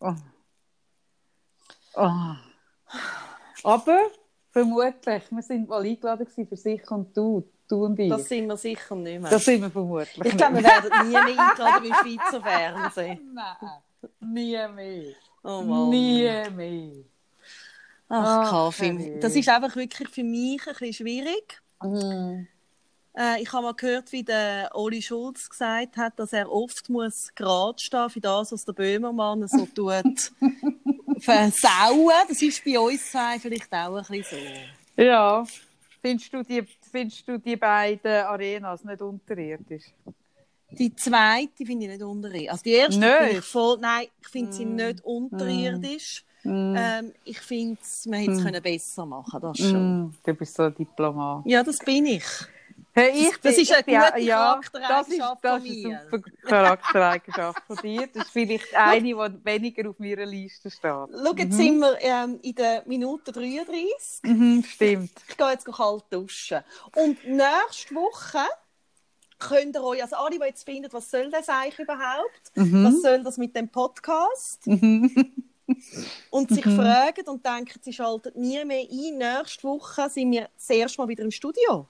oh, 0.00 0.14
oh. 1.96 2.34
Aber 3.64 3.98
vermutlich, 4.50 5.22
wir 5.30 5.42
sind 5.42 5.68
mal 5.68 5.82
eingeladen 5.82 6.26
für 6.26 6.56
sich 6.56 6.90
und 6.90 7.16
du, 7.16 7.48
du 7.68 7.86
und 7.86 7.98
ich. 7.98 8.10
Das 8.10 8.28
sind 8.28 8.46
wir 8.46 8.56
sicher 8.56 8.94
nicht 8.94 9.20
mehr. 9.20 9.30
Das 9.30 9.44
sind 9.44 9.62
wir 9.62 9.70
vermutlich. 9.70 10.24
ich 10.24 10.36
glaube, 10.36 10.56
wir 10.56 10.64
werden 10.64 11.08
nie 11.08 11.12
mehr 11.12 11.24
eingeladen 11.24 11.88
beim 11.88 11.94
Schweizer 11.94 12.42
Fernsehen. 12.42 13.34
Nein, 13.34 13.56
nie 14.20 14.74
mehr. 14.74 15.14
Oh 15.42 15.62
Mann. 15.62 15.90
Nie 15.90 16.50
mehr. 16.50 17.04
Ach, 18.08 18.50
Kaffee. 18.50 19.18
Das 19.20 19.34
ist 19.34 19.48
einfach 19.48 19.74
wirklich 19.76 20.08
für 20.08 20.22
mich 20.24 20.60
ein 20.66 20.74
bisschen 20.74 20.92
schwierig. 20.92 21.62
Mm. 21.82 22.46
Äh, 23.16 23.42
ich 23.42 23.52
habe 23.52 23.62
mal 23.62 23.74
gehört, 23.74 24.10
wie 24.12 24.22
der 24.24 24.70
Oli 24.74 25.00
Schulz 25.00 25.48
gesagt 25.48 25.96
hat, 25.96 26.18
dass 26.18 26.32
er 26.32 26.50
oft 26.50 26.88
muss 26.90 27.32
gerade 27.34 27.78
stehen 27.78 28.10
für 28.10 28.20
das, 28.20 28.52
was 28.52 28.64
der 28.64 28.72
Böhmermann 28.72 29.46
so 29.48 29.66
tut. 29.74 30.32
Versauen. 31.20 32.10
Das 32.28 32.42
ist 32.42 32.64
bei 32.64 32.78
uns 32.78 33.10
zwei 33.10 33.38
vielleicht 33.38 33.72
auch 33.72 33.96
ein 33.96 34.04
bisschen 34.18 34.38
so. 34.96 35.02
Ja. 35.02 35.44
Findest 36.00 36.32
du, 36.32 36.42
die, 36.42 36.62
findest 36.90 37.26
du 37.26 37.38
die 37.38 37.56
beiden 37.56 38.10
Arenas 38.10 38.84
nicht 38.84 39.00
unterirdisch? 39.00 39.84
Die 40.70 40.94
zweite 40.94 41.64
finde 41.64 41.84
ich 41.86 41.90
nicht 41.92 42.02
unterirdisch. 42.02 42.50
Also 42.50 42.62
die 42.64 42.72
erste 42.72 43.00
finde 43.00 43.38
ich 43.38 43.44
voll, 43.44 43.78
nein, 43.80 44.08
ich 44.20 44.28
finde 44.28 44.52
sie 44.52 44.66
Mm. 44.66 44.74
nicht 44.76 45.00
unterirdisch. 45.04 46.24
Mm. 46.24 46.33
Ähm, 46.46 47.12
ich 47.24 47.40
finde, 47.40 47.78
man 48.06 48.18
hätte 48.20 48.32
es 48.32 48.42
können 48.42 48.62
besser 48.62 49.06
machen 49.06 49.40
das 49.40 49.58
schon. 49.58 50.02
Mm. 50.06 50.14
Du 50.24 50.34
bist 50.34 50.54
so 50.54 50.64
ein 50.64 50.74
Diplomat. 50.74 51.46
Ja, 51.46 51.62
das 51.62 51.78
bin 51.78 52.06
ich. 52.06 52.24
Hey, 52.96 53.10
ich 53.28 53.30
Das 53.40 53.54
bin- 53.54 53.62
ist 53.62 53.72
eine 53.72 53.82
bin 53.82 53.98
gute 54.00 54.20
ja, 54.20 54.60
Charaktereigenschaft 54.60 54.84
das 54.94 55.08
ist, 55.08 55.18
das 55.42 55.62
von 55.62 55.66
ist 55.66 55.84
mir. 55.84 56.00
super 56.10 56.30
Charaktereigenschaft 56.48 57.62
von 57.66 57.76
dir. 57.78 58.06
Das 58.14 58.24
ist 58.26 58.30
vielleicht 58.32 58.74
eine, 58.76 59.02
die 59.02 59.16
weniger 59.44 59.90
auf 59.90 59.98
meiner 59.98 60.26
Liste 60.26 60.70
steht. 60.70 60.82
Schau, 60.82 61.34
jetzt 61.36 61.56
sind 61.56 61.78
wir 61.80 61.96
ähm, 62.00 62.38
in 62.42 62.54
der 62.54 62.82
Minute 62.86 63.32
33. 63.32 64.22
Mhm, 64.22 64.64
stimmt. 64.64 65.10
Ich 65.28 65.36
gehe 65.36 65.50
jetzt 65.50 65.64
kalt 65.66 66.04
duschen. 66.10 66.60
Und 66.94 67.18
nächste 67.26 67.94
Woche 67.96 68.38
könnt 69.40 69.74
ihr 69.74 69.82
euch, 69.82 70.00
also 70.00 70.14
alle, 70.16 70.38
die 70.38 70.44
jetzt 70.44 70.64
finden, 70.64 70.88
was 70.92 71.10
soll 71.10 71.30
das 71.30 71.48
eigentlich 71.48 71.80
überhaupt? 71.80 72.52
Mhm. 72.54 72.84
Was 72.84 73.02
soll 73.02 73.24
das 73.24 73.38
mit 73.38 73.56
dem 73.56 73.68
Podcast? 73.70 74.66
Und 76.30 76.50
sich 76.50 76.64
Mhm. 76.66 76.76
fragen 76.76 77.28
und 77.28 77.44
denken, 77.46 77.80
sie 77.82 77.92
schalten 77.92 78.32
nie 78.40 78.62
mehr 78.64 78.86
ein. 78.90 79.18
Nächste 79.18 79.62
Woche 79.64 80.10
sind 80.10 80.30
wir 80.32 80.48
das 80.56 80.68
erste 80.70 81.00
Mal 81.00 81.08
wieder 81.08 81.24
im 81.24 81.30
Studio. 81.30 81.88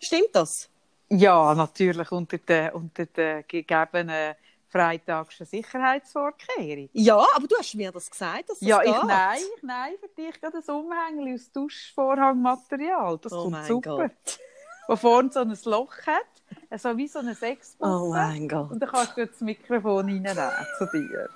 Stimmt 0.00 0.30
das? 0.32 0.68
Ja, 1.08 1.54
natürlich 1.54 2.10
unter 2.10 2.38
den, 2.38 2.70
unter 2.72 3.06
den 3.06 3.44
gegebenen 3.46 4.34
freitagsche 4.68 5.44
Sicherheitsvorkehrung. 5.44 6.88
Ja, 6.92 7.24
aber 7.36 7.46
du 7.46 7.56
hast 7.56 7.74
mir 7.76 7.92
das 7.92 8.10
gesagt, 8.10 8.50
dass 8.50 8.58
das 8.58 8.68
Ja, 8.68 8.82
ich 8.82 8.92
geht. 8.92 9.04
nein, 9.04 9.38
ich 9.56 9.62
nein, 9.62 9.92
für 10.00 10.08
dich 10.08 10.40
gerade 10.40 10.58
ein 10.58 10.74
Umhängli 10.74 11.34
aus 11.34 11.52
Duschvorhangmaterial. 11.52 13.18
Das 13.18 13.32
Oh 13.32 13.44
kommt 13.44 13.66
super. 13.66 13.96
Gott. 14.08 14.38
Wo 14.88 14.96
vorne 14.96 15.30
so 15.32 15.40
ein 15.40 15.56
Loch 15.64 15.94
hat, 16.06 16.80
so 16.80 16.96
wie 16.96 17.08
so 17.08 17.20
eine 17.20 17.34
Sexpuppe. 17.34 17.90
Oh 17.90 18.10
mein 18.10 18.48
Gott. 18.48 18.70
Und 18.72 18.80
dann 18.80 18.90
kannst 18.90 19.16
du 19.16 19.26
das 19.26 19.40
Mikrofon 19.40 20.06
reinnehmen 20.06 20.50
zu 20.76 20.86
dir. 20.92 21.30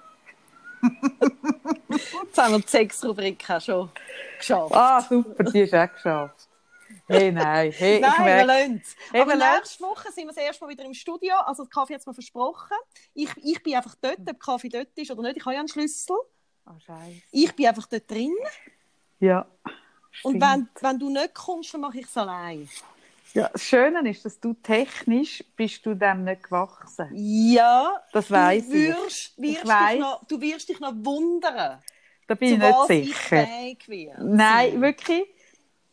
Jetzt 1.89 2.39
haben 2.39 2.53
wir 2.53 2.61
die 2.61 2.68
Sexrubrik 2.68 3.51
auch 3.51 3.61
schon 3.61 3.91
geschafft. 4.39 4.74
Ah, 4.74 5.01
super, 5.01 5.45
die 5.45 5.61
ist 5.61 5.74
auch 5.74 5.93
geschafft. 5.93 6.49
Hey, 7.07 7.33
nein, 7.33 7.72
hey, 7.72 8.01
Nein, 8.01 8.12
ich 8.18 8.24
wir 8.24 8.45
lassen 8.45 8.83
es. 8.85 8.97
Hey, 9.11 9.22
Aber 9.22 9.35
nächste 9.35 9.83
Woche 9.83 10.12
sind 10.12 10.24
wir 10.24 10.35
das 10.35 10.37
erste 10.37 10.64
Mal 10.64 10.70
wieder 10.70 10.85
im 10.85 10.93
Studio. 10.93 11.37
Also, 11.47 11.64
die 11.64 11.70
Kaffee 11.70 11.95
hat 11.95 12.01
es 12.01 12.07
mir 12.07 12.12
versprochen. 12.12 12.76
Ich, 13.14 13.31
ich 13.43 13.62
bin 13.62 13.76
einfach 13.76 13.95
dort, 14.01 14.18
ob 14.29 14.41
Kaffee 14.41 14.68
dort 14.68 14.89
ist 14.95 15.11
oder 15.11 15.22
nicht. 15.22 15.39
Ich 15.39 15.45
habe 15.45 15.55
ja 15.55 15.61
einen 15.61 15.68
Schlüssel. 15.68 16.16
Oh. 16.66 16.72
Ich 17.33 17.55
bin 17.55 17.66
einfach 17.66 17.87
dort 17.87 18.11
drin. 18.11 18.35
Ja. 19.20 19.47
Und 20.22 20.37
stimmt. 20.37 20.43
wenn, 20.43 20.68
wenn 20.83 20.99
du 20.99 21.09
nicht 21.09 21.35
kommst, 21.35 21.72
dann 21.72 21.81
mache 21.81 21.99
ich 21.99 22.07
es 22.07 22.16
allein. 22.16 22.68
Ja, 23.35 23.49
das 23.53 23.62
Schöne 23.62 24.09
ist, 24.09 24.24
dass 24.24 24.41
du 24.41 24.55
technisch 24.55 25.45
bist 25.57 25.85
du 25.85 25.95
dem 25.95 26.24
nicht 26.24 26.45
gewachsen. 26.45 27.09
Ja, 27.12 28.03
Das 28.12 28.29
du 28.29 28.35
ich. 28.35 28.68
wirst, 28.70 29.39
wirst 29.39 29.39
Ich 29.39 29.66
weiss. 29.66 29.99
Noch, 30.01 30.24
du 30.26 30.41
wirst 30.41 30.68
dich 30.68 30.81
noch 30.81 30.95
wundern, 30.95 31.81
Da 32.26 32.35
bin 32.35 32.55
ich 32.55 32.59
nicht 32.59 32.91
ich 32.91 33.16
sicher. 33.16 33.47
werde. 33.89 34.24
Nein, 34.24 34.81
wirklich. 34.81 35.24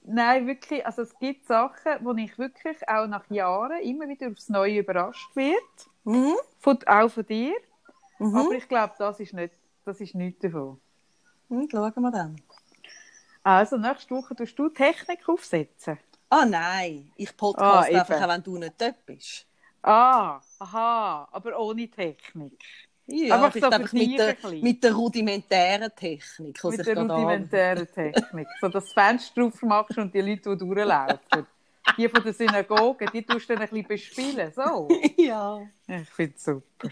Nein, 0.04 0.48
wirklich. 0.48 0.86
Also 0.86 1.02
es 1.02 1.18
gibt 1.18 1.48
Sachen, 1.48 1.94
wo 2.02 2.14
ich 2.14 2.38
wirklich 2.38 2.88
auch 2.88 3.08
nach 3.08 3.30
Jahren 3.30 3.82
immer 3.82 4.08
wieder 4.08 4.28
aufs 4.30 4.50
Neue 4.50 4.80
überrascht 4.80 5.36
werde. 5.36 5.56
Mhm. 6.04 6.36
Von, 6.60 6.80
auch 6.86 7.10
von 7.10 7.26
dir. 7.26 7.54
Mhm. 8.20 8.36
Aber 8.36 8.52
ich 8.52 8.68
glaube, 8.68 8.94
das 8.98 9.20
ist 9.20 9.34
nicht, 9.34 9.54
das 9.84 10.00
ist 10.00 10.16
nichts 10.16 10.40
davon. 10.42 10.80
Hm, 11.50 11.68
schauen 11.70 12.02
wir 12.02 12.12
dann. 12.12 12.36
Also 13.44 13.78
nächste 13.78 14.16
Woche 14.16 14.36
tust 14.36 14.58
du 14.58 14.70
Technik 14.70 15.28
aufsetzen. 15.30 16.00
Ah 16.30 16.46
nein, 16.46 17.12
ich 17.16 17.30
Ah, 17.30 17.34
podcast 17.38 17.90
eben. 17.90 18.00
einfach, 18.00 18.22
auch 18.22 18.30
wenn 18.30 18.44
du 18.44 18.58
nicht 18.58 18.74
dort 18.78 19.06
bist. 19.06 19.46
Ah, 19.82 20.42
aha, 20.60 21.28
aber 21.32 21.60
ohne 21.60 21.88
Technik. 21.88 22.60
Ja, 23.08 23.36
Einfach 23.36 23.48
aber 23.48 23.56
ich 23.56 23.64
so 23.64 23.70
glaube, 23.70 23.90
mit 23.92 24.20
der, 24.20 24.36
mit 24.64 24.84
der 24.84 24.94
rudimentären 24.94 25.92
Technik. 25.96 26.64
Mit 26.64 26.88
der 26.88 26.98
rudimentären 26.98 27.88
Technik. 27.88 28.48
So, 28.60 28.68
dass 28.68 28.86
du 28.86 28.94
das 28.94 28.94
Fenster 28.94 29.42
drauf 29.42 29.62
machst 29.62 29.98
und 30.00 30.12
die 30.12 30.22
Leute, 30.22 30.50
die 30.50 30.58
durchlaufen. 30.58 31.20
Die 31.98 32.10
von 32.10 32.24
der 32.24 32.34
Synagoge, 32.34 33.06
die 33.14 33.22
tust 33.22 33.48
du 33.48 33.54
dann 33.54 33.62
ein 33.62 33.70
bisschen 33.70 33.88
bespielen. 33.88 34.52
So. 34.56 34.88
Ja. 35.18 35.62
Ich 35.88 36.10
finde 36.10 36.34
es 36.36 36.44
super. 36.44 36.90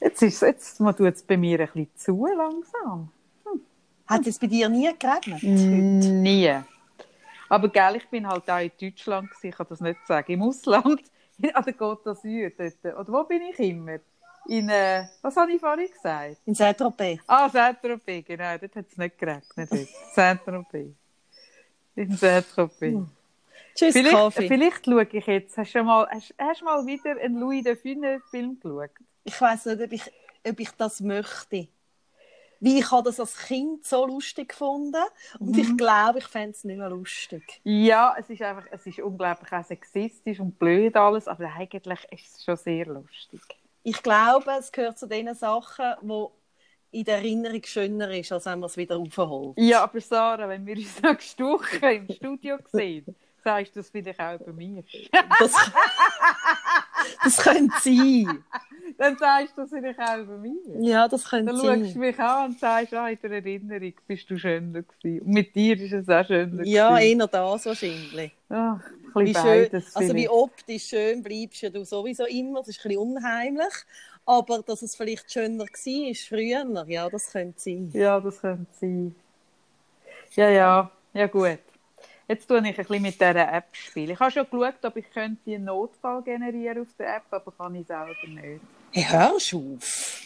Jetzt, 0.00 0.22
ist, 0.22 0.42
jetzt 0.42 0.78
tut 0.78 1.00
es 1.00 1.22
bei 1.24 1.36
mir 1.36 1.58
ein 1.58 1.66
bisschen 1.66 1.90
zu 1.96 2.26
langsam. 2.26 3.10
Hat 4.06 4.26
es 4.28 4.38
bei 4.38 4.46
dir 4.46 4.68
nie 4.68 4.88
geregnet? 4.96 5.42
Nie. 5.42 6.60
Aber 7.48 7.68
gell, 7.68 7.96
ich 7.96 8.08
bin 8.08 8.26
halt 8.26 8.48
auch 8.50 8.58
in 8.60 8.70
Deutschland, 8.80 9.30
gewesen, 9.30 9.48
ich 9.48 9.56
kann 9.56 9.66
das 9.68 9.80
nicht 9.80 10.06
sagen. 10.06 10.32
Im 10.32 10.42
Ausland, 10.42 11.02
an 11.54 11.64
der 11.64 11.74
Côte 11.74 12.02
d'Azur. 12.04 12.52
dort. 12.56 12.98
Oder 12.98 13.12
wo 13.12 13.24
bin 13.24 13.42
ich 13.42 13.58
immer? 13.58 13.98
In, 14.46 14.68
äh, 14.68 15.04
was 15.20 15.36
habe 15.36 15.52
ich 15.52 15.60
vorhin 15.60 15.90
gesagt? 15.90 16.36
In 16.46 16.54
Saint-Tropez. 16.54 17.20
Ah, 17.26 17.48
Saint-Tropez, 17.48 18.24
genau. 18.24 18.56
Dort 18.56 18.76
hat 18.76 18.86
es 18.90 18.96
nicht 18.96 19.18
geregnet. 19.18 19.68
Saint-Tropez. 20.14 20.94
In 21.96 22.16
Saint-Tropez. 22.16 22.94
Tschüss, 23.78 23.92
Vielleicht, 23.92 24.16
Kaffee. 24.16 24.48
vielleicht 24.48 24.84
schaue 24.86 25.06
ich 25.10 25.26
jetzt. 25.26 25.56
Hast 25.56 25.72
du 25.72 25.84
mal, 25.84 26.08
hast, 26.10 26.34
hast 26.36 26.62
mal 26.62 26.84
wieder 26.84 27.16
einen 27.20 27.38
Louis 27.38 27.62
de 27.62 27.76
Funès 27.76 28.20
Film 28.30 28.58
geschaut? 28.58 28.90
Ich 29.22 29.40
weiß 29.40 29.66
nicht, 29.66 29.82
ob 29.82 29.92
ich, 29.92 30.02
ob 30.48 30.58
ich 30.60 30.70
das 30.72 31.00
möchte. 31.00 31.68
Weil 32.60 32.78
ich 32.78 32.90
habe 32.90 33.04
das 33.04 33.20
als 33.20 33.36
Kind 33.38 33.84
so 33.86 34.04
lustig 34.06 34.48
gefunden 34.50 35.02
und 35.38 35.52
Mhm. 35.54 35.58
ich 35.60 35.76
glaube, 35.76 36.18
ich 36.18 36.26
fände 36.26 36.50
es 36.50 36.64
nicht 36.64 36.78
mehr 36.78 36.90
lustig. 36.90 37.60
Ja, 37.64 38.16
es 38.18 38.28
ist 38.30 38.42
einfach, 38.42 38.66
es 38.70 38.84
ist 38.86 38.98
unglaublich 38.98 39.52
auch 39.52 39.64
sexistisch 39.64 40.40
und 40.40 40.58
blöd 40.58 40.96
alles, 40.96 41.28
aber 41.28 41.52
eigentlich 41.56 42.00
ist 42.10 42.36
es 42.36 42.44
schon 42.44 42.56
sehr 42.56 42.86
lustig. 42.86 43.40
Ich 43.84 44.02
glaube, 44.02 44.50
es 44.58 44.72
gehört 44.72 44.98
zu 44.98 45.06
den 45.06 45.32
Sachen, 45.34 45.94
wo 46.02 46.32
in 46.90 47.04
der 47.04 47.16
Erinnerung 47.16 47.62
schöner 47.64 48.10
ist, 48.10 48.32
als 48.32 48.46
wenn 48.46 48.60
man 48.60 48.68
es 48.68 48.76
wieder 48.76 48.96
aufholt. 48.98 49.56
Ja, 49.58 49.82
aber 49.84 50.00
Sarah, 50.00 50.48
wenn 50.48 50.66
wir 50.66 50.76
uns 50.76 51.00
nächste 51.02 51.44
Woche 51.44 51.92
im 51.92 52.10
Studio 52.10 52.58
sehen, 52.72 53.14
sagst 53.44 53.76
du 53.76 53.80
das 53.80 53.90
vielleicht 53.90 54.18
auch 54.20 54.38
bei 54.38 54.52
mir. 54.52 54.82
Das, 55.38 55.52
das 57.24 57.36
könnte 57.38 57.74
sein. 57.80 58.44
Dann 58.96 59.16
sagst 59.18 59.56
du 59.56 59.62
das 59.62 59.70
vielleicht 59.70 59.98
auch 59.98 60.24
bei 60.24 60.36
mir. 60.36 60.54
Ja, 60.80 61.06
das 61.08 61.24
könnte 61.28 61.52
Dann 61.52 61.56
schaust 61.60 61.80
du 61.80 61.84
sein. 61.88 61.98
mich 62.00 62.18
an 62.18 62.50
und 62.50 62.58
sagst, 62.58 62.94
ah, 62.94 63.08
in 63.08 63.18
der 63.22 63.30
Erinnerung 63.32 63.92
bist 64.06 64.30
du 64.30 64.38
schöner 64.38 64.82
gewesen. 64.82 65.20
Und 65.26 65.32
mit 65.32 65.54
dir 65.54 65.78
ist 65.80 65.92
es 65.92 66.08
auch 66.08 66.24
schöner 66.26 66.64
Ja, 66.64 66.96
gewesen. 66.96 67.20
eher 67.20 67.26
das 67.26 67.66
wahrscheinlich. 67.66 68.32
Ach, 68.48 68.80
ein 69.14 69.26
Wie 69.26 69.32
bisschen 69.32 69.42
schön, 69.42 69.62
beides 69.70 69.96
also 69.96 70.14
wie 70.14 70.28
optisch 70.28 70.84
schön 70.84 71.22
bleibst 71.22 71.62
du 71.62 71.84
sowieso 71.84 72.24
immer. 72.26 72.60
Das 72.60 72.68
ist 72.68 72.84
ein 72.84 72.88
bisschen 72.88 73.02
unheimlich. 73.16 73.74
Aber 74.24 74.62
dass 74.62 74.82
es 74.82 74.94
vielleicht 74.94 75.32
schöner 75.32 75.64
war 75.64 76.14
früher, 76.14 76.84
ja, 76.88 77.08
das 77.08 77.32
könnte 77.32 77.58
sein. 77.60 77.90
Ja, 77.94 78.20
das 78.20 78.40
könnte 78.40 78.66
sein. 78.78 79.14
Ja, 80.34 80.50
ja, 80.50 80.90
ja 81.14 81.26
gut. 81.26 81.58
Jetzt 82.28 82.46
tue 82.46 82.58
ich 82.58 82.64
ein 82.66 82.74
bisschen 82.74 83.00
mit 83.02 83.14
dieser 83.14 83.50
App 83.52 83.68
spielen. 83.72 84.10
Ich 84.10 84.20
habe 84.20 84.30
schon 84.30 84.44
geschaut, 84.50 84.84
ob 84.84 84.96
ich 84.98 85.10
könnte 85.10 85.50
einen 85.50 85.64
Notfall 85.64 86.20
generieren 86.22 86.82
auf 86.82 86.88
der 86.98 87.16
App, 87.16 87.22
aber 87.30 87.50
kann 87.52 87.74
ich 87.74 87.86
selber 87.86 88.14
nicht. 88.26 88.60
Hey, 88.92 89.04
hörst 89.04 89.52
du 89.52 89.76
auf? 89.76 90.22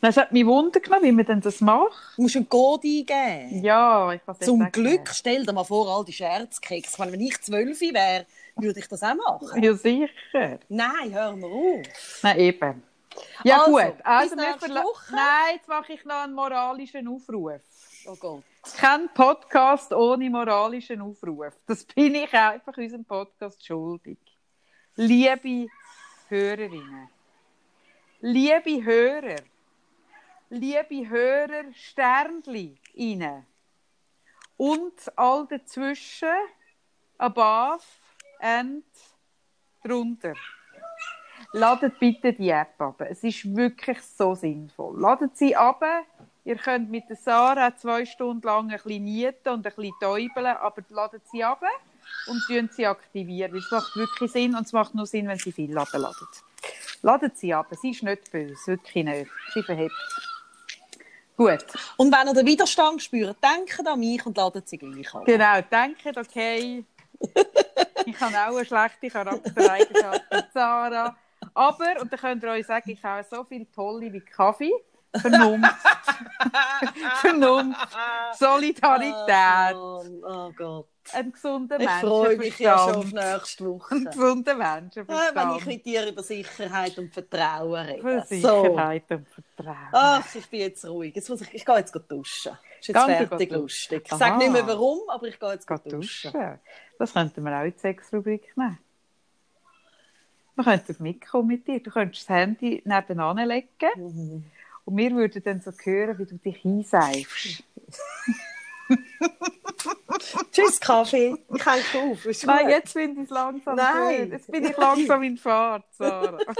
Das 0.00 0.16
hat 0.16 0.30
mich 0.30 0.46
Wunder 0.46 0.78
genommen, 0.78 1.04
wie 1.04 1.12
man 1.12 1.24
denn 1.26 1.40
das 1.40 1.60
macht. 1.60 1.90
Du 2.16 2.22
musst 2.22 2.36
einen 2.36 2.48
Code 2.48 2.86
eingeben. 2.86 3.64
Ja, 3.64 4.12
ich 4.12 4.20
habe 4.26 4.38
Zum 4.44 4.70
Glück, 4.70 5.08
stell 5.12 5.44
dir 5.44 5.52
mal 5.52 5.64
vor, 5.64 5.88
all 5.88 6.04
die 6.04 6.12
Scherzkeks. 6.12 6.92
Ich 6.92 6.98
meine, 6.98 7.12
Wenn 7.12 7.20
ich 7.20 7.40
zwölf 7.40 7.80
wäre, 7.80 8.26
würde 8.56 8.78
ich 8.78 8.86
das 8.86 9.02
auch 9.02 9.14
machen. 9.14 9.60
Ja, 9.62 9.74
sicher. 9.74 10.58
Nein, 10.68 11.12
hör 11.12 11.34
mal 11.34 11.50
auf. 11.50 12.20
Nein, 12.22 12.38
eben. 12.38 12.82
Ja, 13.42 13.58
Also, 13.62 13.72
gut. 13.72 13.94
Also, 14.04 14.36
bis 14.36 14.44
nächste 14.44 14.70
Woche. 14.70 15.14
Nein, 15.14 15.54
jetzt 15.56 15.68
mache 15.68 15.92
ich 15.92 16.04
noch 16.04 16.22
einen 16.22 16.34
moralischen 16.34 17.08
Aufruf. 17.08 17.60
Oh 18.06 18.14
Gott. 18.14 18.42
Kein 18.76 19.08
Podcast 19.12 19.92
ohne 19.92 20.30
moralischen 20.30 21.00
Aufruf. 21.00 21.54
Das 21.66 21.84
bin 21.84 22.14
ich 22.14 22.32
einfach 22.32 22.76
unserem 22.76 23.04
Podcast 23.04 23.66
schuldig. 23.66 24.18
Liebe 24.94 25.66
Hörerinnen, 26.28 27.08
liebe 28.20 28.84
Hörer, 28.84 29.42
liebe 30.50 31.08
Hörer, 31.08 31.72
Sternli 31.72 32.76
rein. 32.96 33.46
Und 34.56 35.16
all 35.16 35.46
dazwischen, 35.46 36.28
above 37.16 37.84
and 38.40 38.84
drunter. 39.84 40.34
Ladet 41.52 41.98
bitte 41.98 42.32
die 42.32 42.50
App 42.50 42.80
ab. 42.80 43.00
Es 43.02 43.22
ist 43.22 43.56
wirklich 43.56 44.02
so 44.02 44.34
sinnvoll. 44.34 45.00
Ladet 45.00 45.36
sie 45.36 45.54
ab. 45.54 45.82
Ihr 46.44 46.56
könnt 46.56 46.90
mit 46.90 47.08
der 47.08 47.16
Sarah 47.16 47.76
zwei 47.76 48.04
Stunden 48.04 48.44
lang 48.44 48.70
ein 48.70 48.80
bisschen 48.82 49.04
nieten 49.04 49.48
und 49.48 49.66
ein 49.66 49.72
bisschen 49.74 49.94
täubeln, 50.00 50.56
aber 50.56 50.82
ladet 50.88 51.22
sie 51.28 51.44
ab 51.44 51.62
und 52.26 52.72
sie 52.72 52.86
aktivieren. 52.86 53.56
Es 53.56 53.70
macht 53.70 53.94
wirklich 53.94 54.32
Sinn 54.32 54.56
und 54.56 54.66
es 54.66 54.72
macht 54.72 54.94
nur 54.94 55.06
Sinn, 55.06 55.28
wenn 55.28 55.38
sie 55.38 55.52
viel 55.52 55.76
abladet. 55.78 56.16
Ladet 56.16 56.47
sie 57.34 57.54
ab. 57.54 57.66
Sie 57.80 57.90
ist 57.90 58.02
nicht 58.02 58.30
böse, 58.30 58.66
wirklich 58.66 59.04
nicht. 59.04 59.30
Sie 59.54 59.62
verhebt. 59.62 59.94
Gut. 61.36 61.64
Und 61.96 62.12
wenn 62.12 62.26
ihr 62.26 62.34
den 62.34 62.46
Widerstand 62.46 63.00
spürt, 63.00 63.36
denkt 63.42 63.86
an 63.86 64.00
mich 64.00 64.24
und 64.26 64.36
ladet 64.36 64.68
sie 64.68 64.76
gleich 64.76 65.14
an. 65.14 65.24
Genau, 65.24 65.60
denkt, 65.60 66.16
okay, 66.16 66.84
ich 68.06 68.20
habe 68.20 68.34
auch 68.34 68.56
eine 68.56 68.64
schlechte 68.64 69.08
Charaktereigenschaft 69.08 70.24
mit 70.32 70.46
Sarah. 70.52 71.16
Aber, 71.54 72.00
und 72.00 72.12
dann 72.12 72.18
könnt 72.18 72.42
ihr 72.42 72.50
euch 72.50 72.66
sagen, 72.66 72.90
ich 72.90 73.02
habe 73.04 73.24
so 73.30 73.44
viele 73.44 73.70
tolle 73.70 74.12
wie 74.12 74.20
Kaffee. 74.20 74.72
Vernunft. 75.16 75.74
Vernunft. 77.20 77.88
Solidarität. 78.38 79.76
Oh, 79.76 80.02
oh 80.22 80.52
Gott. 80.56 80.88
Ein 81.12 81.32
gesunder 81.32 81.80
Ich 81.80 81.88
freue 81.88 82.36
mich 82.36 82.58
ja 82.58 82.78
schon 82.78 82.96
auf 82.96 83.12
nächste 83.12 83.64
Woche. 83.66 83.94
Ein 83.94 84.04
gesunder 84.04 84.58
Ja, 84.58 85.30
wenn 85.34 85.56
ich 85.56 85.66
mit 85.66 85.86
dir 85.86 86.06
über 86.06 86.22
Sicherheit 86.22 86.98
und 86.98 87.12
Vertrauen 87.12 87.86
rede. 87.86 88.24
So. 88.28 88.62
Sicherheit 88.62 89.04
und 89.10 89.26
Vertrauen. 89.28 89.88
Ach, 89.92 90.34
ich 90.34 90.46
bin 90.48 90.60
jetzt 90.60 90.84
ruhig. 90.84 91.14
Jetzt 91.14 91.30
muss 91.30 91.40
ich, 91.40 91.54
ich 91.54 91.64
gehe 91.64 91.76
jetzt 91.76 91.92
duschen. 92.08 92.52
Ist 92.80 92.88
jetzt 92.88 93.06
Sie 93.06 93.26
fertig 93.26 93.50
lustig. 93.50 94.02
Ich 94.04 94.18
sage 94.18 94.36
nicht 94.38 94.52
mehr 94.52 94.66
warum, 94.66 95.00
aber 95.08 95.26
ich 95.28 95.38
gehe 95.40 95.52
jetzt 95.52 95.66
Geht 95.66 95.92
duschen. 95.92 96.32
duschen. 96.32 96.58
Das 96.98 97.12
könnten 97.12 97.42
wir 97.42 97.58
auch 97.58 97.64
in 97.64 97.72
die 97.72 97.78
Sexrubrik 97.78 98.56
nehmen. 98.56 98.78
Wir 100.56 100.64
könnten 100.64 100.96
mitkommen 101.02 101.46
mit 101.46 101.66
dir. 101.68 101.80
Du 101.80 101.90
könntest 101.90 102.28
das 102.28 102.36
Handy 102.36 102.82
nebenan 102.84 103.36
legen 103.48 103.68
Mhm. 103.96 104.44
Und 104.88 104.96
wir 104.96 105.10
würden 105.10 105.42
dann 105.42 105.60
so 105.60 105.70
hören, 105.70 106.18
wie 106.18 106.24
du 106.24 106.38
dich 106.38 106.64
einseifst. 106.64 107.62
Tschüss, 110.50 110.80
Kaffee. 110.80 111.36
Ich 111.54 111.66
hänge 111.66 112.10
auf. 112.10 112.24
Ist 112.24 112.46
Nein, 112.46 112.64
gut. 112.64 112.70
jetzt 112.70 112.92
finde 112.92 113.20
ich 113.20 113.24
es 113.26 113.30
langsam 113.30 113.76
Nein. 113.76 114.22
gut. 114.22 114.32
Jetzt 114.32 114.50
bin 114.50 114.64
ich 114.64 114.76
langsam 114.78 115.22
in 115.24 115.36
Fahrt, 115.36 115.84
Sarah. 115.90 116.38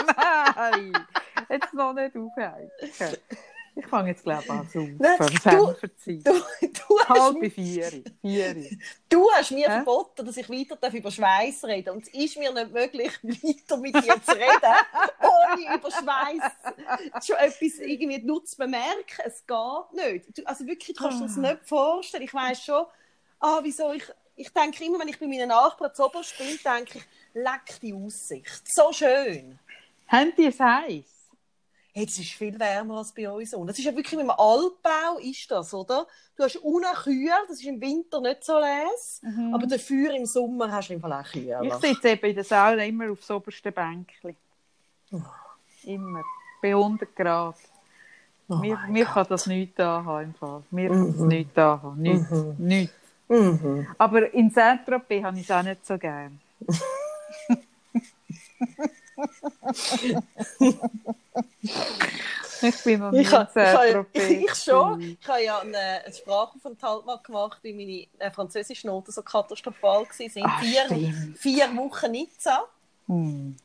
Nein, 0.56 0.98
jetzt 1.48 1.72
noch 1.72 1.92
nicht 1.92 2.16
aufheizen. 2.16 3.18
Ich 3.82 3.86
fange 3.86 4.10
jetzt, 4.10 4.22
glaube 4.22 4.42
ich, 4.44 4.50
an 4.50 4.68
zu 4.68 4.78
du- 4.86 5.74
Du, 6.22 6.32
du, 6.34 6.98
Halb 7.08 7.52
vier. 7.52 8.02
vier. 8.20 8.70
du 9.08 9.30
hast 9.32 9.50
mir 9.52 9.66
Hä? 9.68 9.72
verboten, 9.76 10.26
dass 10.26 10.36
ich 10.36 10.48
weiter 10.50 10.92
über 10.92 11.10
Schweiß 11.10 11.64
reden 11.64 11.90
Und 11.90 12.06
es 12.06 12.12
ist 12.14 12.36
mir 12.38 12.52
nicht 12.52 12.72
möglich, 12.72 13.12
weiter 13.22 13.76
mit 13.78 13.94
dir 13.94 14.22
zu 14.22 14.32
reden, 14.32 14.74
ohne 15.22 15.76
über 15.76 15.90
Schweiß 15.90 17.24
schon 17.26 17.36
etwas 17.36 17.78
irgendwie 17.78 18.18
nutz 18.22 18.54
bemerken. 18.54 19.22
Es 19.24 19.44
geht 19.46 19.92
nicht. 20.12 20.38
Du, 20.38 20.42
also 20.46 20.66
wirklich, 20.66 20.96
du 20.96 21.02
kannst 21.02 21.20
dir 21.20 21.24
das 21.26 21.38
Ah. 21.38 21.40
nicht 21.40 21.68
vorstellen. 21.68 22.24
Ich 22.24 22.34
weiss 22.34 22.62
schon, 22.62 22.84
ah, 23.40 23.60
wieso 23.62 23.92
ich. 23.92 24.04
Ich 24.36 24.50
denke 24.52 24.84
immer, 24.84 24.98
wenn 25.00 25.08
ich 25.08 25.18
bei 25.18 25.26
meinen 25.26 25.48
Nachbarn 25.48 25.94
zu 25.94 26.04
oberst 26.04 26.36
bin, 26.38 26.46
denke 26.64 26.98
ich, 26.98 27.04
leck 27.34 27.80
die 27.82 27.92
Aussicht. 27.94 28.62
So 28.72 28.92
schön. 28.92 29.58
Haben 30.08 30.32
die 30.36 30.46
es 30.46 30.58
heiß? 30.58 31.04
Hey, 32.00 32.06
es 32.08 32.18
ist 32.18 32.32
viel 32.32 32.58
wärmer 32.58 32.96
als 32.98 33.12
bei 33.12 33.30
uns. 33.30 33.52
Und 33.52 33.66
das 33.66 33.78
ist 33.78 33.84
ja 33.84 33.94
wirklich 33.94 34.12
mit 34.12 34.22
dem 34.22 34.30
Altbau 34.30 35.18
ist 35.20 35.50
das, 35.50 35.74
oder? 35.74 36.06
Du 36.34 36.44
hast 36.44 36.56
unten 36.56 36.94
Kühe, 36.94 37.30
das 37.46 37.58
ist 37.58 37.66
im 37.66 37.78
Winter 37.78 38.22
nicht 38.22 38.42
so 38.42 38.58
les, 38.58 39.20
aber 39.52 39.66
dafür 39.66 40.14
im 40.14 40.24
Sommer 40.24 40.72
hast 40.72 40.88
du 40.88 40.94
im 40.94 41.00
Fall 41.00 41.12
auch 41.12 41.30
Kühe. 41.30 41.58
Mhm. 41.60 41.66
Ich 41.66 41.74
sitze 41.74 42.08
eben 42.08 42.26
in 42.26 42.34
der 42.34 42.44
Sauna 42.44 42.84
immer 42.84 43.10
aufs 43.10 43.30
oberste 43.30 43.70
Bänkchen. 43.70 44.34
Immer. 45.84 46.22
Bei 46.62 46.70
100 46.70 47.14
Grad. 47.14 47.56
Oh 48.48 48.56
mir 48.56 48.78
mir 48.88 49.04
kann 49.04 49.26
das 49.28 49.46
nicht 49.46 49.78
anhaben 49.78 50.24
im 50.24 50.34
Fall. 50.34 50.62
Mir 50.70 50.88
kann 50.88 51.12
das 51.12 51.20
nicht 51.20 51.58
anhaben. 51.58 52.00
Nicht. 52.00 52.30
Mhm. 52.30 52.54
nicht. 52.58 52.94
Mhm. 53.28 53.86
Aber 53.98 54.32
in 54.32 54.50
Saint-Tropez 54.50 55.22
habe 55.22 55.38
ich 55.38 55.44
es 55.44 55.50
auch 55.50 55.62
nicht 55.62 55.84
so 55.84 55.98
gern. 55.98 56.40
ich 62.62 62.84
bin 62.84 63.00
noch 63.00 63.10
nie 63.12 63.20
Ich, 63.20 63.32
in 63.32 63.32
ha, 63.32 63.48
ich, 64.12 64.30
ich 64.30 64.54
schon. 64.54 65.00
Ich 65.00 65.28
habe 65.28 65.42
ja 65.42 65.58
einen, 65.60 65.74
äh, 65.74 66.02
einen 66.04 66.14
Sprachaufenthalt 66.14 67.06
mal 67.06 67.18
gemacht, 67.18 67.60
weil 67.62 67.74
meine 67.74 68.06
äh, 68.18 68.30
französischen 68.30 68.88
Noten 68.88 69.12
so 69.12 69.22
katastrophal 69.22 70.04
waren. 70.04 70.44
Ah, 70.44 70.60
vier, 70.60 70.84
stimmt. 70.84 71.38
vier 71.38 71.76
Wochen 71.76 72.10
Nizza. 72.10 72.64
Hm. 73.06 73.56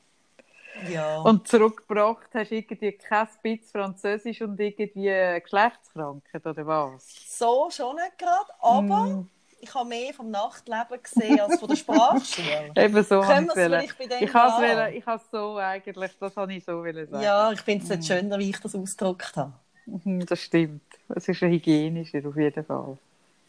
Ja. 0.89 1.21
Und 1.21 1.47
zurückgebracht 1.47 2.27
hast 2.33 2.51
du 2.51 2.55
irgendwie 2.55 2.91
kein 2.91 3.27
bisschen 3.41 3.69
Französisch 3.71 4.41
und 4.41 4.59
irgendwie 4.59 5.09
eine 5.09 5.41
Geschlechtskrankheit, 5.41 6.45
oder 6.45 6.67
was? 6.67 7.05
so 7.37 7.69
schon 7.71 7.95
nicht 7.95 8.17
gerade, 8.17 8.51
aber 8.59 9.05
Hm. 9.05 9.29
Ich 9.59 9.73
habe 9.73 9.87
mehr 9.89 10.13
vom 10.13 10.29
Nachtleben 10.29 11.01
gesehen 11.01 11.39
als 11.39 11.59
von 11.59 11.67
der 11.69 11.75
Sprachschule. 11.75 12.71
Eben 12.75 13.03
so 13.03 13.21
Können 13.21 13.47
wir 13.55 13.79
ich 13.83 13.89
es 13.91 13.95
bei 13.97 14.05
dem 14.07 14.23
Ich 14.23 14.33
habe 14.33 14.47
es 14.47 14.59
lassen? 14.71 14.77
wollen- 14.77 14.93
ich 14.95 15.05
habe 15.05 15.21
es 15.23 15.31
so 15.31 15.57
eigentlich, 15.57 16.11
das 16.19 16.35
habe 16.37 16.53
ich 16.53 16.63
so 16.65 16.73
wollen 16.77 17.07
sagen. 17.09 17.23
Ja, 17.23 17.51
ich 17.51 17.61
finde 17.61 17.83
es 17.83 17.89
nicht 17.89 18.05
schöner, 18.07 18.37
wie 18.39 18.49
ich 18.51 18.59
das 18.59 18.75
ausgedrückt 18.75 19.35
habe. 19.35 19.53
Mhm, 19.85 20.25
Das 20.25 20.39
stimmt. 20.41 20.81
Es 21.09 21.27
ist 21.27 21.41
hygienischer 21.41 22.27
auf 22.27 22.35
jeden 22.37 22.65
Fall. 22.65 22.97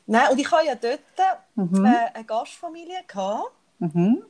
Nein, 0.06 0.30
und 0.30 0.38
ich 0.38 0.50
habe 0.50 0.64
ja 0.66 0.74
dort 0.74 1.00
Mhm. 1.54 1.84
äh, 1.84 2.14
eine 2.14 2.24
Gastfamilie 2.24 3.02
gehabt, 3.06 3.50
Mhm. 3.78 4.22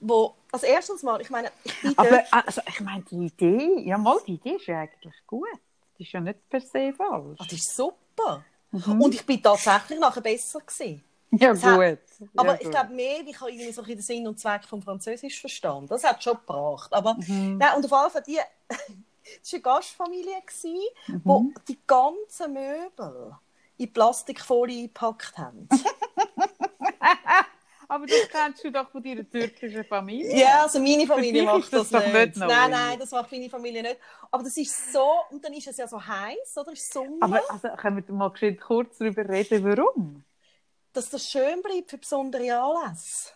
wo, 0.00 0.34
also 0.50 0.66
erstens 0.66 1.02
mal, 1.02 1.20
ich 1.20 1.30
meine, 1.30 1.50
ich 1.64 1.80
bin 1.80 1.94
Aber 1.96 2.22
also, 2.30 2.60
ich 2.66 2.80
meine, 2.80 3.02
die 3.10 3.26
Idee, 3.26 3.82
ja 3.86 3.96
mal, 3.98 4.16
die 4.26 4.34
Idee 4.34 4.56
ist 4.56 4.66
ja 4.66 4.80
eigentlich 4.80 5.14
gut. 5.26 5.46
Die 5.98 6.02
ist 6.02 6.12
ja 6.12 6.20
nicht 6.20 6.48
per 6.50 6.60
se 6.60 6.92
falsch. 6.92 7.38
Ah, 7.40 7.44
das 7.44 7.52
ist 7.52 7.76
super. 7.76 8.44
Mhm. 8.72 9.00
Und 9.02 9.14
ich 9.14 9.24
bin 9.24 9.40
tatsächlich 9.42 9.98
nachher 10.00 10.22
besser 10.22 10.60
gewesen. 10.60 11.04
Ja, 11.40 11.60
hat- 11.62 11.98
gut. 11.98 12.28
Aber 12.36 12.52
ja, 12.54 12.58
ich 12.60 12.70
glaube 12.70 12.92
mehr, 12.92 13.20
ich 13.26 13.40
habe 13.40 13.50
irgendwie 13.50 13.72
so 13.72 13.82
den 13.82 14.00
Sinn 14.00 14.26
und 14.28 14.38
Zweck 14.38 14.64
vom 14.64 14.82
Französisch 14.82 15.40
verstanden. 15.40 15.88
Das 15.88 16.04
hat 16.04 16.22
schon 16.22 16.34
gebracht. 16.36 16.92
Aber 16.92 17.14
Mhm. 17.14 17.58
nein, 17.58 17.76
und 17.76 17.90
auf 17.90 18.02
jeden 18.02 18.10
Fall 18.12 18.22
die, 18.26 18.36
das 18.70 19.52
war 19.52 19.54
eine 19.54 19.62
Gastfamilie, 19.62 20.40
gewesen, 20.42 20.78
wo 21.24 21.40
Mhm. 21.40 21.54
die 21.68 21.78
ganzen 21.86 22.52
Möbel 22.52 23.36
in 23.78 23.92
Plastikfolie 23.92 24.82
eingepackt 24.84 25.38
haben. 25.38 25.68
Aber 27.88 28.06
das 28.06 28.26
kennst 28.30 28.64
du 28.64 28.70
doch 28.72 28.90
von 28.90 29.02
deiner 29.02 29.28
türkischen 29.28 29.84
Familie. 29.84 30.38
Ja, 30.40 30.62
also 30.62 30.80
meine 30.80 31.06
Familie 31.06 31.42
macht 31.42 31.70
das 31.72 31.90
das, 31.90 31.90
doch 31.90 32.00
nicht. 32.06 32.14
nicht 32.14 32.36
nein, 32.36 32.70
nein, 32.70 32.98
das 32.98 33.10
macht 33.10 33.30
meine 33.32 33.50
Familie 33.50 33.82
nicht. 33.82 33.98
Aber 34.30 34.42
das 34.42 34.56
ist 34.56 34.92
so, 34.92 35.06
und 35.30 35.44
dann 35.44 35.52
ist 35.52 35.66
es 35.66 35.76
ja 35.76 35.86
so 35.86 36.04
heiß, 36.04 36.56
oder? 36.56 36.72
Ist 36.72 36.90
Sommer, 36.90 37.16
Aber 37.20 37.40
also, 37.50 37.68
können 37.76 38.02
wir 38.06 38.14
mal 38.14 38.32
kurz 38.56 38.96
darüber 38.98 39.28
reden, 39.28 39.64
warum? 39.64 40.24
Dass 40.92 41.10
das 41.10 41.28
schön 41.30 41.62
bleibt 41.62 41.90
für 41.90 41.98
besondere 41.98 42.58
Anlässe. 42.58 43.30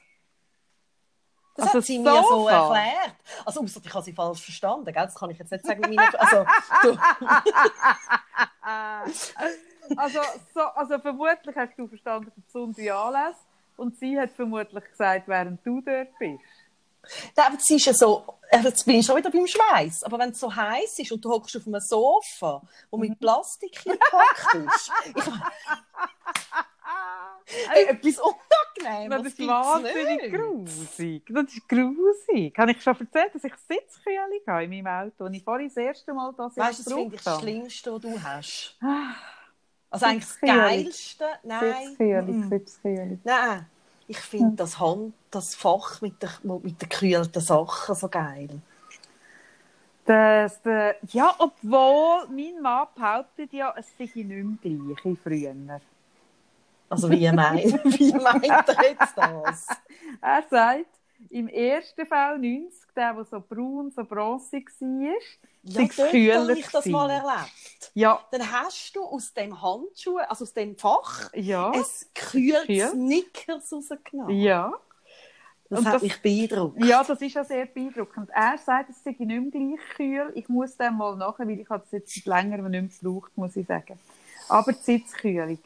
Das 1.57 1.69
Also 1.69 1.79
hat 1.79 1.85
sie 1.87 1.99
mir 1.99 2.23
so 2.23 2.49
erklärt. 2.49 3.15
Also, 3.47 3.63
ausser 3.63 3.81
ich 3.83 3.95
habe 3.95 4.05
sie 4.05 4.13
falsch 4.13 4.43
verstanden, 4.43 4.85
gell? 4.85 4.95
Das 4.95 5.15
kann 5.15 5.31
ich 5.31 5.39
jetzt 5.39 5.51
nicht 5.51 5.65
sagen. 5.65 5.81
mit 5.81 5.97
Meinen, 5.97 6.15
also, 6.17 6.45
du, 6.83 6.99
Also, 9.97 10.21
so, 10.53 10.61
also 10.61 10.99
vermutlich 10.99 11.57
hast 11.57 11.79
du 11.79 11.87
verstanden 11.89 12.31
für 12.35 12.41
besondere 12.41 12.95
Anlässe 12.95 13.39
und 13.77 13.97
sie 13.99 14.19
hat 14.19 14.33
vermutlich 14.33 14.85
gesagt, 14.85 15.29
während 15.29 15.65
du 15.65 15.81
dort 15.81 16.09
bist. 16.19 16.43
Nein, 17.37 17.47
aber 17.47 17.57
es 17.57 17.71
ist 17.71 17.87
ja 17.87 17.95
so, 17.95 18.25
äh, 18.51 18.59
jetzt 18.59 18.85
bin 18.85 18.97
ich 18.97 19.07
schon 19.07 19.17
wieder 19.17 19.31
beim 19.31 19.47
Schweiß. 19.47 20.03
Aber 20.03 20.19
wenn 20.19 20.31
es 20.31 20.41
so 20.41 20.55
heiß 20.55 20.99
ist 20.99 21.13
und 21.13 21.25
du 21.25 21.31
hockst 21.31 21.57
auf 21.57 21.67
einem 21.67 21.81
Sofa, 21.81 22.63
wo 22.91 22.97
Mhm. 22.97 23.09
mit 23.11 23.21
Plastik 23.21 23.85
gepackt 23.85 24.55
ist, 24.55 24.91
ich, 25.15 25.25
etwas 27.75 28.19
unangenehm. 28.19 29.11
das 29.11 29.23
das 29.23 29.33
ist 29.33 29.47
wahnsinnig 29.47 30.33
grusig. 30.33 31.23
Das 31.29 31.45
ist 31.55 31.69
grusig. 31.69 32.59
Habe 32.59 32.71
ich 32.73 32.83
schon 32.83 32.99
erzählt, 33.01 33.35
dass 33.35 33.45
ich 33.45 33.55
Sitzkühle 33.69 34.41
hatte 34.47 34.65
in 34.65 34.71
meinem 34.71 34.87
Auto, 34.87 35.25
als 35.25 35.35
ich 35.37 35.45
vorhin 35.45 35.69
das 35.69 35.77
erste 35.77 36.13
Mal 36.15 36.33
das 36.37 36.57
Weißt 36.57 36.81
du, 36.81 36.85
das 36.85 36.93
finde 36.93 37.17
ich 37.17 37.23
das 37.23 37.33
habe. 37.35 37.43
Schlimmste, 37.43 37.93
was 37.93 38.01
du 38.03 38.23
hast. 38.23 38.77
Ah, 38.83 39.15
Also 39.91 40.07
eigentlich 40.07 40.27
das. 40.27 40.41
Geilste. 40.41 41.25
Nein. 41.43 41.97
Mm. 41.99 43.19
Nein. 43.25 43.67
Ich 44.09 44.19
finde 44.19 44.57
das 44.57 44.79
Hand, 44.79 45.15
das 45.31 45.55
Fach 45.55 46.01
mit 46.01 46.23
den, 46.23 46.31
mit 46.63 46.81
den 46.81 46.89
gekühlten 46.89 47.43
Sachen 47.43 47.95
so 47.95 48.09
geil. 48.09 48.61
Das, 50.05 50.65
äh, 50.65 50.95
ja, 51.09 51.35
obwohl 51.39 52.29
mein 52.29 52.63
Mann 52.63 52.87
behauptet 52.95 53.53
ja, 53.53 53.75
es 53.77 53.87
sei 53.99 54.05
nicht 54.05 54.15
mehr 54.15 54.57
gleich 54.63 55.05
wie 55.05 55.17
früher. 55.17 55.81
Also 56.89 57.11
wie 57.11 57.31
meint, 57.33 57.65
wie 57.99 58.13
meint 58.13 58.45
er 58.69 58.85
jetzt 58.91 59.17
das? 59.17 59.67
Er 60.21 60.45
sagt, 60.49 60.87
im 61.31 61.49
ersten 61.49 62.03
V90, 62.03 62.69
der, 62.95 63.15
der 63.15 63.25
so 63.25 63.41
braun, 63.47 63.91
so 63.91 64.05
bronzig 64.05 64.71
war, 64.81 65.09
Ja, 65.09 65.15
sei 65.65 65.85
es 65.85 65.97
dort 65.97 66.11
kühler 66.11 66.41
habe 66.43 66.53
ich 66.53 66.65
das 66.67 66.73
gewesen. 66.85 66.93
mal 66.93 67.11
erlebt. 67.11 67.91
Ja, 67.95 68.21
Dann 68.31 68.53
hast 68.53 68.95
du 68.95 69.03
aus 69.05 69.33
dem 69.35 69.61
Handschuh, 69.61 70.19
also 70.19 70.45
aus 70.45 70.53
dem 70.53 70.77
Fach, 70.77 71.31
ja, 71.35 71.71
ein 71.71 71.83
gekühltes 72.15 72.67
Kühl. 72.67 72.89
Snickers 72.91 73.73
rausgenommen. 73.73 74.39
ja. 74.39 74.73
Das 75.69 75.81
Und 75.81 75.87
hat 75.87 75.95
das- 75.97 76.03
mich 76.03 76.23
beeindruckt. 76.23 76.85
Ja, 76.85 77.03
das 77.03 77.21
ist 77.21 77.35
ja 77.35 77.43
sehr 77.43 77.67
beeindruckend. 77.67 78.31
Er 78.33 78.57
sagt, 78.57 78.89
es 78.91 79.03
sei 79.03 79.17
nicht 79.19 79.19
mehr 79.19 79.41
gleich 79.51 79.81
kühl. 79.97 80.31
Ich 80.37 80.49
muss 80.49 80.77
dem 80.77 80.97
mal 80.97 81.17
nachher, 81.17 81.49
weil 81.49 81.59
ich 81.59 81.69
habe 81.69 81.83
es 81.85 81.91
jetzt 81.91 82.15
seit 82.15 82.25
längerem 82.27 82.71
nicht 82.71 83.03
mehr 83.03 83.13
gebraucht, 83.13 83.33
muss 83.37 83.57
ich 83.57 83.67
sagen. 83.67 83.99
Aber 84.49 84.73
die 84.73 84.79
Sitzkühlung, 84.81 85.59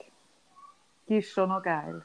die 1.10 1.18
ist 1.18 1.30
schon 1.32 1.48
noch 1.48 1.62
geil. 1.62 2.02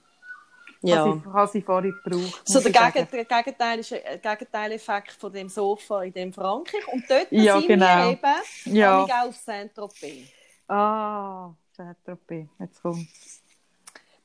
Ja. 0.82 0.98
Habe 1.06 1.18
ich, 1.20 1.34
habe 1.34 1.52
sie 1.52 1.62
vorhin 1.62 1.96
gebraucht. 2.04 2.42
So 2.48 2.60
der, 2.60 2.70
ich. 2.72 2.94
Gegen, 2.94 3.08
der 3.12 3.26
Gegenteil 3.26 3.80
ist 3.80 3.94
ein 3.94 4.22
Gegenteileffekt 4.22 5.14
von 5.14 5.32
dem 5.32 5.50
Sofa 5.50 6.04
in 6.04 6.14
dem 6.14 6.34
Frankreich. 6.34 6.88
Und 6.92 7.04
dort 7.10 7.32
Ja, 7.32 7.58
sind 7.58 7.68
genau. 7.68 7.86
wir 7.86 8.12
eben 8.12 8.76
Ja. 8.78 9.04
auch 9.04 9.28
auf 9.28 9.36
Saint-Tropez. 9.36 10.28
Ah, 10.68 11.52
Saint-Tropez, 11.72 12.48
jetzt 12.60 12.82
kommt 12.82 13.08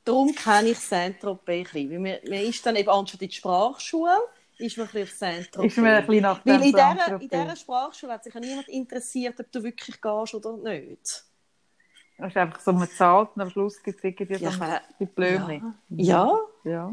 Darum 0.05 0.35
kenne 0.35 0.71
ich 0.71 0.79
Saint-Tropez 0.79 1.69
ein 1.75 1.89
bisschen. 1.89 2.03
Man, 2.03 2.17
man 2.25 2.41
ist 2.41 2.65
dann 2.65 2.77
eben 2.77 2.89
anstatt 2.89 3.23
in 3.23 3.29
die 3.29 3.35
Sprachschule, 3.35 4.17
ist 4.59 4.77
man 4.77 4.87
ein 4.87 4.93
bisschen 4.93 5.03
auf 5.03 5.19
Saint-Tropez. 5.19 5.73
Ist 5.73 5.79
mir 5.79 5.97
ein 5.97 6.07
bisschen 6.07 6.23
nach 6.23 6.41
Weil 6.45 6.55
in 6.57 6.63
dieser, 6.63 7.21
in 7.21 7.29
dieser 7.29 7.57
Sprachschule 7.57 8.13
hat 8.13 8.25
sich 8.25 8.35
ja 8.35 8.41
niemand 8.41 8.69
interessiert, 8.69 9.39
ob 9.41 9.53
du 9.53 9.63
wirklich 9.63 10.01
gehst 10.01 10.35
oder 10.35 10.57
nicht. 10.57 11.25
Das 12.21 12.29
ist 12.31 12.37
einfach 12.37 12.61
so, 12.61 12.73
man 12.73 12.89
zahlt 12.91 13.31
und 13.35 13.43
am 13.43 13.51
Schluss 13.51 13.83
gibt 13.83 13.99
es 13.99 14.05
irgendwie 14.05 14.35
Ja, 14.35 14.39
so 14.51 14.55
ich 14.55 14.59
meine, 14.59 14.81
die 14.99 15.07
Blömchen. 15.07 15.75
Ja. 15.89 16.39
Ja. 16.65 16.93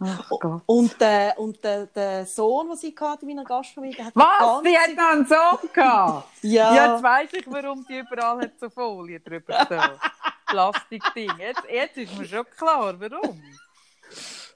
Ach 0.00 0.28
Gott. 0.28 0.62
Und, 0.66 1.00
der, 1.00 1.36
und 1.38 1.64
der, 1.64 1.86
der 1.86 2.24
Sohn, 2.26 2.68
den 2.68 2.76
sie 2.76 2.94
hatte 3.00 3.22
in 3.26 3.28
meiner 3.34 3.44
Gastfamilie, 3.44 3.96
der 3.96 4.04
hat 4.06 4.14
Was? 4.14 4.62
die 4.62 4.68
Die 4.68 4.74
ganze- 4.74 4.90
hat 4.92 4.96
noch 4.96 5.12
einen 5.12 5.26
Sohn 5.60 5.72
gehabt? 5.72 6.28
Ja. 6.42 6.74
Ja, 6.74 6.92
jetzt 6.94 7.02
weiss 7.02 7.32
ich, 7.32 7.50
warum 7.50 7.84
die 7.88 7.98
überall 7.98 8.40
hat 8.42 8.52
so 8.60 8.70
Folie 8.70 9.18
drüber 9.18 9.66
so. 9.68 9.76
Plastikding. 10.46 11.30
Jetzt, 11.38 11.62
jetzt 11.70 11.96
ist 11.96 12.16
mir 12.16 12.24
schon 12.26 12.46
klar, 12.56 12.94
warum. 13.00 13.42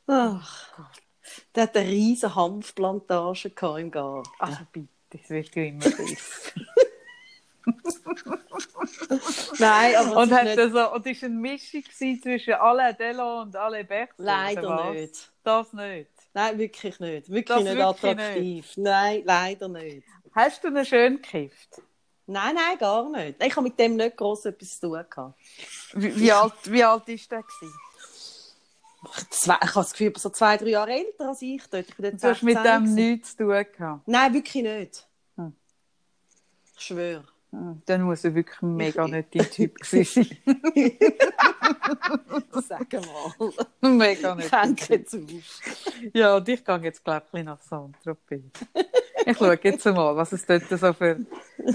Ach 0.07 0.69
Gott. 0.77 0.87
Der 1.55 1.63
hat 1.65 1.77
eine 1.77 1.89
riesige 1.89 2.35
Hanfplantage 2.35 3.53
im 3.81 3.91
Garten. 3.91 4.31
Also 4.39 4.59
bitte, 4.71 4.89
es 5.23 5.29
wird 5.29 5.55
ja 5.57 5.63
immer 5.65 5.81
besser. 5.81 6.53
Nein, 9.59 9.95
aber 9.97 10.17
Und, 10.17 10.33
hat 10.33 10.47
ist 10.47 10.57
nicht, 10.57 10.73
so, 10.73 10.93
und 10.93 11.07
ist 11.07 11.25
eine 11.25 11.35
Mischung 11.35 11.85
zwischen 12.23 12.55
alle 12.55 12.95
Delo 12.95 13.43
und 13.43 13.55
alle 13.57 13.85
Bechtel? 13.85 14.25
leider 14.25 14.93
nicht. 14.93 15.31
Das 15.43 15.73
nicht. 15.73 16.11
Nein, 16.35 16.59
wirklich 16.59 16.99
nicht. 17.01 17.29
Wirklich 17.31 17.45
Das 17.47 17.65
nicht 17.65 17.77
wirklich 17.77 18.17
attraktiv. 18.19 18.73
Nein, 18.77 19.23
leider 19.25 19.69
nicht. 19.69 20.07
Hast 20.35 20.65
du 20.65 20.69
ihn 20.69 20.85
schön 20.87 21.17
gekifft? 21.21 21.83
Nein, 22.27 22.55
nein, 22.55 22.79
gar 22.79 23.09
nicht. 23.11 23.43
Ich 23.43 23.53
habe 23.55 23.63
mit 23.65 23.79
dem 23.79 23.97
nicht 23.97 24.17
gross 24.17 24.45
etwas 24.47 24.79
zu 24.79 24.89
tun 24.89 25.05
gehabt. 25.11 25.39
Wie, 25.93 26.19
wie, 26.19 26.33
alt, 26.33 26.55
wie 26.65 26.83
alt 26.85 27.09
ist 27.09 27.31
der? 27.31 27.43
Gewesen? 27.43 27.75
Zwei, 29.31 29.55
ich 29.57 29.61
habe 29.69 29.75
das 29.81 29.93
Gefühl, 29.93 30.13
so 30.17 30.31
zwei, 30.31 30.57
drei 30.57 30.69
Jahre 30.69 30.93
älter 30.93 31.29
als 31.29 31.43
ich 31.43 31.63
dort. 31.69 31.89
Ich 31.89 31.97
bin 31.97 32.17
Du 32.17 32.29
hast 32.29 32.43
mit 32.43 32.55
16 32.55 32.73
dem 32.73 32.85
gewesen. 32.85 32.95
nichts 32.95 33.31
zu 33.37 33.37
tun 33.39 33.67
gehabt. 33.77 34.09
Nein, 34.09 34.33
wirklich 34.33 34.63
nicht. 34.63 35.09
Hm. 35.37 35.57
Ich 36.77 36.85
schwöre. 36.85 37.25
Dann 37.85 38.03
muss 38.03 38.25
er 38.25 38.35
wirklich 38.35 38.63
mega 38.63 39.07
nicht 39.07 39.35
dein 39.35 39.51
Typ 39.51 39.75
gewesen 39.81 40.25
sein. 40.25 40.93
Sag 42.67 42.93
mal. 42.95 43.91
mega 43.91 44.35
nicht. 44.35 44.51
Hängt 44.51 44.89
jetzt 44.89 45.15
auf. 45.15 45.21
Ja, 46.15 46.37
und 46.37 46.49
ich 46.49 46.65
gehe 46.65 46.79
jetzt, 46.79 47.05
glaube 47.05 47.27
ich, 47.35 47.45
nach 47.45 47.61
Saint-Tropez. 47.61 48.41
Ich 49.27 49.37
schaue 49.37 49.59
jetzt 49.63 49.85
mal, 49.85 50.17
was 50.17 50.33
es 50.33 50.47
dort 50.47 50.67
so 50.69 50.93
für, 50.95 51.19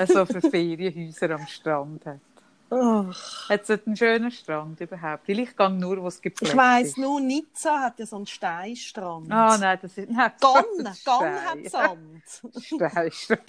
so 0.07 0.25
für 0.25 0.41
Ferienhäuser 0.41 1.29
am 1.29 1.45
Strand 1.45 2.05
hat. 2.07 2.21
Ach. 2.69 3.49
Hat 3.49 3.69
es 3.69 3.85
einen 3.85 3.95
schönen 3.95 4.31
Strand 4.31 4.81
überhaupt? 4.81 5.27
Weil 5.27 5.39
ich 5.39 5.55
gehe 5.55 5.69
nur, 5.69 6.01
wo 6.01 6.07
es 6.07 6.21
gibt. 6.21 6.41
Ich 6.41 6.55
weiss 6.55 6.97
nur, 6.97 7.21
Nizza 7.21 7.79
hat 7.79 7.99
ja 7.99 8.05
so 8.05 8.17
einen 8.17 8.27
Steinstrand. 8.27 9.31
Ah, 9.31 9.57
nein, 9.57 9.79
das 9.81 9.97
ist... 9.97 10.09
Nein, 10.09 10.31
das 10.39 10.51
ist 10.51 10.75
Cannes 10.75 10.99
Stein. 10.99 11.45
hat 11.45 11.71
Sand. 11.71 12.41
Steinstrand. 12.63 13.43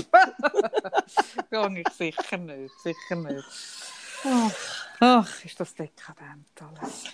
Gehe 1.51 1.81
ich 1.81 1.89
sicher 1.89 2.37
nicht, 2.37 2.81
sicher 2.81 3.16
nicht. 3.16 3.45
Ach, 5.01 5.45
ist 5.45 5.59
das 5.61 5.75
dekadent 5.75 6.47
alles. 6.61 7.05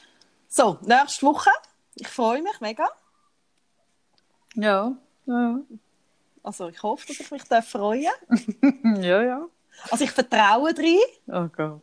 So, 0.48 0.78
nächste 0.82 1.26
Woche. 1.26 1.50
Ich 1.94 2.08
freue 2.08 2.42
mich 2.42 2.60
mega. 2.60 2.88
Ja, 4.54 4.92
ja. 5.26 5.58
Also 6.42 6.68
ich 6.68 6.82
hoffe, 6.82 7.06
dass 7.06 7.20
ich 7.20 7.30
mich 7.30 7.44
darf 7.44 7.68
freuen 7.68 8.10
Ja, 9.02 9.22
ja. 9.22 9.46
Also 9.90 10.04
ich 10.04 10.10
vertraue 10.10 10.72
drin. 10.74 10.98
Oh 11.26 11.48
Gott. 11.48 11.82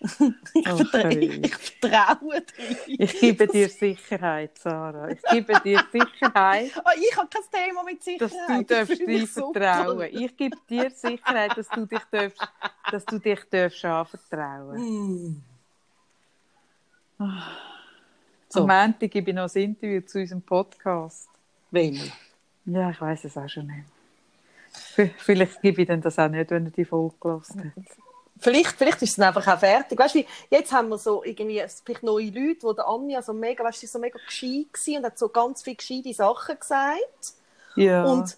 Ich, 0.54 0.68
Oh, 0.68 0.76
vertra 0.76 1.08
hey. 1.08 1.40
ich 1.44 1.54
vertraue 1.56 2.40
drin. 2.42 2.76
Ich 2.86 3.20
gebe 3.20 3.46
dir 3.48 3.68
Sicherheit, 3.68 4.56
Sarah. 4.58 5.08
Ich 5.10 5.22
gebe 5.22 5.60
dir 5.60 5.82
Sicherheit, 5.92 6.70
Oh, 6.84 6.90
ich 6.96 7.16
habe 7.16 7.28
kein 7.28 7.42
Thema 7.66 7.82
mit 7.84 7.98
dass 7.98 8.04
Sicherheit. 8.04 8.48
du 8.48 8.60
Ich 8.60 8.66
darfst 8.66 9.00
dir 9.00 9.26
vertrauen. 9.26 10.08
Ich 10.12 10.36
gebe 10.36 10.56
dir 10.70 10.90
Sicherheit, 10.90 11.56
dass 11.56 11.68
du 11.68 11.86
dich 11.86 12.02
darfst, 12.10 12.48
dass 12.90 13.04
du 13.06 13.18
dich 13.18 13.40
darfst 13.50 13.84
anvertrauen. 13.84 14.78
Mm. 14.78 15.42
So. 18.48 18.60
Am 18.60 18.66
Montag 18.68 19.10
gebe 19.10 19.30
ich 19.30 19.36
noch 19.36 19.52
ein 19.54 19.62
Interview 19.62 20.00
zu 20.02 20.20
unserem 20.20 20.42
Podcast. 20.42 21.28
Wenn? 21.70 22.00
Ja, 22.64 22.90
ich 22.90 23.00
weiß 23.00 23.24
es 23.24 23.36
auch 23.36 23.48
schon 23.48 23.66
nicht. 23.66 25.12
Vielleicht 25.18 25.60
gebe 25.60 25.82
ich 25.82 25.88
dann 25.88 26.00
das 26.00 26.18
auch 26.18 26.28
nicht, 26.28 26.50
wenn 26.50 26.66
er 26.66 26.70
die 26.70 26.84
Folge 26.84 27.14
gelassen 27.20 27.72
hat. 27.76 27.84
Vielleicht, 28.40 28.72
vielleicht 28.76 29.02
ist 29.02 29.10
es 29.10 29.16
dann 29.16 29.34
einfach 29.34 29.46
auch 29.54 29.58
fertig. 29.58 29.98
Weißt 29.98 30.14
du, 30.14 30.24
jetzt 30.50 30.72
haben 30.72 30.88
wir 30.88 30.98
so 30.98 31.24
irgendwie 31.24 31.62
vielleicht 31.84 32.02
neue 32.02 32.26
Leute, 32.30 32.62
wo 32.62 32.72
der 32.72 32.86
Anja 32.86 33.20
so 33.22 33.32
mega, 33.32 33.64
weißt 33.64 33.82
du, 33.82 33.86
so 33.86 33.98
mega 33.98 34.18
gescheit 34.24 34.66
war 34.74 34.96
und 34.98 35.04
hat 35.06 35.18
so 35.18 35.28
ganz 35.28 35.62
viele 35.62 35.76
gescheite 35.76 36.12
Sachen 36.14 36.58
gesagt. 36.58 37.32
Ja, 37.76 38.04
Und, 38.04 38.36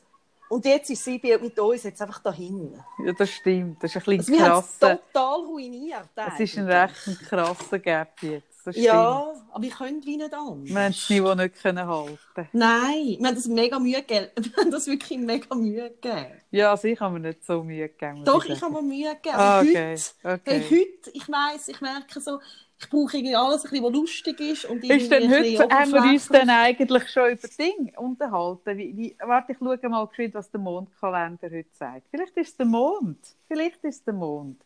und 0.48 0.64
jetzt 0.64 0.90
ist 0.90 1.05
sie 1.05 1.20
mit 1.22 1.59
uns 1.59 1.82
jetzt 1.84 2.03
einfach 2.03 2.18
dahin. 2.20 2.82
ja 3.05 3.12
das 3.12 3.30
stimmt. 3.30 3.82
Das 3.82 3.94
ist 3.94 3.96
ein 3.96 4.01
Also 4.03 4.16
bisschen 4.16 4.34
wir 4.34 4.48
haben 4.48 4.59
es 4.61 4.78
krasser. 4.78 5.01
total 5.12 5.40
ruiniert. 5.40 6.09
Es 6.14 6.40
ist 6.40 6.59
ein 6.59 6.68
recht 6.70 7.20
krasser 7.28 7.78
Gap 7.78 8.22
jetzt. 8.22 8.49
Das 8.65 8.77
Ja, 8.77 9.33
aber 9.51 9.63
wir 9.63 9.71
können 9.71 10.05
wie 10.05 10.17
nicht 10.17 10.35
an. 10.35 10.65
Wir 10.65 10.81
haben 10.81 10.95
Niveau 11.09 11.35
nicht 11.35 11.63
können 11.63 11.87
halten. 11.87 12.49
Nein, 12.53 13.17
wir 13.19 13.27
haben 13.27 13.35
das 13.35 13.47
mega 13.47 13.79
Mühe 13.79 14.03
gegeben. 14.03 14.29
Wir 14.37 14.57
haben 14.57 14.71
das 14.71 14.87
wirklich 14.87 15.19
mega 15.19 15.55
Mühe 15.55 15.91
gegeben. 15.91 16.27
Ja, 16.51 16.73
also 16.73 16.89
ich 16.89 17.01
habe 17.01 17.15
mir 17.15 17.29
nicht 17.29 17.45
so 17.45 17.63
Mühe 17.63 17.89
gegeben. 17.89 18.25
Doch, 18.25 18.45
ich 18.45 18.53
ich 18.53 18.63
habe 18.63 18.75
mir 18.75 18.83
Mühe 18.83 19.15
gegeben. 19.15 19.37
Ah, 19.37 19.61
okay, 19.61 19.97
heute, 19.97 20.35
okay. 20.35 20.41
hey, 20.45 20.63
heute, 20.71 21.11
ich 21.13 21.29
weiss, 21.29 21.69
ich 21.69 21.81
merke 21.81 22.21
so, 22.21 22.41
ich 22.81 22.89
brauche 22.89 23.17
irgendwie 23.17 23.37
alles, 23.37 23.65
ein 23.65 23.71
bisschen, 23.71 23.85
was 23.85 23.93
lustig 23.93 24.41
ist. 24.41 24.65
Und 24.65 24.85
Ist 24.85 25.11
denn 25.11 25.31
heute, 25.31 25.69
haben 25.69 25.93
wir 25.93 26.03
uns 26.03 26.29
dann 26.29 26.49
eigentlich 26.49 27.09
schon 27.11 27.31
über 27.33 27.49
Dinge 27.49 27.93
unterhalten? 27.99 28.79
Wie, 28.79 28.97
wie, 28.97 29.17
warte, 29.21 29.53
ich 29.53 29.59
schaue 29.59 29.79
mal 29.89 30.09
was 30.33 30.51
der 30.51 30.61
Mondkalender 30.61 31.51
heute 31.51 31.69
sagt. 31.73 32.07
Vielleicht 32.11 32.37
ist 32.37 32.51
es 32.51 32.57
der 32.57 32.67
Mond. 32.67 33.19
Vielleicht 33.47 33.85
ist 33.85 33.99
es 33.99 34.05
der 34.05 34.15
Mond. 34.15 34.63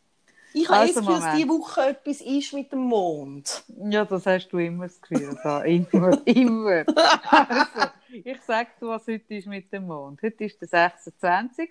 Ich 0.57 0.69
habe 0.69 0.79
Also, 0.83 1.01
das 1.01 1.07
Gefühl, 1.07 1.21
dass 1.21 1.37
diese 1.37 1.49
Woche 1.49 1.81
etwas 1.89 2.21
ist 2.21 2.53
mit 2.53 2.71
dem 2.71 2.79
Mond. 2.79 3.65
Ja, 3.91 4.05
das 4.05 4.25
hast 4.25 4.49
du 4.51 4.59
immer 4.59 4.85
das 4.85 5.01
Gefühl. 5.01 5.37
Da. 5.43 5.63
Immer, 5.63 6.17
immer. 6.27 6.85
Also, 6.87 7.91
ich 8.13 8.41
sage 8.43 8.69
dir, 8.81 8.87
was 8.87 9.07
heute 9.09 9.35
ist 9.35 9.49
mit 9.49 9.73
dem 9.73 9.87
Mond. 9.89 10.23
Heute 10.23 10.45
ist 10.45 10.61
der 10.61 10.69
26. 10.69 11.71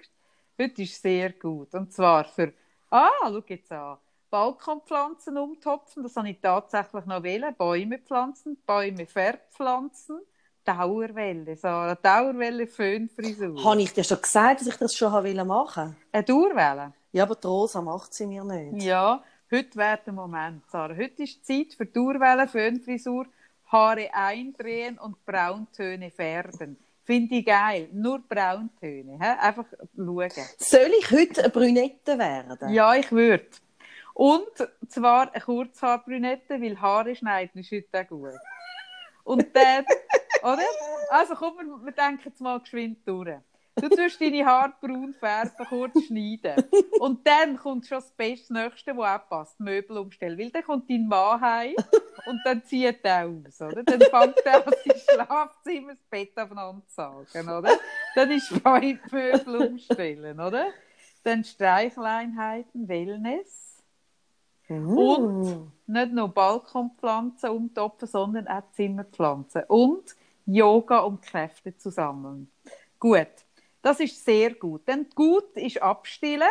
Heute 0.60 0.82
ist 0.82 1.02
sehr 1.02 1.32
gut. 1.32 1.74
Und 1.74 1.94
zwar 1.94 2.26
für, 2.26 2.52
ah, 2.90 3.08
schau 3.22 3.42
jetzt 3.48 3.72
an, 3.72 3.98
Balkonpflanzen 4.30 5.38
umtopfen, 5.38 6.04
das 6.04 6.18
habe 6.18 6.32
ich 6.32 6.42
tatsächlich 6.42 7.06
noch 7.06 7.24
wählen. 7.24 7.56
Bäume 7.56 8.00
pflanzen, 8.00 8.58
Bäume 8.66 9.06
verpflanzen, 9.06 10.20
Dauerwelle, 10.66 11.56
Sarah, 11.56 11.96
Dauerwelle, 11.96 12.68
Föhnfrisur. 12.68 13.64
Habe 13.64 13.82
ich 13.82 13.94
dir 13.94 14.04
schon 14.04 14.22
gesagt, 14.22 14.60
dass 14.60 14.68
ich 14.68 14.76
das 14.76 14.94
schon 14.94 15.12
haben 15.12 15.26
wollte 15.26 15.46
machen? 15.46 15.96
Eine 16.12 16.24
Dauerwelle? 16.24 16.94
Ja, 17.14 17.24
aber 17.24 17.36
die 17.36 17.46
Rosa 17.46 17.80
macht 17.80 18.12
sie 18.12 18.26
mir 18.26 18.44
nicht. 18.44 18.84
Ja, 18.84 19.24
heute 19.52 19.76
wäre 19.76 20.00
der 20.04 20.14
Moment, 20.14 20.64
Sarah. 20.72 20.96
Heute 20.96 21.22
ist 21.22 21.48
die 21.48 21.68
Zeit 21.68 21.76
für 21.76 21.86
Dauerwelle, 21.86 22.48
Föhnfrisur, 22.48 23.28
Haare 23.68 24.12
eindrehen 24.12 24.98
und 24.98 25.24
Brauntöne 25.24 26.10
färben. 26.10 26.76
Finde 27.04 27.36
ich 27.36 27.46
geil. 27.46 27.88
Nur 27.92 28.20
Brauntöne. 28.28 29.20
He? 29.22 29.28
Einfach 29.40 29.66
schauen. 29.96 30.32
Soll 30.58 30.92
ich 31.00 31.12
heute 31.12 31.42
eine 31.42 31.50
Brünette 31.52 32.18
werden? 32.18 32.74
Ja, 32.74 32.96
ich 32.96 33.12
würde. 33.12 33.46
Und 34.16 34.50
zwar 34.88 35.32
eine 35.32 35.44
Kurzhaarbrünette, 35.44 36.60
weil 36.60 36.82
Haare 36.82 37.16
schneiden 37.16 37.62
ist 37.62 37.72
heute 37.72 38.02
auch 38.02 38.08
gut. 38.08 38.40
Und 39.24 39.56
dann, 39.56 39.86
oder? 40.42 40.64
Also 41.10 41.36
komm, 41.36 41.58
wir, 41.58 41.86
wir 41.86 41.92
denken 41.92 42.22
jetzt 42.26 42.42
mal 42.42 42.60
geschwind 42.60 43.08
durch. 43.08 43.38
Du 43.76 43.90
tust 43.90 44.22
deine 44.22 44.46
Haare 44.46 44.74
braun 44.80 45.14
färben, 45.14 45.66
kurz 45.68 46.04
schneiden. 46.04 46.64
Und 47.00 47.26
dann 47.28 47.58
kommt 47.58 47.88
schon 47.88 47.98
das 47.98 48.12
Beste, 48.12 48.54
das 48.54 48.64
Nächste, 48.64 48.96
was 48.96 49.22
auch 49.22 49.30
passt, 49.30 49.60
Möbel 49.60 49.98
umstellen. 49.98 50.38
Weil 50.38 50.52
dann 50.52 50.64
kommt 50.64 50.90
dein 50.90 51.08
Mann 51.08 51.42
heim 51.42 51.76
und 52.28 52.40
dann 52.46 52.64
zieht 52.64 53.00
er 53.04 53.28
aus, 53.28 53.62
oder? 53.62 53.84
Dann 53.84 54.00
fängt 54.00 54.38
er 54.46 54.68
an, 54.68 54.74
sein 54.86 54.98
Schlafzimmer, 54.98 55.94
das 55.94 56.04
Bett 56.10 56.38
aufeinander 56.38 56.84
zu 56.88 56.94
sagen, 56.94 57.50
oder? 57.50 57.80
Dann 58.16 58.32
ist 58.32 58.48
fein 58.48 59.00
Möbel 59.12 59.68
umstellen, 59.68 60.40
oder? 60.40 60.68
Dann 61.24 61.44
Streicheleinheiten, 61.44 62.88
Wellness. 62.88 63.82
Mm. 64.68 64.98
Und 64.98 65.72
nicht 65.88 66.12
nur 66.12 66.30
Balkonpflanzen 66.30 67.50
umtopfen, 67.50 68.08
sondern 68.08 68.48
auch 68.48 68.64
Zimmerpflanzen. 68.72 69.64
Und 69.68 70.16
Yoga, 70.46 71.00
um 71.00 71.20
Kräfte 71.22 71.76
zu 71.78 71.90
sammeln. 71.90 72.52
Gut, 73.00 73.43
das 73.84 74.00
ist 74.00 74.24
sehr 74.24 74.56
gut. 74.56 74.88
Dann 74.88 75.08
gut 75.14 75.56
ist 75.56 75.82
abstillen. 75.82 76.48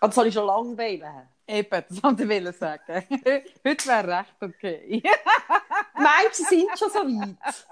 Aber 0.00 0.08
das 0.08 0.16
habe 0.18 0.28
ich 0.28 0.34
schon 0.34 0.46
lange 0.46 0.76
wählen. 0.76 1.28
Eben, 1.46 1.84
das 1.88 2.02
wollte 2.02 2.32
ich 2.32 2.56
sagen. 2.56 3.04
Heute 3.66 3.86
wäre 3.86 4.18
recht 4.18 4.36
okay. 4.40 5.02
Meinst 5.94 6.40
du, 6.40 6.44
sie 6.44 6.60
sind 6.60 6.78
schon 6.78 6.90
so 6.90 6.98
weit? 7.00 7.66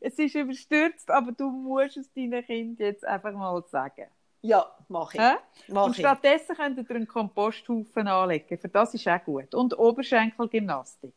Es 0.00 0.18
ist 0.18 0.34
überstürzt, 0.34 1.10
aber 1.10 1.32
du 1.32 1.50
musst 1.50 1.96
es 1.96 2.12
deinen 2.12 2.44
Kindern 2.44 2.86
jetzt 2.86 3.04
einfach 3.04 3.32
mal 3.32 3.62
sagen. 3.70 4.08
Ja, 4.40 4.66
mache 4.88 5.16
ich. 5.16 5.68
Mach 5.72 5.86
Und 5.86 5.92
ich. 5.92 5.98
stattdessen 5.98 6.56
könnt 6.56 6.78
ihr 6.78 6.96
einen 6.96 7.08
Komposthaufen 7.08 8.08
anlegen. 8.08 8.58
Für 8.58 8.68
das 8.68 8.94
ist 8.94 9.08
auch 9.08 9.22
gut. 9.24 9.54
Und 9.54 9.78
Oberschenkelgymnastik. 9.78 11.14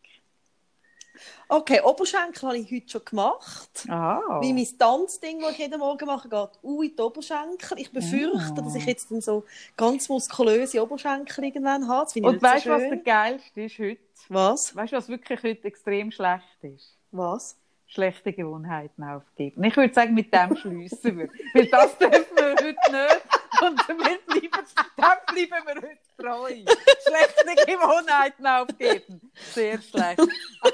Okay, 1.47 1.81
Oberschenkel 1.83 2.47
habe 2.47 2.57
ich 2.57 2.71
heute 2.71 2.89
schon 2.89 3.05
gemacht. 3.05 3.85
Ah. 3.89 4.39
Wie 4.41 4.53
mein 4.53 4.67
Tanzding, 4.77 5.41
das 5.41 5.51
ich 5.51 5.57
jeden 5.59 5.79
Morgen 5.79 6.05
mache, 6.05 6.29
geht 6.29 6.49
uh, 6.63 6.81
in 6.81 6.95
die 6.95 7.01
Oberschenkel. 7.01 7.79
Ich 7.79 7.91
befürchte, 7.91 8.55
Ah. 8.57 8.61
dass 8.61 8.75
ich 8.75 8.85
jetzt 8.85 9.11
dann 9.11 9.21
so 9.21 9.43
ganz 9.75 10.07
muskulöse 10.09 10.81
Oberschenkel 10.81 11.43
irgendwann 11.45 11.87
habe. 11.87 12.09
Und 12.21 12.41
weißt 12.41 12.65
du, 12.65 12.69
so 12.69 12.75
was 12.75 12.89
der 12.89 12.97
geilste 12.97 13.61
ist 13.61 13.79
heute? 13.79 13.99
Was? 14.29 14.75
Weißt 14.75 14.93
du, 14.93 14.97
was 14.97 15.09
wirklich 15.09 15.43
heute 15.43 15.67
extrem 15.67 16.11
schlecht 16.11 16.63
ist? 16.63 16.95
Was? 17.11 17.57
Schlechte 17.87 18.31
Gewohnheiten 18.31 19.03
aufgeben. 19.03 19.63
Ich 19.65 19.75
würde 19.75 19.93
sagen, 19.93 20.13
mit 20.13 20.33
dem 20.33 20.55
schliessen 20.55 21.17
wir. 21.17 21.29
Weil 21.53 21.67
das 21.67 21.97
dürfen 21.97 22.35
wir 22.37 22.51
heute 22.51 22.91
nicht. 22.91 23.40
Und 23.61 23.79
damit 23.87 24.25
bleiben, 24.25 24.49
dem 24.49 25.49
bleiben 25.49 25.67
wir 25.67 25.75
heute 25.75 25.99
treu. 26.17 26.73
Schlechte 27.07 27.65
Gewohnheiten 27.65 28.47
aufgeben. 28.47 29.31
Sehr 29.53 29.81
schlecht. 29.81 30.19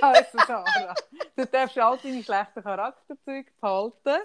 Also, 0.01 0.37
Sarah, 0.45 0.95
du 1.35 1.45
darfst 1.45 1.77
all 1.77 1.97
deine 1.97 2.23
schlechten 2.23 2.63
Charakterzüge 2.63 3.51
behalten. 3.59 4.21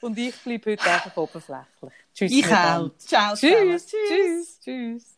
Und 0.00 0.18
ich 0.18 0.36
bleibe 0.42 0.72
heute 0.72 0.82
einfach 0.82 1.16
oberflächlich. 1.16 1.92
Tschüss. 2.12 2.32
Ich 2.32 2.46
auch. 2.46 2.90
Ciao, 2.98 3.34
ciao. 3.34 3.36
Tschüss. 3.36 3.86
Tschüss. 3.86 4.60
Tschüss. 4.60 5.11